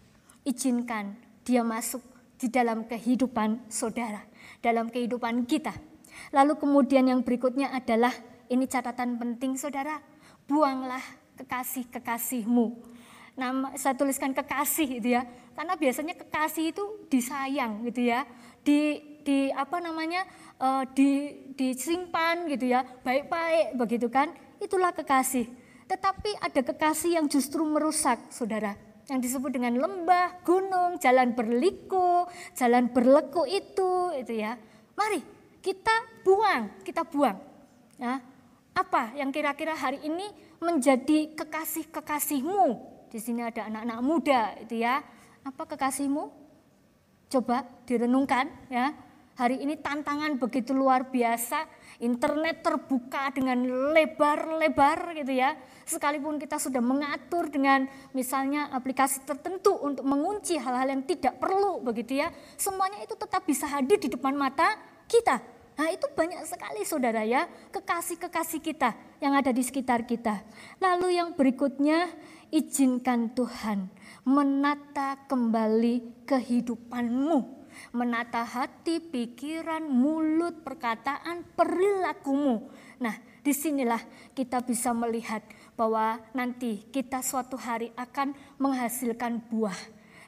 Izinkan 0.47 1.19
dia 1.43 1.63
masuk 1.63 2.03
di 2.39 2.51
dalam 2.51 2.87
kehidupan 2.87 3.71
saudara. 3.71 4.23
Dalam 4.63 4.91
kehidupan 4.91 5.47
kita. 5.47 5.75
Lalu 6.35 6.59
kemudian 6.59 7.07
yang 7.07 7.21
berikutnya 7.23 7.71
adalah 7.71 8.13
ini 8.51 8.67
catatan 8.67 9.19
penting 9.19 9.59
saudara. 9.59 10.03
Buanglah 10.47 11.03
kekasih-kekasihmu. 11.39 12.67
Nama 13.39 13.75
saya 13.79 13.95
tuliskan 13.97 14.35
kekasih 14.35 15.03
gitu 15.03 15.19
ya. 15.19 15.27
Karena 15.55 15.75
biasanya 15.79 16.15
kekasih 16.19 16.75
itu 16.75 16.85
disayang 17.09 17.83
gitu 17.87 18.11
ya. 18.11 18.27
Di 18.63 19.13
di 19.23 19.55
apa 19.55 19.79
namanya 19.79 20.27
uh, 20.59 20.83
di 20.91 21.31
disimpan 21.55 22.51
gitu 22.51 22.75
ya 22.75 22.83
baik-baik 23.07 23.79
begitu 23.79 24.11
kan 24.11 24.35
itulah 24.59 24.91
kekasih. 24.91 25.47
Tetapi 25.91 26.41
ada 26.41 26.61
kekasih 26.65 27.21
yang 27.21 27.27
justru 27.29 27.61
merusak, 27.69 28.17
saudara. 28.33 28.79
Yang 29.13 29.29
disebut 29.29 29.53
dengan 29.53 29.77
lembah, 29.77 30.41
gunung, 30.41 30.97
jalan 30.97 31.37
berliku, 31.37 32.25
jalan 32.57 32.89
berleku 32.89 33.45
itu, 33.45 34.09
itu 34.17 34.41
ya. 34.41 34.57
Mari 34.97 35.21
kita 35.61 36.25
buang, 36.25 36.81
kita 36.81 37.05
buang. 37.05 37.37
Ya, 38.01 38.25
apa 38.73 39.13
yang 39.13 39.29
kira-kira 39.29 39.77
hari 39.77 40.01
ini 40.01 40.33
menjadi 40.65 41.29
kekasih-kekasihmu? 41.37 42.89
Di 43.13 43.21
sini 43.21 43.45
ada 43.45 43.69
anak-anak 43.69 44.01
muda, 44.01 44.57
itu 44.65 44.81
ya. 44.81 45.05
Apa 45.45 45.69
kekasihmu? 45.69 46.33
Coba 47.29 47.69
direnungkan 47.85 48.49
ya. 48.73 48.97
Hari 49.37 49.61
ini 49.61 49.77
tantangan 49.77 50.41
begitu 50.41 50.73
luar 50.73 51.13
biasa, 51.13 51.69
internet 52.03 52.67
terbuka 52.67 53.31
dengan 53.31 53.63
lebar-lebar 53.95 55.15
gitu 55.15 55.33
ya. 55.39 55.55
Sekalipun 55.87 56.37
kita 56.43 56.59
sudah 56.59 56.83
mengatur 56.83 57.47
dengan 57.47 57.87
misalnya 58.11 58.69
aplikasi 58.75 59.23
tertentu 59.23 59.79
untuk 59.79 60.03
mengunci 60.03 60.59
hal-hal 60.59 60.91
yang 60.91 61.07
tidak 61.07 61.39
perlu 61.39 61.79
begitu 61.79 62.19
ya. 62.19 62.35
Semuanya 62.59 62.99
itu 63.07 63.15
tetap 63.15 63.47
bisa 63.47 63.71
hadir 63.71 64.03
di 64.03 64.11
depan 64.11 64.35
mata 64.35 64.75
kita. 65.07 65.39
Nah 65.73 65.89
itu 65.89 66.05
banyak 66.13 66.45
sekali 66.45 66.85
saudara 66.85 67.25
ya, 67.25 67.49
kekasih-kekasih 67.73 68.61
kita 68.61 68.93
yang 69.25 69.33
ada 69.33 69.55
di 69.55 69.65
sekitar 69.65 70.05
kita. 70.05 70.45
Lalu 70.83 71.17
yang 71.17 71.33
berikutnya, 71.33 72.13
izinkan 72.53 73.33
Tuhan 73.33 73.89
menata 74.29 75.17
kembali 75.31 76.27
kehidupanmu. 76.29 77.62
Menata 77.91 78.47
hati, 78.47 79.03
pikiran, 79.03 79.83
mulut, 79.91 80.63
perkataan, 80.63 81.43
perilakumu. 81.59 82.71
Nah 83.03 83.19
di 83.43 83.51
sinilah 83.51 83.99
kita 84.39 84.63
bisa 84.63 84.95
melihat 84.95 85.43
bahwa 85.75 86.23
nanti 86.31 86.87
kita 86.95 87.27
suatu 87.27 87.59
hari 87.59 87.91
akan 87.99 88.39
menghasilkan 88.63 89.43
buah. 89.51 89.77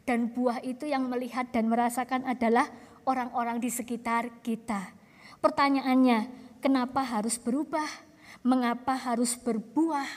Dan 0.03 0.35
buah 0.35 0.61
itu 0.67 0.85
yang 0.85 1.07
melihat 1.07 1.49
dan 1.55 1.71
merasakan 1.71 2.27
adalah 2.27 2.69
orang-orang 3.09 3.63
di 3.63 3.71
sekitar 3.73 4.43
kita. 4.45 4.93
Pertanyaannya, 5.41 6.29
kenapa 6.61 7.01
harus 7.05 7.41
berubah? 7.41 7.87
Mengapa 8.45 8.99
harus 8.99 9.39
berbuah? 9.39 10.09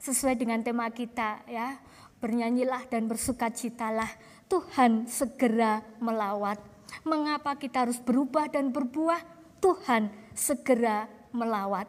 Sesuai 0.00 0.38
dengan 0.38 0.62
tema 0.62 0.88
kita 0.88 1.42
ya, 1.50 1.80
bernyanyilah 2.22 2.88
dan 2.88 3.10
bersukacitalah. 3.10 4.08
Tuhan 4.46 5.10
segera 5.10 5.82
melawat. 5.98 6.75
Mengapa 7.06 7.54
kita 7.58 7.86
harus 7.86 7.98
berubah 8.02 8.50
dan 8.50 8.74
berbuah? 8.74 9.36
Tuhan 9.60 10.12
segera 10.36 11.08
melawat. 11.32 11.88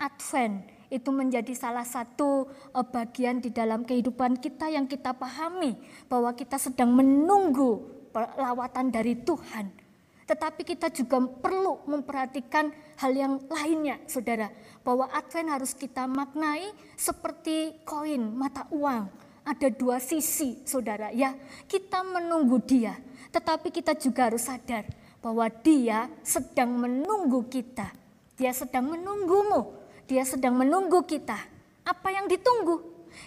Advent 0.00 0.66
itu 0.90 1.10
menjadi 1.10 1.54
salah 1.54 1.86
satu 1.86 2.48
eh, 2.74 2.86
bagian 2.86 3.42
di 3.42 3.50
dalam 3.50 3.82
kehidupan 3.82 4.38
kita 4.38 4.70
yang 4.70 4.86
kita 4.86 5.14
pahami 5.14 5.74
bahwa 6.06 6.34
kita 6.34 6.58
sedang 6.58 6.94
menunggu 6.94 7.82
lawatan 8.14 8.94
dari 8.94 9.18
Tuhan. 9.18 9.84
Tetapi 10.24 10.64
kita 10.64 10.88
juga 10.88 11.20
perlu 11.20 11.84
memperhatikan 11.84 12.72
hal 12.96 13.12
yang 13.12 13.34
lainnya, 13.52 14.00
saudara. 14.08 14.48
Bahwa 14.80 15.04
Advent 15.12 15.52
harus 15.52 15.76
kita 15.76 16.08
maknai 16.08 16.72
seperti 16.96 17.84
koin 17.84 18.32
mata 18.32 18.64
uang. 18.72 19.04
Ada 19.44 19.68
dua 19.68 20.00
sisi, 20.00 20.64
saudara. 20.64 21.12
Ya, 21.12 21.36
kita 21.68 22.00
menunggu 22.00 22.56
dia. 22.64 22.96
Tetapi 23.34 23.74
kita 23.74 23.98
juga 23.98 24.30
harus 24.30 24.46
sadar 24.46 24.86
bahwa 25.18 25.50
dia 25.50 26.06
sedang 26.22 26.70
menunggu 26.78 27.42
kita. 27.50 27.90
Dia 28.38 28.54
sedang 28.54 28.94
menunggumu. 28.94 29.74
Dia 30.06 30.22
sedang 30.22 30.54
menunggu 30.54 31.02
kita. 31.02 31.36
Apa 31.82 32.14
yang 32.14 32.30
ditunggu? 32.30 32.78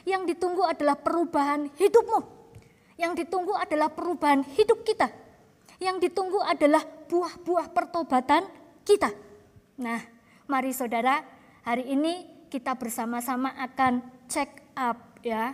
Yang 0.08 0.36
ditunggu 0.36 0.64
adalah 0.64 0.96
perubahan 0.96 1.68
hidupmu. 1.76 2.24
Yang 2.96 3.28
ditunggu 3.28 3.54
adalah 3.54 3.92
perubahan 3.92 4.48
hidup 4.56 4.88
kita 4.88 5.28
yang 5.78 6.02
ditunggu 6.02 6.42
adalah 6.42 6.82
buah-buah 7.10 7.70
pertobatan 7.70 8.46
kita. 8.82 9.14
Nah, 9.78 10.02
mari 10.50 10.74
saudara, 10.74 11.22
hari 11.62 11.94
ini 11.94 12.26
kita 12.50 12.74
bersama-sama 12.74 13.54
akan 13.62 14.02
check 14.26 14.74
up 14.74 15.22
ya. 15.22 15.54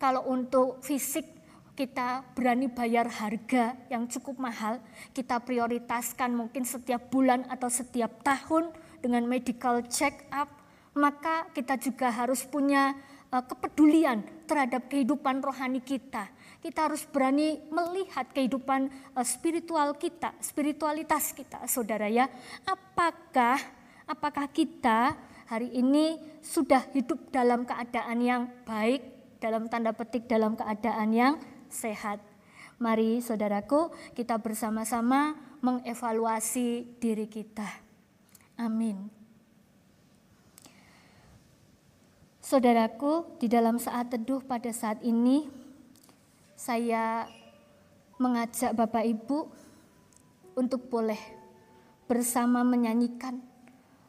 Kalau 0.00 0.26
untuk 0.26 0.82
fisik 0.82 1.39
kita 1.80 2.28
berani 2.36 2.68
bayar 2.68 3.08
harga 3.08 3.72
yang 3.88 4.04
cukup 4.04 4.36
mahal, 4.36 4.76
kita 5.16 5.40
prioritaskan 5.40 6.28
mungkin 6.36 6.68
setiap 6.68 7.08
bulan 7.08 7.48
atau 7.48 7.72
setiap 7.72 8.20
tahun 8.20 8.68
dengan 9.00 9.24
medical 9.24 9.80
check 9.88 10.28
up, 10.28 10.52
maka 10.92 11.48
kita 11.56 11.80
juga 11.80 12.12
harus 12.12 12.44
punya 12.44 12.92
uh, 13.32 13.40
kepedulian 13.40 14.20
terhadap 14.44 14.92
kehidupan 14.92 15.40
rohani 15.40 15.80
kita 15.80 16.28
kita 16.60 16.92
harus 16.92 17.08
berani 17.08 17.56
melihat 17.72 18.28
kehidupan 18.36 18.92
uh, 19.16 19.24
spiritual 19.24 19.96
kita, 19.96 20.36
spiritualitas 20.44 21.32
kita, 21.32 21.64
saudara 21.64 22.04
ya. 22.04 22.28
Apakah 22.68 23.56
apakah 24.04 24.44
kita 24.52 25.16
hari 25.48 25.72
ini 25.72 26.20
sudah 26.44 26.84
hidup 26.92 27.32
dalam 27.32 27.64
keadaan 27.64 28.18
yang 28.20 28.42
baik, 28.68 29.00
dalam 29.40 29.72
tanda 29.72 29.96
petik 29.96 30.28
dalam 30.28 30.52
keadaan 30.52 31.08
yang 31.16 31.34
sehat? 31.70 32.18
Mari 32.80 33.22
saudaraku, 33.24 33.92
kita 34.12 34.36
bersama-sama 34.40 35.36
mengevaluasi 35.60 36.96
diri 36.98 37.28
kita. 37.28 37.66
Amin. 38.56 39.08
Saudaraku, 42.40 43.38
di 43.38 43.46
dalam 43.46 43.78
saat 43.78 44.10
teduh 44.10 44.42
pada 44.42 44.74
saat 44.74 44.98
ini, 45.06 45.46
saya 46.58 47.30
mengajak 48.18 48.74
Bapak 48.74 49.06
Ibu 49.06 49.38
untuk 50.58 50.90
boleh 50.90 51.20
bersama 52.10 52.66
menyanyikan 52.66 53.38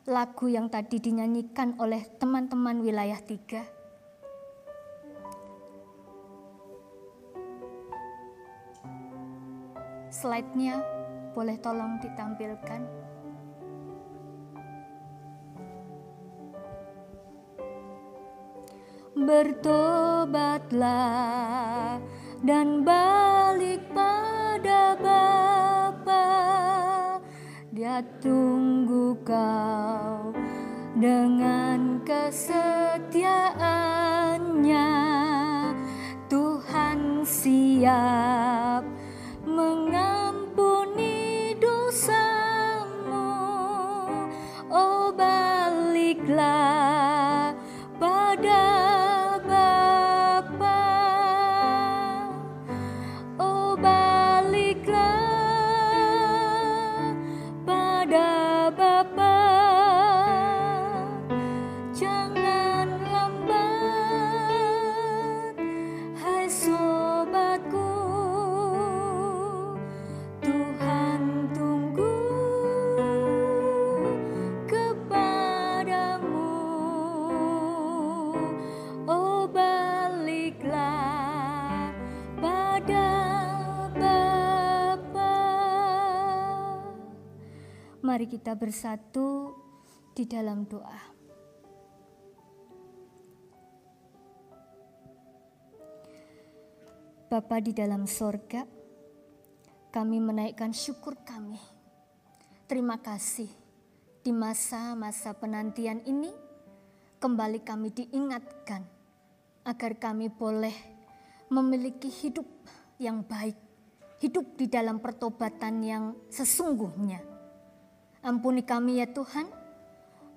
lagu 0.09 0.49
yang 0.49 0.67
tadi 0.67 0.97
dinyanyikan 0.97 1.77
oleh 1.77 2.07
teman-teman 2.17 2.81
wilayah 2.81 3.21
tiga. 3.21 3.61
Slide-nya 10.11 10.83
boleh 11.31 11.55
tolong 11.63 11.95
ditampilkan. 12.03 12.83
Bertobatlah 19.15 20.83
dan 22.43 22.83
balik 22.83 23.79
pada 23.95 24.99
Bapa 24.99 26.27
dia 27.71 28.03
tunggu 28.19 29.15
kau 29.23 30.35
dengan 30.99 32.03
kesetiaannya 32.03 34.91
Tuhan 36.27 37.23
siap 37.23 39.00
mengampuni 39.51 40.10
Mari 88.11 88.27
kita 88.27 88.59
bersatu 88.59 89.55
di 90.11 90.27
dalam 90.27 90.67
doa. 90.67 90.99
Bapa 97.31 97.63
di 97.63 97.71
dalam 97.71 98.03
sorga, 98.03 98.67
kami 99.95 100.19
menaikkan 100.19 100.75
syukur 100.75 101.23
kami. 101.23 101.55
Terima 102.67 102.99
kasih 102.99 103.47
di 104.19 104.35
masa-masa 104.35 105.31
penantian 105.31 106.03
ini, 106.03 106.35
kembali 107.15 107.63
kami 107.63 107.95
diingatkan 107.95 108.83
agar 109.63 109.95
kami 109.95 110.27
boleh 110.27 110.75
memiliki 111.47 112.11
hidup 112.11 112.51
yang 112.99 113.23
baik, 113.23 113.55
hidup 114.19 114.59
di 114.59 114.67
dalam 114.67 114.99
pertobatan 114.99 115.79
yang 115.79 116.11
sesungguhnya. 116.27 117.30
Ampuni 118.22 118.61
kami 118.61 119.02
ya 119.02 119.10
Tuhan, 119.10 119.49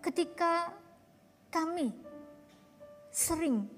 ketika 0.01 0.73
kami 1.53 1.93
sering 3.13 3.69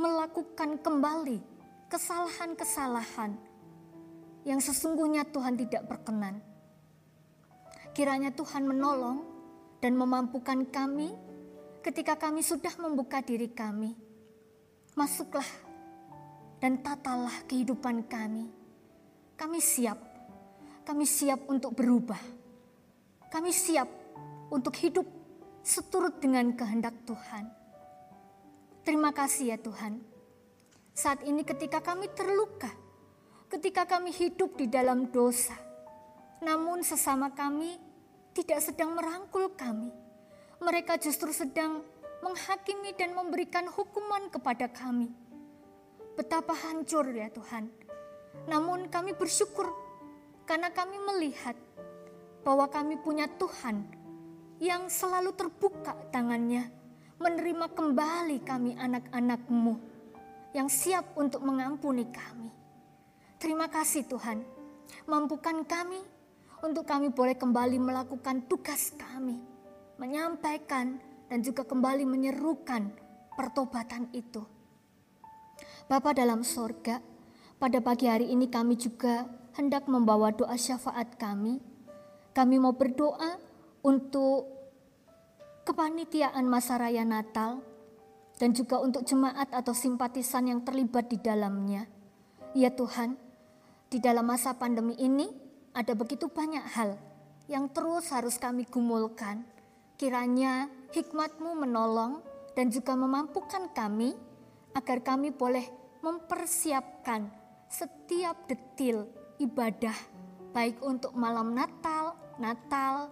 melakukan 0.00 0.80
kembali 0.80 1.44
kesalahan-kesalahan 1.92 3.36
yang 4.48 4.64
sesungguhnya 4.64 5.28
Tuhan 5.28 5.60
tidak 5.60 5.92
berkenan. 5.92 6.40
Kiranya 7.92 8.32
Tuhan 8.32 8.64
menolong 8.64 9.28
dan 9.84 9.92
memampukan 9.92 10.64
kami 10.72 11.12
ketika 11.84 12.16
kami 12.16 12.40
sudah 12.40 12.72
membuka 12.80 13.20
diri 13.20 13.52
kami. 13.52 13.92
Masuklah 14.96 15.46
dan 16.64 16.80
tatalah 16.80 17.44
kehidupan 17.44 18.08
kami. 18.08 18.48
Kami 19.36 19.60
siap, 19.60 20.00
kami 20.88 21.04
siap 21.04 21.44
untuk 21.44 21.76
berubah. 21.76 22.39
Kami 23.30 23.54
siap 23.54 23.86
untuk 24.50 24.74
hidup 24.82 25.06
seturut 25.62 26.18
dengan 26.18 26.50
kehendak 26.52 26.92
Tuhan. 27.06 27.46
Terima 28.82 29.14
kasih 29.14 29.54
ya 29.54 29.58
Tuhan. 29.62 30.02
Saat 30.92 31.22
ini 31.24 31.46
ketika 31.46 31.78
kami 31.78 32.10
terluka, 32.12 32.68
ketika 33.46 33.86
kami 33.86 34.10
hidup 34.10 34.58
di 34.58 34.66
dalam 34.66 35.14
dosa, 35.14 35.54
namun 36.42 36.82
sesama 36.82 37.30
kami 37.30 37.78
tidak 38.34 38.60
sedang 38.60 38.98
merangkul 38.98 39.54
kami. 39.54 39.94
Mereka 40.60 40.98
justru 41.00 41.30
sedang 41.30 41.86
menghakimi 42.20 42.92
dan 42.98 43.16
memberikan 43.16 43.64
hukuman 43.70 44.28
kepada 44.28 44.68
kami 44.68 45.08
Betapa 46.20 46.52
hancur 46.52 47.08
ya 47.16 47.32
Tuhan. 47.32 47.72
Namun 48.44 48.92
kami 48.92 49.16
bersyukur 49.16 49.72
karena 50.44 50.68
kami 50.68 51.00
melihat 51.00 51.56
bahwa 52.40 52.68
kami 52.68 52.96
punya 53.00 53.28
Tuhan 53.28 53.84
yang 54.60 54.88
selalu 54.92 55.32
terbuka 55.36 55.96
tangannya 56.12 56.68
menerima 57.20 57.66
kembali 57.72 58.40
kami 58.44 58.76
anak-anakmu 58.76 59.74
yang 60.56 60.66
siap 60.72 61.16
untuk 61.20 61.44
mengampuni 61.44 62.08
kami. 62.08 62.50
Terima 63.40 63.68
kasih 63.68 64.04
Tuhan, 64.08 64.44
mampukan 65.08 65.64
kami 65.64 66.00
untuk 66.60 66.84
kami 66.84 67.08
boleh 67.08 67.36
kembali 67.36 67.80
melakukan 67.80 68.44
tugas 68.48 68.92
kami, 68.96 69.40
menyampaikan 69.96 71.00
dan 71.28 71.40
juga 71.40 71.64
kembali 71.64 72.04
menyerukan 72.04 72.92
pertobatan 73.38 74.12
itu. 74.12 74.44
Bapa 75.88 76.12
dalam 76.12 76.44
sorga, 76.44 77.00
pada 77.56 77.80
pagi 77.80 78.06
hari 78.06 78.28
ini 78.32 78.48
kami 78.52 78.76
juga 78.76 79.24
hendak 79.56 79.88
membawa 79.88 80.32
doa 80.32 80.54
syafaat 80.54 81.16
kami. 81.16 81.69
Kami 82.30 82.56
mau 82.62 82.74
berdoa 82.74 83.36
untuk 83.82 84.46
kepanitiaan 85.66 86.46
masa 86.46 86.78
raya 86.78 87.02
Natal 87.02 87.62
dan 88.40 88.56
juga 88.56 88.80
untuk 88.80 89.04
jemaat 89.04 89.52
atau 89.52 89.76
simpatisan 89.76 90.48
yang 90.48 90.60
terlibat 90.64 91.12
di 91.12 91.20
dalamnya. 91.20 91.84
Ya 92.56 92.72
Tuhan, 92.72 93.14
di 93.90 93.98
dalam 94.00 94.26
masa 94.26 94.56
pandemi 94.56 94.96
ini 94.96 95.28
ada 95.76 95.94
begitu 95.94 96.26
banyak 96.30 96.64
hal 96.74 96.98
yang 97.50 97.70
terus 97.70 98.10
harus 98.14 98.38
kami 98.38 98.66
gumulkan. 98.66 99.42
Kiranya 99.98 100.70
hikmatmu 100.94 101.66
menolong 101.66 102.24
dan 102.54 102.72
juga 102.72 102.96
memampukan 102.96 103.68
kami 103.74 104.16
agar 104.72 105.02
kami 105.02 105.34
boleh 105.34 105.66
mempersiapkan 106.00 107.28
setiap 107.70 108.48
detil 108.50 109.06
ibadah, 109.38 109.94
baik 110.50 110.82
untuk 110.82 111.14
malam 111.14 111.54
Natal, 111.54 112.18
Natal, 112.36 113.10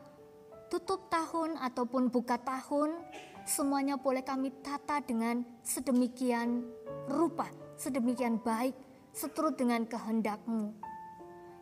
tutup 0.69 1.09
tahun, 1.09 1.57
ataupun 1.59 2.13
buka 2.13 2.37
tahun, 2.43 2.99
semuanya 3.47 3.97
boleh 3.97 4.23
kami 4.27 4.53
tata 4.61 5.01
dengan 5.01 5.47
sedemikian 5.65 6.67
rupa, 7.09 7.49
sedemikian 7.79 8.43
baik, 8.43 8.75
seturut 9.15 9.57
dengan 9.57 9.87
kehendakmu. 9.89 10.77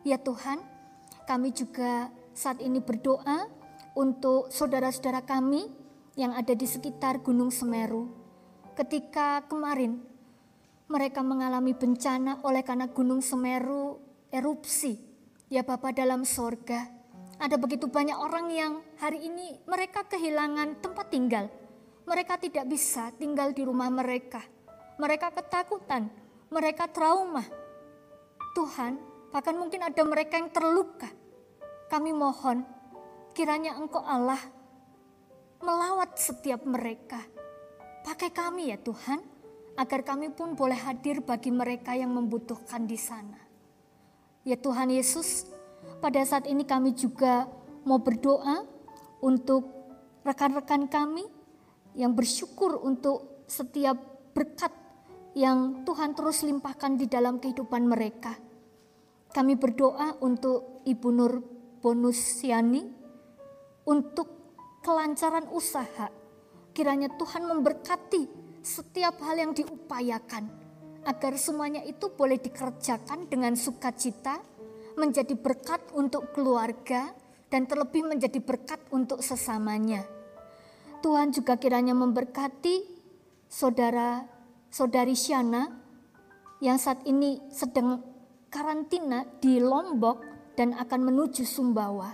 Ya 0.03 0.19
Tuhan, 0.19 0.59
kami 1.25 1.55
juga 1.55 2.11
saat 2.35 2.59
ini 2.59 2.83
berdoa 2.83 3.47
untuk 3.97 4.51
saudara-saudara 4.53 5.23
kami 5.23 5.71
yang 6.17 6.33
ada 6.33 6.53
di 6.53 6.65
sekitar 6.65 7.21
Gunung 7.21 7.49
Semeru. 7.49 8.09
Ketika 8.77 9.41
kemarin 9.49 10.05
mereka 10.87 11.19
mengalami 11.19 11.75
bencana 11.75 12.39
oleh 12.47 12.63
karena 12.63 12.87
Gunung 12.87 13.19
Semeru 13.19 13.99
erupsi. 14.31 15.06
Ya 15.47 15.63
Bapa 15.63 15.95
dalam 15.95 16.27
sorga, 16.27 16.91
ada 17.39 17.55
begitu 17.55 17.87
banyak 17.87 18.19
orang 18.19 18.51
yang 18.51 18.83
hari 18.99 19.31
ini 19.31 19.55
mereka 19.63 20.03
kehilangan 20.03 20.83
tempat 20.83 21.07
tinggal. 21.07 21.47
Mereka 22.03 22.35
tidak 22.43 22.67
bisa 22.67 23.15
tinggal 23.15 23.55
di 23.55 23.63
rumah 23.63 23.87
mereka. 23.87 24.43
Mereka 24.99 25.31
ketakutan, 25.31 26.11
mereka 26.51 26.91
trauma. 26.91 27.47
Tuhan, 28.59 28.99
bahkan 29.31 29.55
mungkin 29.55 29.87
ada 29.87 30.03
mereka 30.03 30.35
yang 30.35 30.51
terluka. 30.51 31.07
Kami 31.87 32.11
mohon, 32.11 32.67
kiranya 33.31 33.79
Engkau 33.79 34.03
Allah 34.03 34.43
melawat 35.63 36.19
setiap 36.19 36.67
mereka. 36.67 37.23
Pakai 38.03 38.35
kami 38.35 38.75
ya 38.75 38.83
Tuhan, 38.83 39.23
agar 39.79 40.03
kami 40.03 40.27
pun 40.35 40.59
boleh 40.59 40.75
hadir 40.75 41.23
bagi 41.23 41.55
mereka 41.55 41.95
yang 41.95 42.11
membutuhkan 42.11 42.83
di 42.83 42.99
sana. 42.99 43.46
Ya 44.47 44.55
Tuhan 44.55 44.87
Yesus, 44.87 45.43
pada 45.99 46.23
saat 46.23 46.47
ini 46.47 46.63
kami 46.63 46.95
juga 46.95 47.51
mau 47.83 47.99
berdoa 47.99 48.63
untuk 49.19 49.67
rekan-rekan 50.23 50.87
kami 50.87 51.27
yang 51.99 52.15
bersyukur 52.15 52.79
untuk 52.79 53.43
setiap 53.43 53.99
berkat 54.31 54.71
yang 55.35 55.83
Tuhan 55.83 56.15
terus 56.15 56.47
limpahkan 56.47 56.95
di 56.95 57.11
dalam 57.11 57.43
kehidupan 57.43 57.91
mereka. 57.91 58.39
Kami 59.35 59.59
berdoa 59.59 60.15
untuk 60.23 60.79
Ibu 60.87 61.09
Nur 61.11 61.43
Bonusiani 61.83 62.87
untuk 63.83 64.31
kelancaran 64.79 65.51
usaha. 65.51 66.07
Kiranya 66.71 67.11
Tuhan 67.19 67.43
memberkati 67.51 68.23
setiap 68.63 69.19
hal 69.27 69.43
yang 69.43 69.51
diupayakan 69.51 70.66
agar 71.07 71.39
semuanya 71.39 71.87
itu 71.87 72.11
boleh 72.11 72.35
dikerjakan 72.35 73.31
dengan 73.31 73.55
sukacita, 73.55 74.43
menjadi 74.99 75.39
berkat 75.39 75.79
untuk 75.95 76.35
keluarga, 76.35 77.15
dan 77.47 77.63
terlebih 77.63 78.03
menjadi 78.03 78.43
berkat 78.43 78.83
untuk 78.91 79.23
sesamanya. 79.23 80.03
Tuhan 80.99 81.31
juga 81.31 81.55
kiranya 81.55 81.95
memberkati 81.95 82.83
saudara 83.47 84.27
saudari 84.67 85.15
Shana 85.15 85.71
yang 86.59 86.75
saat 86.75 87.07
ini 87.07 87.39
sedang 87.47 88.03
karantina 88.51 89.23
di 89.39 89.63
Lombok 89.63 90.19
dan 90.59 90.75
akan 90.75 91.07
menuju 91.07 91.47
Sumbawa. 91.47 92.11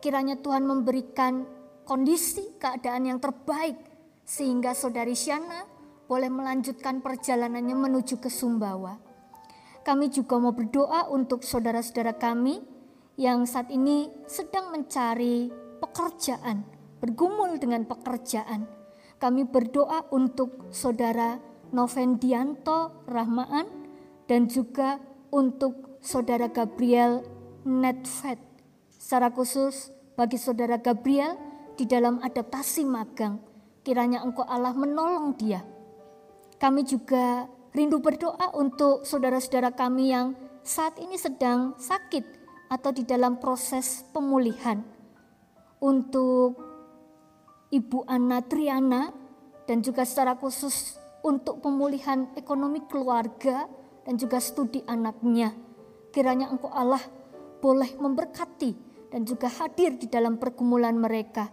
Kiranya 0.00 0.40
Tuhan 0.40 0.64
memberikan 0.64 1.44
kondisi 1.84 2.56
keadaan 2.56 3.12
yang 3.12 3.18
terbaik 3.20 3.76
sehingga 4.24 4.72
saudari 4.72 5.18
Shana 5.18 5.71
boleh 6.12 6.28
melanjutkan 6.28 7.00
perjalanannya 7.00 7.72
menuju 7.72 8.20
ke 8.20 8.28
Sumbawa. 8.28 9.00
Kami 9.80 10.12
juga 10.12 10.36
mau 10.36 10.52
berdoa 10.52 11.08
untuk 11.08 11.40
saudara-saudara 11.40 12.20
kami 12.20 12.60
yang 13.16 13.48
saat 13.48 13.72
ini 13.72 14.12
sedang 14.28 14.76
mencari 14.76 15.48
pekerjaan, 15.80 16.68
bergumul 17.00 17.56
dengan 17.56 17.88
pekerjaan. 17.88 18.68
Kami 19.16 19.48
berdoa 19.48 20.12
untuk 20.12 20.68
saudara 20.68 21.40
Novendianto 21.72 23.08
Rahmaan 23.08 23.72
dan 24.28 24.52
juga 24.52 25.00
untuk 25.32 25.96
saudara 26.04 26.52
Gabriel 26.52 27.24
Netfed. 27.64 28.36
Secara 29.00 29.32
khusus 29.32 29.88
bagi 30.12 30.36
saudara 30.36 30.76
Gabriel 30.76 31.40
di 31.80 31.88
dalam 31.88 32.20
adaptasi 32.20 32.84
magang, 32.84 33.40
kiranya 33.80 34.20
engkau 34.20 34.44
Allah 34.44 34.76
menolong 34.76 35.40
dia 35.40 35.71
kami 36.62 36.86
juga 36.86 37.50
rindu 37.74 37.98
berdoa 37.98 38.54
untuk 38.54 39.02
saudara-saudara 39.02 39.74
kami 39.74 40.14
yang 40.14 40.38
saat 40.62 40.94
ini 41.02 41.18
sedang 41.18 41.74
sakit 41.74 42.22
atau 42.70 42.94
di 42.94 43.02
dalam 43.02 43.42
proses 43.42 44.06
pemulihan. 44.14 44.78
Untuk 45.82 46.54
Ibu 47.74 48.06
Anna 48.06 48.38
Triana 48.46 49.10
dan 49.66 49.82
juga 49.82 50.06
secara 50.06 50.38
khusus 50.38 50.94
untuk 51.26 51.58
pemulihan 51.58 52.30
ekonomi 52.38 52.86
keluarga 52.86 53.66
dan 54.06 54.14
juga 54.14 54.38
studi 54.38 54.86
anaknya. 54.86 55.50
Kiranya 56.14 56.46
Engkau 56.46 56.70
Allah 56.70 57.02
boleh 57.58 57.98
memberkati 57.98 58.70
dan 59.10 59.26
juga 59.26 59.50
hadir 59.50 59.98
di 59.98 60.06
dalam 60.06 60.38
pergumulan 60.38 60.94
mereka. 60.94 61.50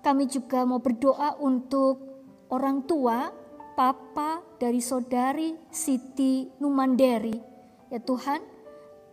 Kami 0.00 0.24
juga 0.24 0.64
mau 0.64 0.80
berdoa 0.80 1.36
untuk 1.36 2.00
orang 2.48 2.88
tua, 2.88 3.41
papa 3.82 4.38
dari 4.62 4.78
saudari 4.78 5.58
Siti 5.74 6.46
Numanderi. 6.62 7.34
Ya 7.90 7.98
Tuhan, 7.98 8.38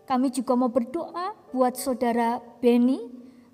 kami 0.06 0.30
juga 0.30 0.54
mau 0.54 0.70
berdoa 0.70 1.34
buat 1.50 1.74
saudara 1.74 2.38
Beni, 2.62 3.02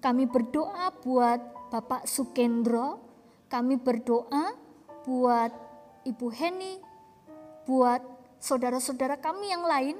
kami 0.03 0.27
berdoa 0.27 0.91
buat 0.99 1.39
Bapak 1.71 2.03
Sukendro, 2.03 2.99
kami 3.47 3.79
berdoa 3.79 4.59
buat 5.07 5.55
Ibu 6.03 6.27
Heni, 6.35 6.83
buat 7.63 8.03
saudara-saudara 8.43 9.15
kami 9.15 9.55
yang 9.55 9.63
lain 9.63 9.95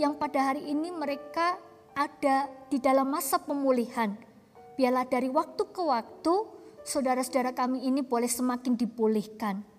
yang 0.00 0.16
pada 0.16 0.48
hari 0.48 0.64
ini 0.64 0.88
mereka 0.88 1.60
ada 1.92 2.48
di 2.72 2.80
dalam 2.80 3.12
masa 3.12 3.36
pemulihan. 3.36 4.16
Biarlah 4.80 5.04
dari 5.12 5.28
waktu 5.28 5.60
ke 5.60 5.82
waktu 5.84 6.34
saudara-saudara 6.88 7.52
kami 7.52 7.84
ini 7.84 8.00
boleh 8.00 8.32
semakin 8.32 8.80
dipulihkan. 8.80 9.73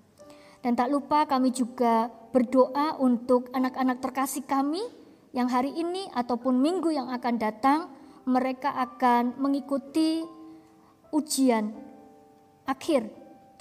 Dan 0.66 0.74
tak 0.74 0.90
lupa 0.90 1.30
kami 1.30 1.54
juga 1.54 2.10
berdoa 2.34 2.98
untuk 2.98 3.54
anak-anak 3.54 4.02
terkasih 4.02 4.50
kami 4.50 4.82
yang 5.30 5.46
hari 5.46 5.70
ini 5.78 6.10
ataupun 6.10 6.58
minggu 6.58 6.90
yang 6.90 7.14
akan 7.14 7.38
datang 7.38 7.94
mereka 8.26 8.74
akan 8.74 9.38
mengikuti 9.38 10.26
ujian 11.14 11.70
akhir. 12.66 13.06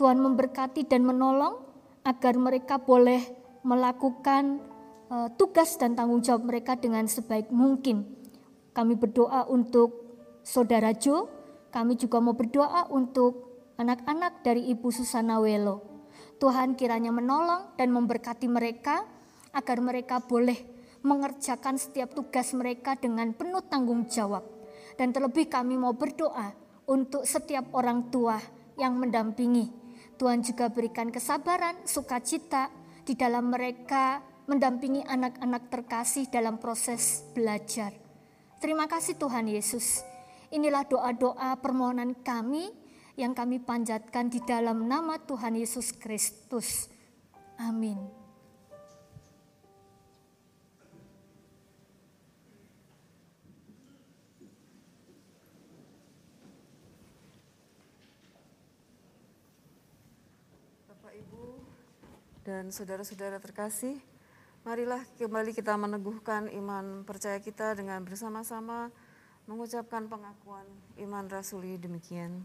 Tuhan 0.00 0.16
memberkati 0.16 0.88
dan 0.88 1.04
menolong 1.04 1.60
agar 2.08 2.40
mereka 2.40 2.80
boleh 2.80 3.20
melakukan 3.60 4.64
uh, 5.12 5.28
tugas 5.36 5.76
dan 5.76 5.92
tanggung 5.92 6.24
jawab 6.24 6.48
mereka 6.48 6.72
dengan 6.72 7.04
sebaik 7.04 7.52
mungkin. 7.52 8.16
Kami 8.72 8.96
berdoa 8.96 9.44
untuk 9.52 9.92
saudara 10.40 10.96
Jo, 10.96 11.28
kami 11.68 12.00
juga 12.00 12.16
mau 12.24 12.32
berdoa 12.32 12.88
untuk 12.88 13.60
anak-anak 13.76 14.40
dari 14.40 14.72
Ibu 14.72 14.88
Susana 14.88 15.36
Welo. 15.36 15.93
Tuhan 16.38 16.74
kiranya 16.74 17.14
menolong 17.14 17.78
dan 17.78 17.94
memberkati 17.94 18.50
mereka 18.50 19.06
agar 19.54 19.78
mereka 19.78 20.18
boleh 20.18 20.58
mengerjakan 21.04 21.76
setiap 21.76 22.16
tugas 22.16 22.56
mereka 22.56 22.96
dengan 22.96 23.36
penuh 23.36 23.62
tanggung 23.68 24.08
jawab. 24.08 24.42
Dan 24.98 25.12
terlebih 25.12 25.46
kami 25.46 25.76
mau 25.76 25.92
berdoa 25.92 26.54
untuk 26.88 27.28
setiap 27.28 27.70
orang 27.76 28.08
tua 28.08 28.40
yang 28.80 28.98
mendampingi. 28.98 29.70
Tuhan 30.14 30.42
juga 30.46 30.70
berikan 30.70 31.10
kesabaran, 31.10 31.82
sukacita 31.84 32.70
di 33.02 33.18
dalam 33.18 33.50
mereka 33.50 34.22
mendampingi 34.46 35.02
anak-anak 35.04 35.72
terkasih 35.72 36.28
dalam 36.30 36.60
proses 36.60 37.24
belajar. 37.32 37.92
Terima 38.60 38.88
kasih 38.88 39.18
Tuhan 39.18 39.48
Yesus. 39.50 40.00
Inilah 40.54 40.86
doa-doa 40.86 41.58
permohonan 41.58 42.14
kami 42.22 42.70
yang 43.14 43.32
kami 43.32 43.62
panjatkan 43.62 44.30
di 44.30 44.42
dalam 44.42 44.90
nama 44.90 45.18
Tuhan 45.22 45.54
Yesus 45.54 45.94
Kristus. 45.94 46.90
Amin. 47.58 48.24
dan 62.44 62.68
saudara-saudara 62.68 63.40
terkasih, 63.40 63.96
marilah 64.68 65.00
kembali 65.16 65.56
kita 65.56 65.80
meneguhkan 65.80 66.52
iman 66.52 67.02
percaya 67.08 67.40
kita 67.40 67.72
dengan 67.72 68.04
bersama-sama 68.04 68.92
mengucapkan 69.48 70.04
pengakuan 70.06 70.68
iman 71.00 71.24
rasuli 71.32 71.80
demikian. 71.80 72.44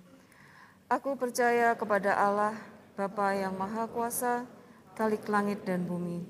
Aku 0.90 1.14
percaya 1.14 1.78
kepada 1.78 2.18
Allah, 2.18 2.58
Bapa 2.98 3.38
yang 3.38 3.54
Maha 3.54 3.86
Kuasa, 3.86 4.50
Kalik 4.98 5.30
langit 5.30 5.62
dan 5.62 5.86
bumi, 5.86 6.26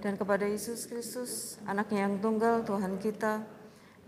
dan 0.00 0.16
kepada 0.16 0.48
Yesus 0.48 0.88
Kristus, 0.88 1.60
anaknya 1.68 2.08
yang 2.08 2.16
tunggal 2.16 2.64
Tuhan 2.64 2.96
kita, 2.96 3.44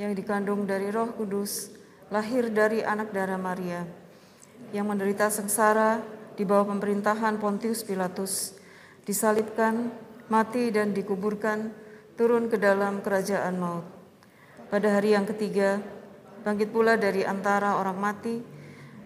yang 0.01 0.17
dikandung 0.17 0.65
dari 0.65 0.89
roh 0.89 1.13
kudus, 1.13 1.69
lahir 2.09 2.49
dari 2.49 2.81
anak 2.81 3.13
darah 3.13 3.37
Maria, 3.37 3.85
yang 4.73 4.89
menderita 4.89 5.29
sengsara 5.29 6.01
di 6.33 6.49
bawah 6.49 6.73
pemerintahan 6.73 7.37
Pontius 7.37 7.85
Pilatus, 7.85 8.57
disalibkan, 9.05 9.93
mati 10.33 10.73
dan 10.73 10.97
dikuburkan, 10.97 11.77
turun 12.17 12.49
ke 12.49 12.57
dalam 12.57 13.05
kerajaan 13.05 13.61
maut. 13.61 13.85
Pada 14.73 14.97
hari 14.97 15.13
yang 15.13 15.29
ketiga, 15.29 15.77
bangkit 16.41 16.73
pula 16.73 16.97
dari 16.97 17.21
antara 17.21 17.77
orang 17.77 18.01
mati, 18.01 18.54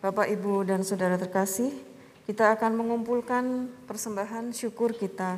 Bapak, 0.00 0.32
Ibu, 0.32 0.64
dan 0.64 0.80
saudara 0.80 1.20
terkasih, 1.20 1.76
kita 2.24 2.56
akan 2.56 2.72
mengumpulkan 2.72 3.68
persembahan 3.84 4.48
syukur 4.48 4.96
kita. 4.96 5.36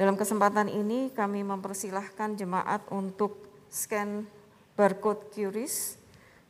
Dalam 0.00 0.16
kesempatan 0.16 0.72
ini, 0.72 1.12
kami 1.12 1.44
mempersilahkan 1.44 2.32
jemaat 2.32 2.80
untuk 2.88 3.36
scan 3.68 4.24
barcode 4.80 5.28
QRIS 5.36 6.00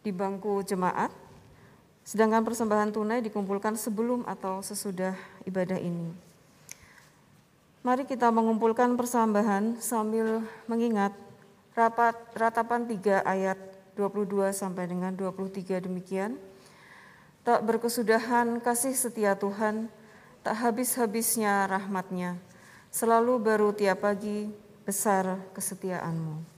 di 0.06 0.14
bangku 0.14 0.62
jemaat, 0.62 1.10
sedangkan 2.06 2.46
persembahan 2.46 2.94
tunai 2.94 3.18
dikumpulkan 3.26 3.74
sebelum 3.74 4.22
atau 4.22 4.62
sesudah 4.62 5.18
ibadah 5.42 5.82
ini. 5.82 6.14
Mari 7.82 8.06
kita 8.06 8.30
mengumpulkan 8.30 8.94
persambahan 8.94 9.82
sambil 9.82 10.46
mengingat 10.70 11.10
rapat 11.74 12.14
ratapan 12.38 12.86
3 12.86 13.26
ayat 13.26 13.58
22 13.98 14.54
sampai 14.54 14.86
dengan 14.86 15.10
23 15.10 15.82
demikian. 15.82 16.38
Tak 17.42 17.66
berkesudahan 17.66 18.62
kasih 18.62 18.94
setia 18.94 19.34
Tuhan, 19.34 19.90
tak 20.46 20.62
habis-habisnya 20.62 21.66
rahmatnya, 21.66 22.38
selalu 22.94 23.42
baru 23.42 23.74
tiap 23.74 24.06
pagi 24.06 24.46
besar 24.86 25.42
kesetiaanmu. 25.50 26.51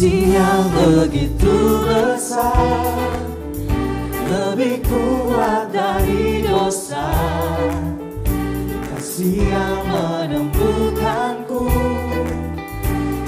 Kasih 0.00 0.32
yang 0.32 0.64
begitu 0.72 1.84
besar. 1.84 3.20
Lebih 4.32 4.80
kuat 4.88 5.68
dari 5.76 6.40
dosa. 6.40 7.04
Kasih 8.80 9.44
yang 9.44 9.84
menembuhkanku 9.92 11.68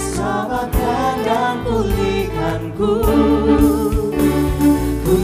Selamatkan 0.01 1.17
dan 1.29 1.61
pulihkanku. 1.61 2.95
Ku 5.05 5.15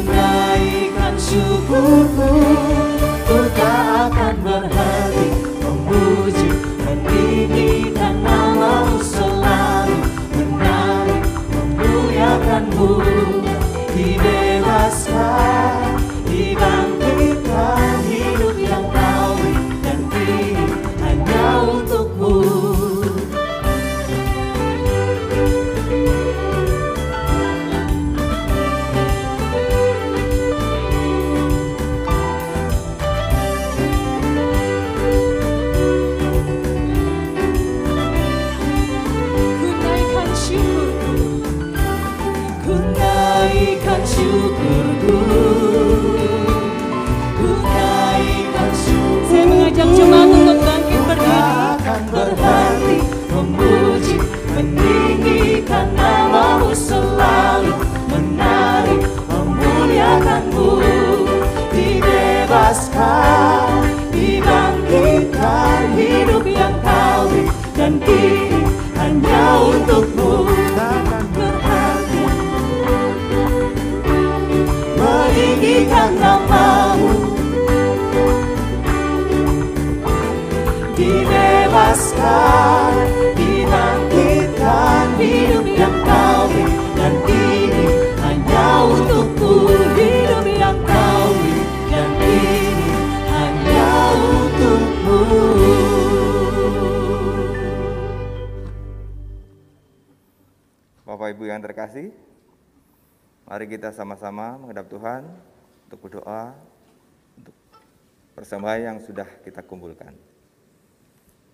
persembahan 108.58 108.90
yang 108.90 108.98
sudah 108.98 109.30
kita 109.46 109.62
kumpulkan. 109.62 110.10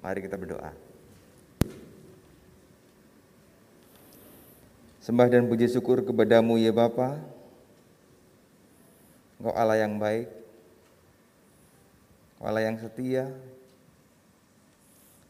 Mari 0.00 0.24
kita 0.24 0.40
berdoa. 0.40 0.72
Sembah 5.04 5.28
dan 5.28 5.44
puji 5.44 5.68
syukur 5.68 6.00
kepadamu 6.00 6.56
ya 6.56 6.72
Bapa. 6.72 7.20
Engkau 9.36 9.52
Allah 9.52 9.84
yang 9.84 10.00
baik, 10.00 10.32
Allah 12.40 12.72
yang 12.72 12.80
setia. 12.80 13.28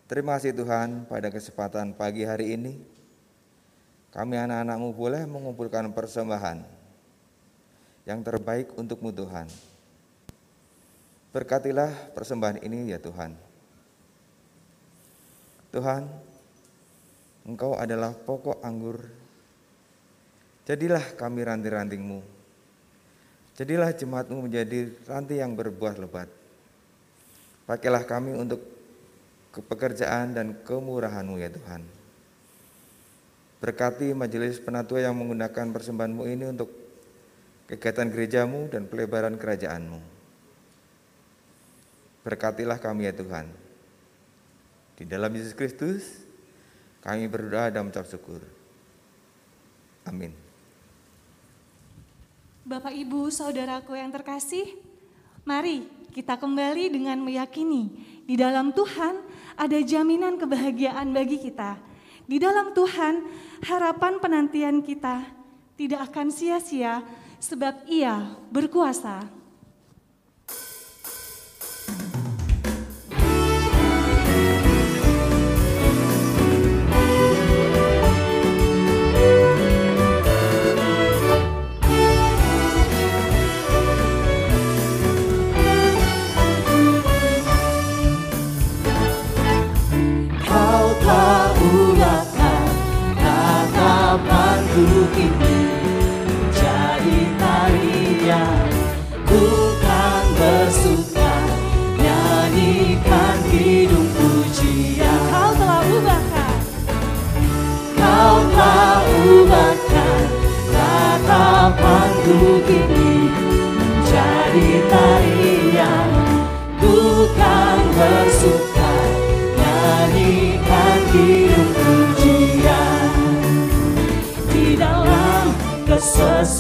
Terima 0.06 0.38
kasih 0.38 0.54
Tuhan 0.54 1.10
pada 1.10 1.26
kesempatan 1.26 1.90
pagi 1.90 2.22
hari 2.22 2.54
ini. 2.54 2.78
Kami 4.14 4.38
anak-anakmu 4.38 4.94
boleh 4.94 5.26
mengumpulkan 5.26 5.90
persembahan 5.90 6.62
yang 8.06 8.22
terbaik 8.22 8.70
untukmu 8.78 9.10
Tuhan. 9.10 9.73
Berkatilah 11.34 12.14
persembahan 12.14 12.62
ini 12.62 12.94
ya 12.94 13.02
Tuhan. 13.02 13.34
Tuhan, 15.74 16.06
Engkau 17.42 17.74
adalah 17.74 18.14
pokok 18.14 18.62
anggur. 18.62 19.02
Jadilah 20.62 21.02
kami 21.18 21.42
ranting-rantingmu. 21.42 22.22
Jadilah 23.58 23.90
jemaatmu 23.90 24.46
menjadi 24.46 24.94
ranting 25.10 25.42
yang 25.42 25.58
berbuah 25.58 25.98
lebat. 25.98 26.30
Pakailah 27.66 28.06
kami 28.06 28.38
untuk 28.38 28.62
kepekerjaan 29.50 30.38
dan 30.38 30.54
kemurahanmu 30.62 31.34
ya 31.42 31.50
Tuhan. 31.50 31.82
Berkati 33.58 34.14
majelis 34.14 34.62
penatua 34.62 35.02
yang 35.02 35.18
menggunakan 35.18 35.74
persembahanmu 35.74 36.22
ini 36.30 36.44
untuk 36.46 36.70
kegiatan 37.66 38.06
gerejamu 38.06 38.70
dan 38.70 38.86
pelebaran 38.86 39.34
kerajaanmu. 39.34 40.13
Berkatilah 42.24 42.80
kami 42.80 43.04
ya 43.06 43.12
Tuhan. 43.12 43.52
Di 44.96 45.04
dalam 45.04 45.28
Yesus 45.28 45.52
Kristus, 45.52 46.24
kami 47.04 47.28
berdoa 47.28 47.68
dan 47.68 47.84
mengucap 47.84 48.08
syukur. 48.08 48.40
Amin. 50.08 50.32
Bapak, 52.64 52.96
Ibu, 52.96 53.28
Saudaraku 53.28 53.92
yang 53.92 54.08
terkasih, 54.08 54.72
mari 55.44 55.84
kita 56.16 56.40
kembali 56.40 56.88
dengan 56.88 57.20
meyakini 57.20 57.92
di 58.24 58.40
dalam 58.40 58.72
Tuhan 58.72 59.20
ada 59.60 59.78
jaminan 59.84 60.40
kebahagiaan 60.40 61.12
bagi 61.12 61.36
kita. 61.36 61.76
Di 62.24 62.40
dalam 62.40 62.72
Tuhan, 62.72 63.20
harapan 63.68 64.16
penantian 64.16 64.80
kita 64.80 65.28
tidak 65.76 66.08
akan 66.08 66.32
sia-sia 66.32 67.04
sebab 67.36 67.84
Ia 67.84 68.32
berkuasa. 68.48 69.43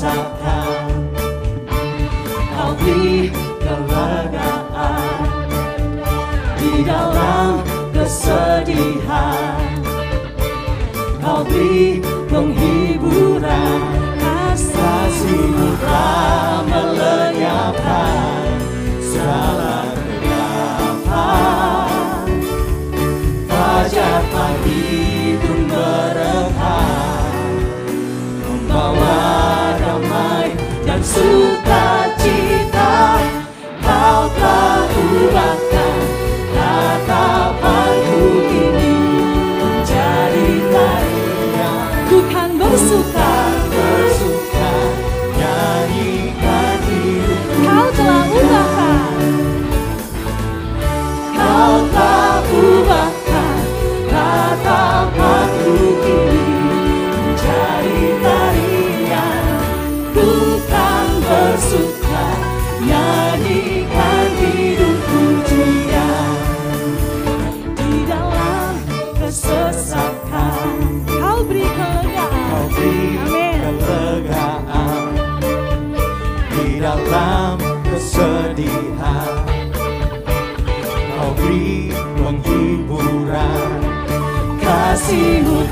Kesesakan 0.04 0.84
Kau 2.52 2.72
beri 2.76 3.32
kelegaan 3.64 5.16
Di 6.60 6.84
dalam 6.84 7.64
kesedihan. 7.96 9.68
Kau 11.24 11.40
beri 11.48 12.04
penghiburan 12.28 13.80
Kasihmu 14.74 15.80
telah 15.80 16.60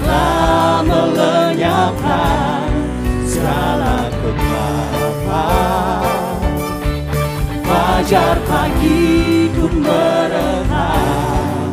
telah 0.02 0.82
melenyapkan 0.82 2.66
salahku 3.22 4.30
Bapa 4.34 5.46
Fajar 7.62 8.36
pagi 8.44 9.46
pun 9.54 9.72
berhak 9.78 11.70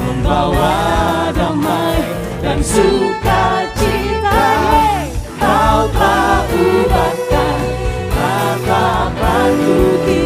Membawa 0.00 1.28
damai 1.36 2.00
dan 2.40 2.64
sukacita. 2.64 4.44
Kau 5.36 5.84
telah 5.92 6.48
ubahkan 6.48 7.60
kini 8.64 9.04
Menjadi 9.44 10.23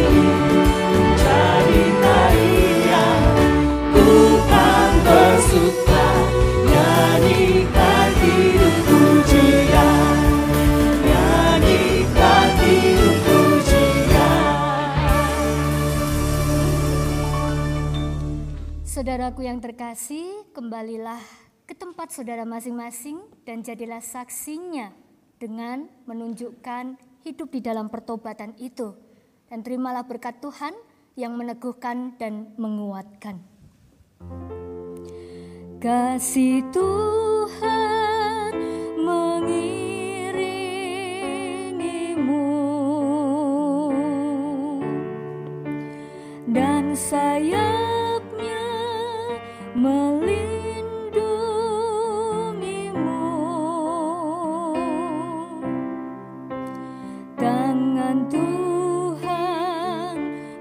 Saudaraku 19.29 19.45
yang 19.45 19.61
terkasih, 19.61 20.25
kembalilah 20.57 21.21
ke 21.69 21.77
tempat 21.77 22.09
saudara 22.09 22.49
masing-masing 22.49 23.21
dan 23.45 23.61
jadilah 23.61 24.01
saksinya 24.01 24.89
dengan 25.37 25.85
menunjukkan 26.09 26.97
hidup 27.21 27.53
di 27.53 27.61
dalam 27.61 27.93
pertobatan 27.93 28.57
itu. 28.57 28.97
Dan 29.45 29.61
terimalah 29.61 30.01
berkat 30.09 30.41
Tuhan 30.41 30.73
yang 31.13 31.37
meneguhkan 31.37 32.17
dan 32.17 32.57
menguatkan. 32.57 33.37
Kasih 35.77 36.65
Tuhan 36.73 38.49
mengiringimu 38.97 40.25
dan 46.49 46.97
sayapnya 46.97 47.98
melindungimu. 49.79 51.23
Tangan 57.39 58.27
Tuhan 58.27 60.15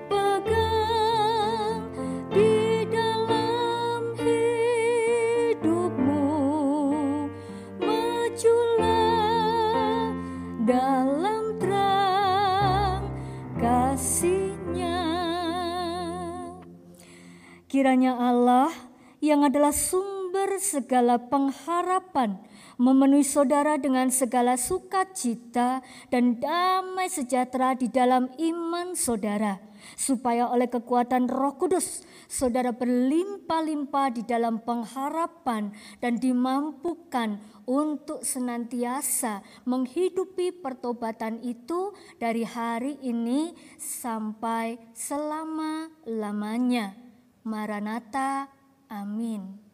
pegang 0.07 1.83
di 2.31 2.87
dalam 2.87 4.15
hidupmu. 4.23 5.59
Majulah 7.83 8.95
dalam 10.63 11.59
terang 11.59 13.03
kasihnya. 13.59 15.03
Kiranya 17.67 18.15
Allah 18.15 18.71
yang 19.19 19.43
adalah 19.47 19.75
sumber 19.75 20.63
segala 20.63 21.19
pengharapan 21.19 22.39
memenuhi 22.79 23.27
saudara 23.27 23.75
dengan 23.75 24.07
segala 24.15 24.55
sukacita 24.55 25.83
dan 26.15 26.39
damai 26.39 27.11
sejahtera 27.11 27.75
di 27.75 27.91
dalam 27.91 28.31
iman 28.39 28.95
saudara 28.95 29.59
supaya 29.99 30.47
oleh 30.51 30.71
kekuatan 30.71 31.27
Roh 31.27 31.59
Kudus 31.59 32.07
saudara 32.31 32.71
berlimpah-limpah 32.71 34.15
di 34.15 34.23
dalam 34.23 34.63
pengharapan 34.63 35.75
dan 35.99 36.23
dimampukan 36.23 37.43
untuk 37.67 38.23
senantiasa 38.23 39.43
menghidupi 39.67 40.55
pertobatan 40.61 41.43
itu 41.43 41.97
dari 42.21 42.45
hari 42.45 43.01
ini 43.03 43.57
sampai 43.81 44.77
selama-lamanya. 44.93 46.95
Maranatha, 47.49 48.53
amin. 48.91 49.68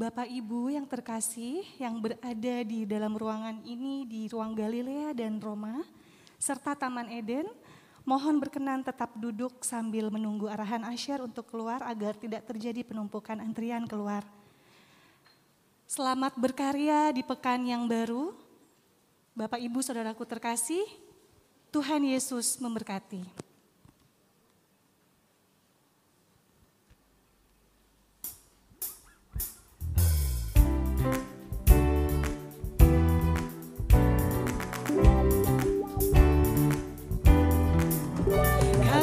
Bapak 0.00 0.32
Ibu 0.32 0.72
yang 0.72 0.88
terkasih 0.88 1.60
yang 1.76 2.00
berada 2.00 2.56
di 2.64 2.88
dalam 2.88 3.12
ruangan 3.20 3.60
ini 3.68 4.08
di 4.08 4.32
ruang 4.32 4.56
Galilea 4.56 5.12
dan 5.12 5.36
Roma 5.36 5.84
serta 6.40 6.72
Taman 6.72 7.12
Eden, 7.12 7.44
mohon 8.08 8.40
berkenan 8.40 8.80
tetap 8.80 9.12
duduk 9.20 9.60
sambil 9.60 10.08
menunggu 10.08 10.48
arahan 10.48 10.88
Asyar 10.88 11.20
untuk 11.20 11.52
keluar 11.52 11.84
agar 11.84 12.16
tidak 12.16 12.48
terjadi 12.48 12.80
penumpukan 12.80 13.44
antrian 13.44 13.84
keluar. 13.84 14.24
Selamat 15.84 16.32
berkarya 16.32 17.12
di 17.12 17.20
pekan 17.20 17.60
yang 17.68 17.84
baru. 17.84 18.32
Bapak 19.36 19.60
Ibu 19.60 19.84
Saudaraku 19.84 20.24
terkasih, 20.24 20.80
Tuhan 21.68 22.08
Yesus 22.08 22.56
memberkati. 22.56 23.49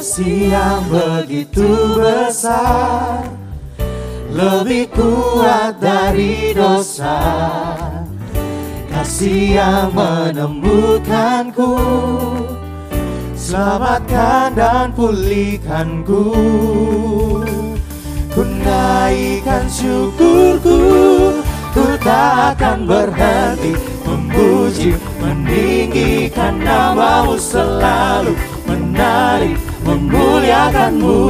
Kasih 0.08 0.56
yang 0.56 0.88
begitu 0.88 1.68
besar. 2.00 3.28
Lebih 4.32 4.88
kuat 4.96 5.76
dari 5.84 6.56
dosa. 6.56 7.20
Kasih 8.88 9.60
yang 9.60 9.92
menemukanku. 9.92 11.76
Selamatkan 13.36 14.56
dan 14.56 14.96
pulihkanku. 14.96 16.24
Ku 18.32 18.42
naikkan 18.64 19.68
syukurku. 19.68 20.80
Ku 21.76 21.84
tak 22.00 22.56
akan 22.56 22.88
berhenti 22.88 23.76
Memuji, 24.08 24.96
meninggikan 25.20 26.56
namamu 26.64 27.36
selalu 27.36 28.32
Menari, 28.64 29.67
memuliakanmu. 29.88 31.20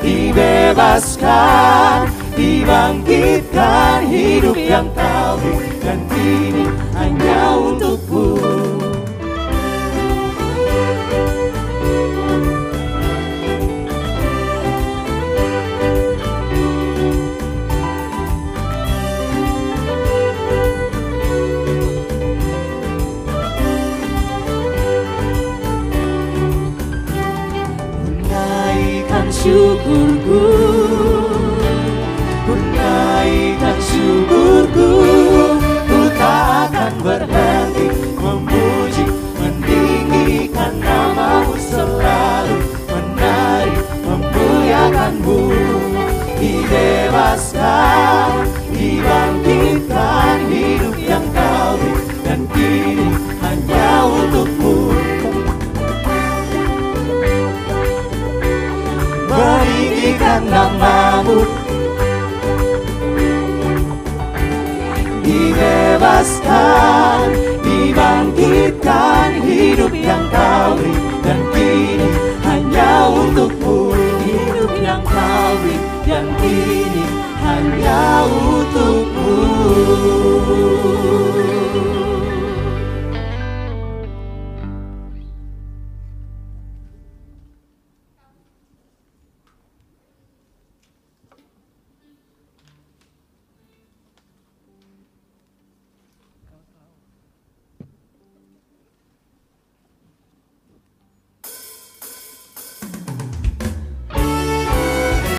Dibebaskan, 0.00 2.08
dibangkitkan 2.38 4.06
Hidup 4.06 4.56
yang 4.56 4.86
kau 4.94 5.34
berikan 5.42 5.98
ini 6.14 6.64
hanya 6.94 7.58
untukmu 7.58 8.75
syukurku. 29.46 30.42
Menaikkan 32.50 33.78
syukurku. 33.78 34.90
Ku 35.86 36.00
tak 36.18 36.74
akan 36.74 36.94
berhenti 36.98 37.86
memuji 38.18 39.06
Meninggikan 39.38 40.74
namamu 40.82 41.54
selalu. 41.62 42.58
Menari 42.90 43.74
memuliakanmu 44.02 45.40
Dibebaskan, 46.36 48.44
dibangkitkan 48.68 50.36
hidup 50.52 50.96
yang 51.00 51.24
kau 51.32 51.80
Dan 52.26 52.44
kini 52.52 53.08
hanya 53.40 54.04
untukmu. 54.04 54.85
di 60.06 60.14
kandang 60.22 60.78
Dibebaskan, 65.26 67.26
dibangkitkan 67.66 69.42
hidup 69.42 69.90
yang 69.90 70.22
kau 70.30 70.78
beri 70.78 70.94
Dan 71.26 71.42
kini 71.50 72.06
hanya 72.46 73.10
untukmu 73.10 73.98
Hidup 74.22 74.78
yang 74.78 75.02
kau 75.02 75.50
beri 75.66 75.74
dan 76.06 76.26
kini 76.38 77.02
hanya 77.42 78.22
untukmu. 78.30 79.34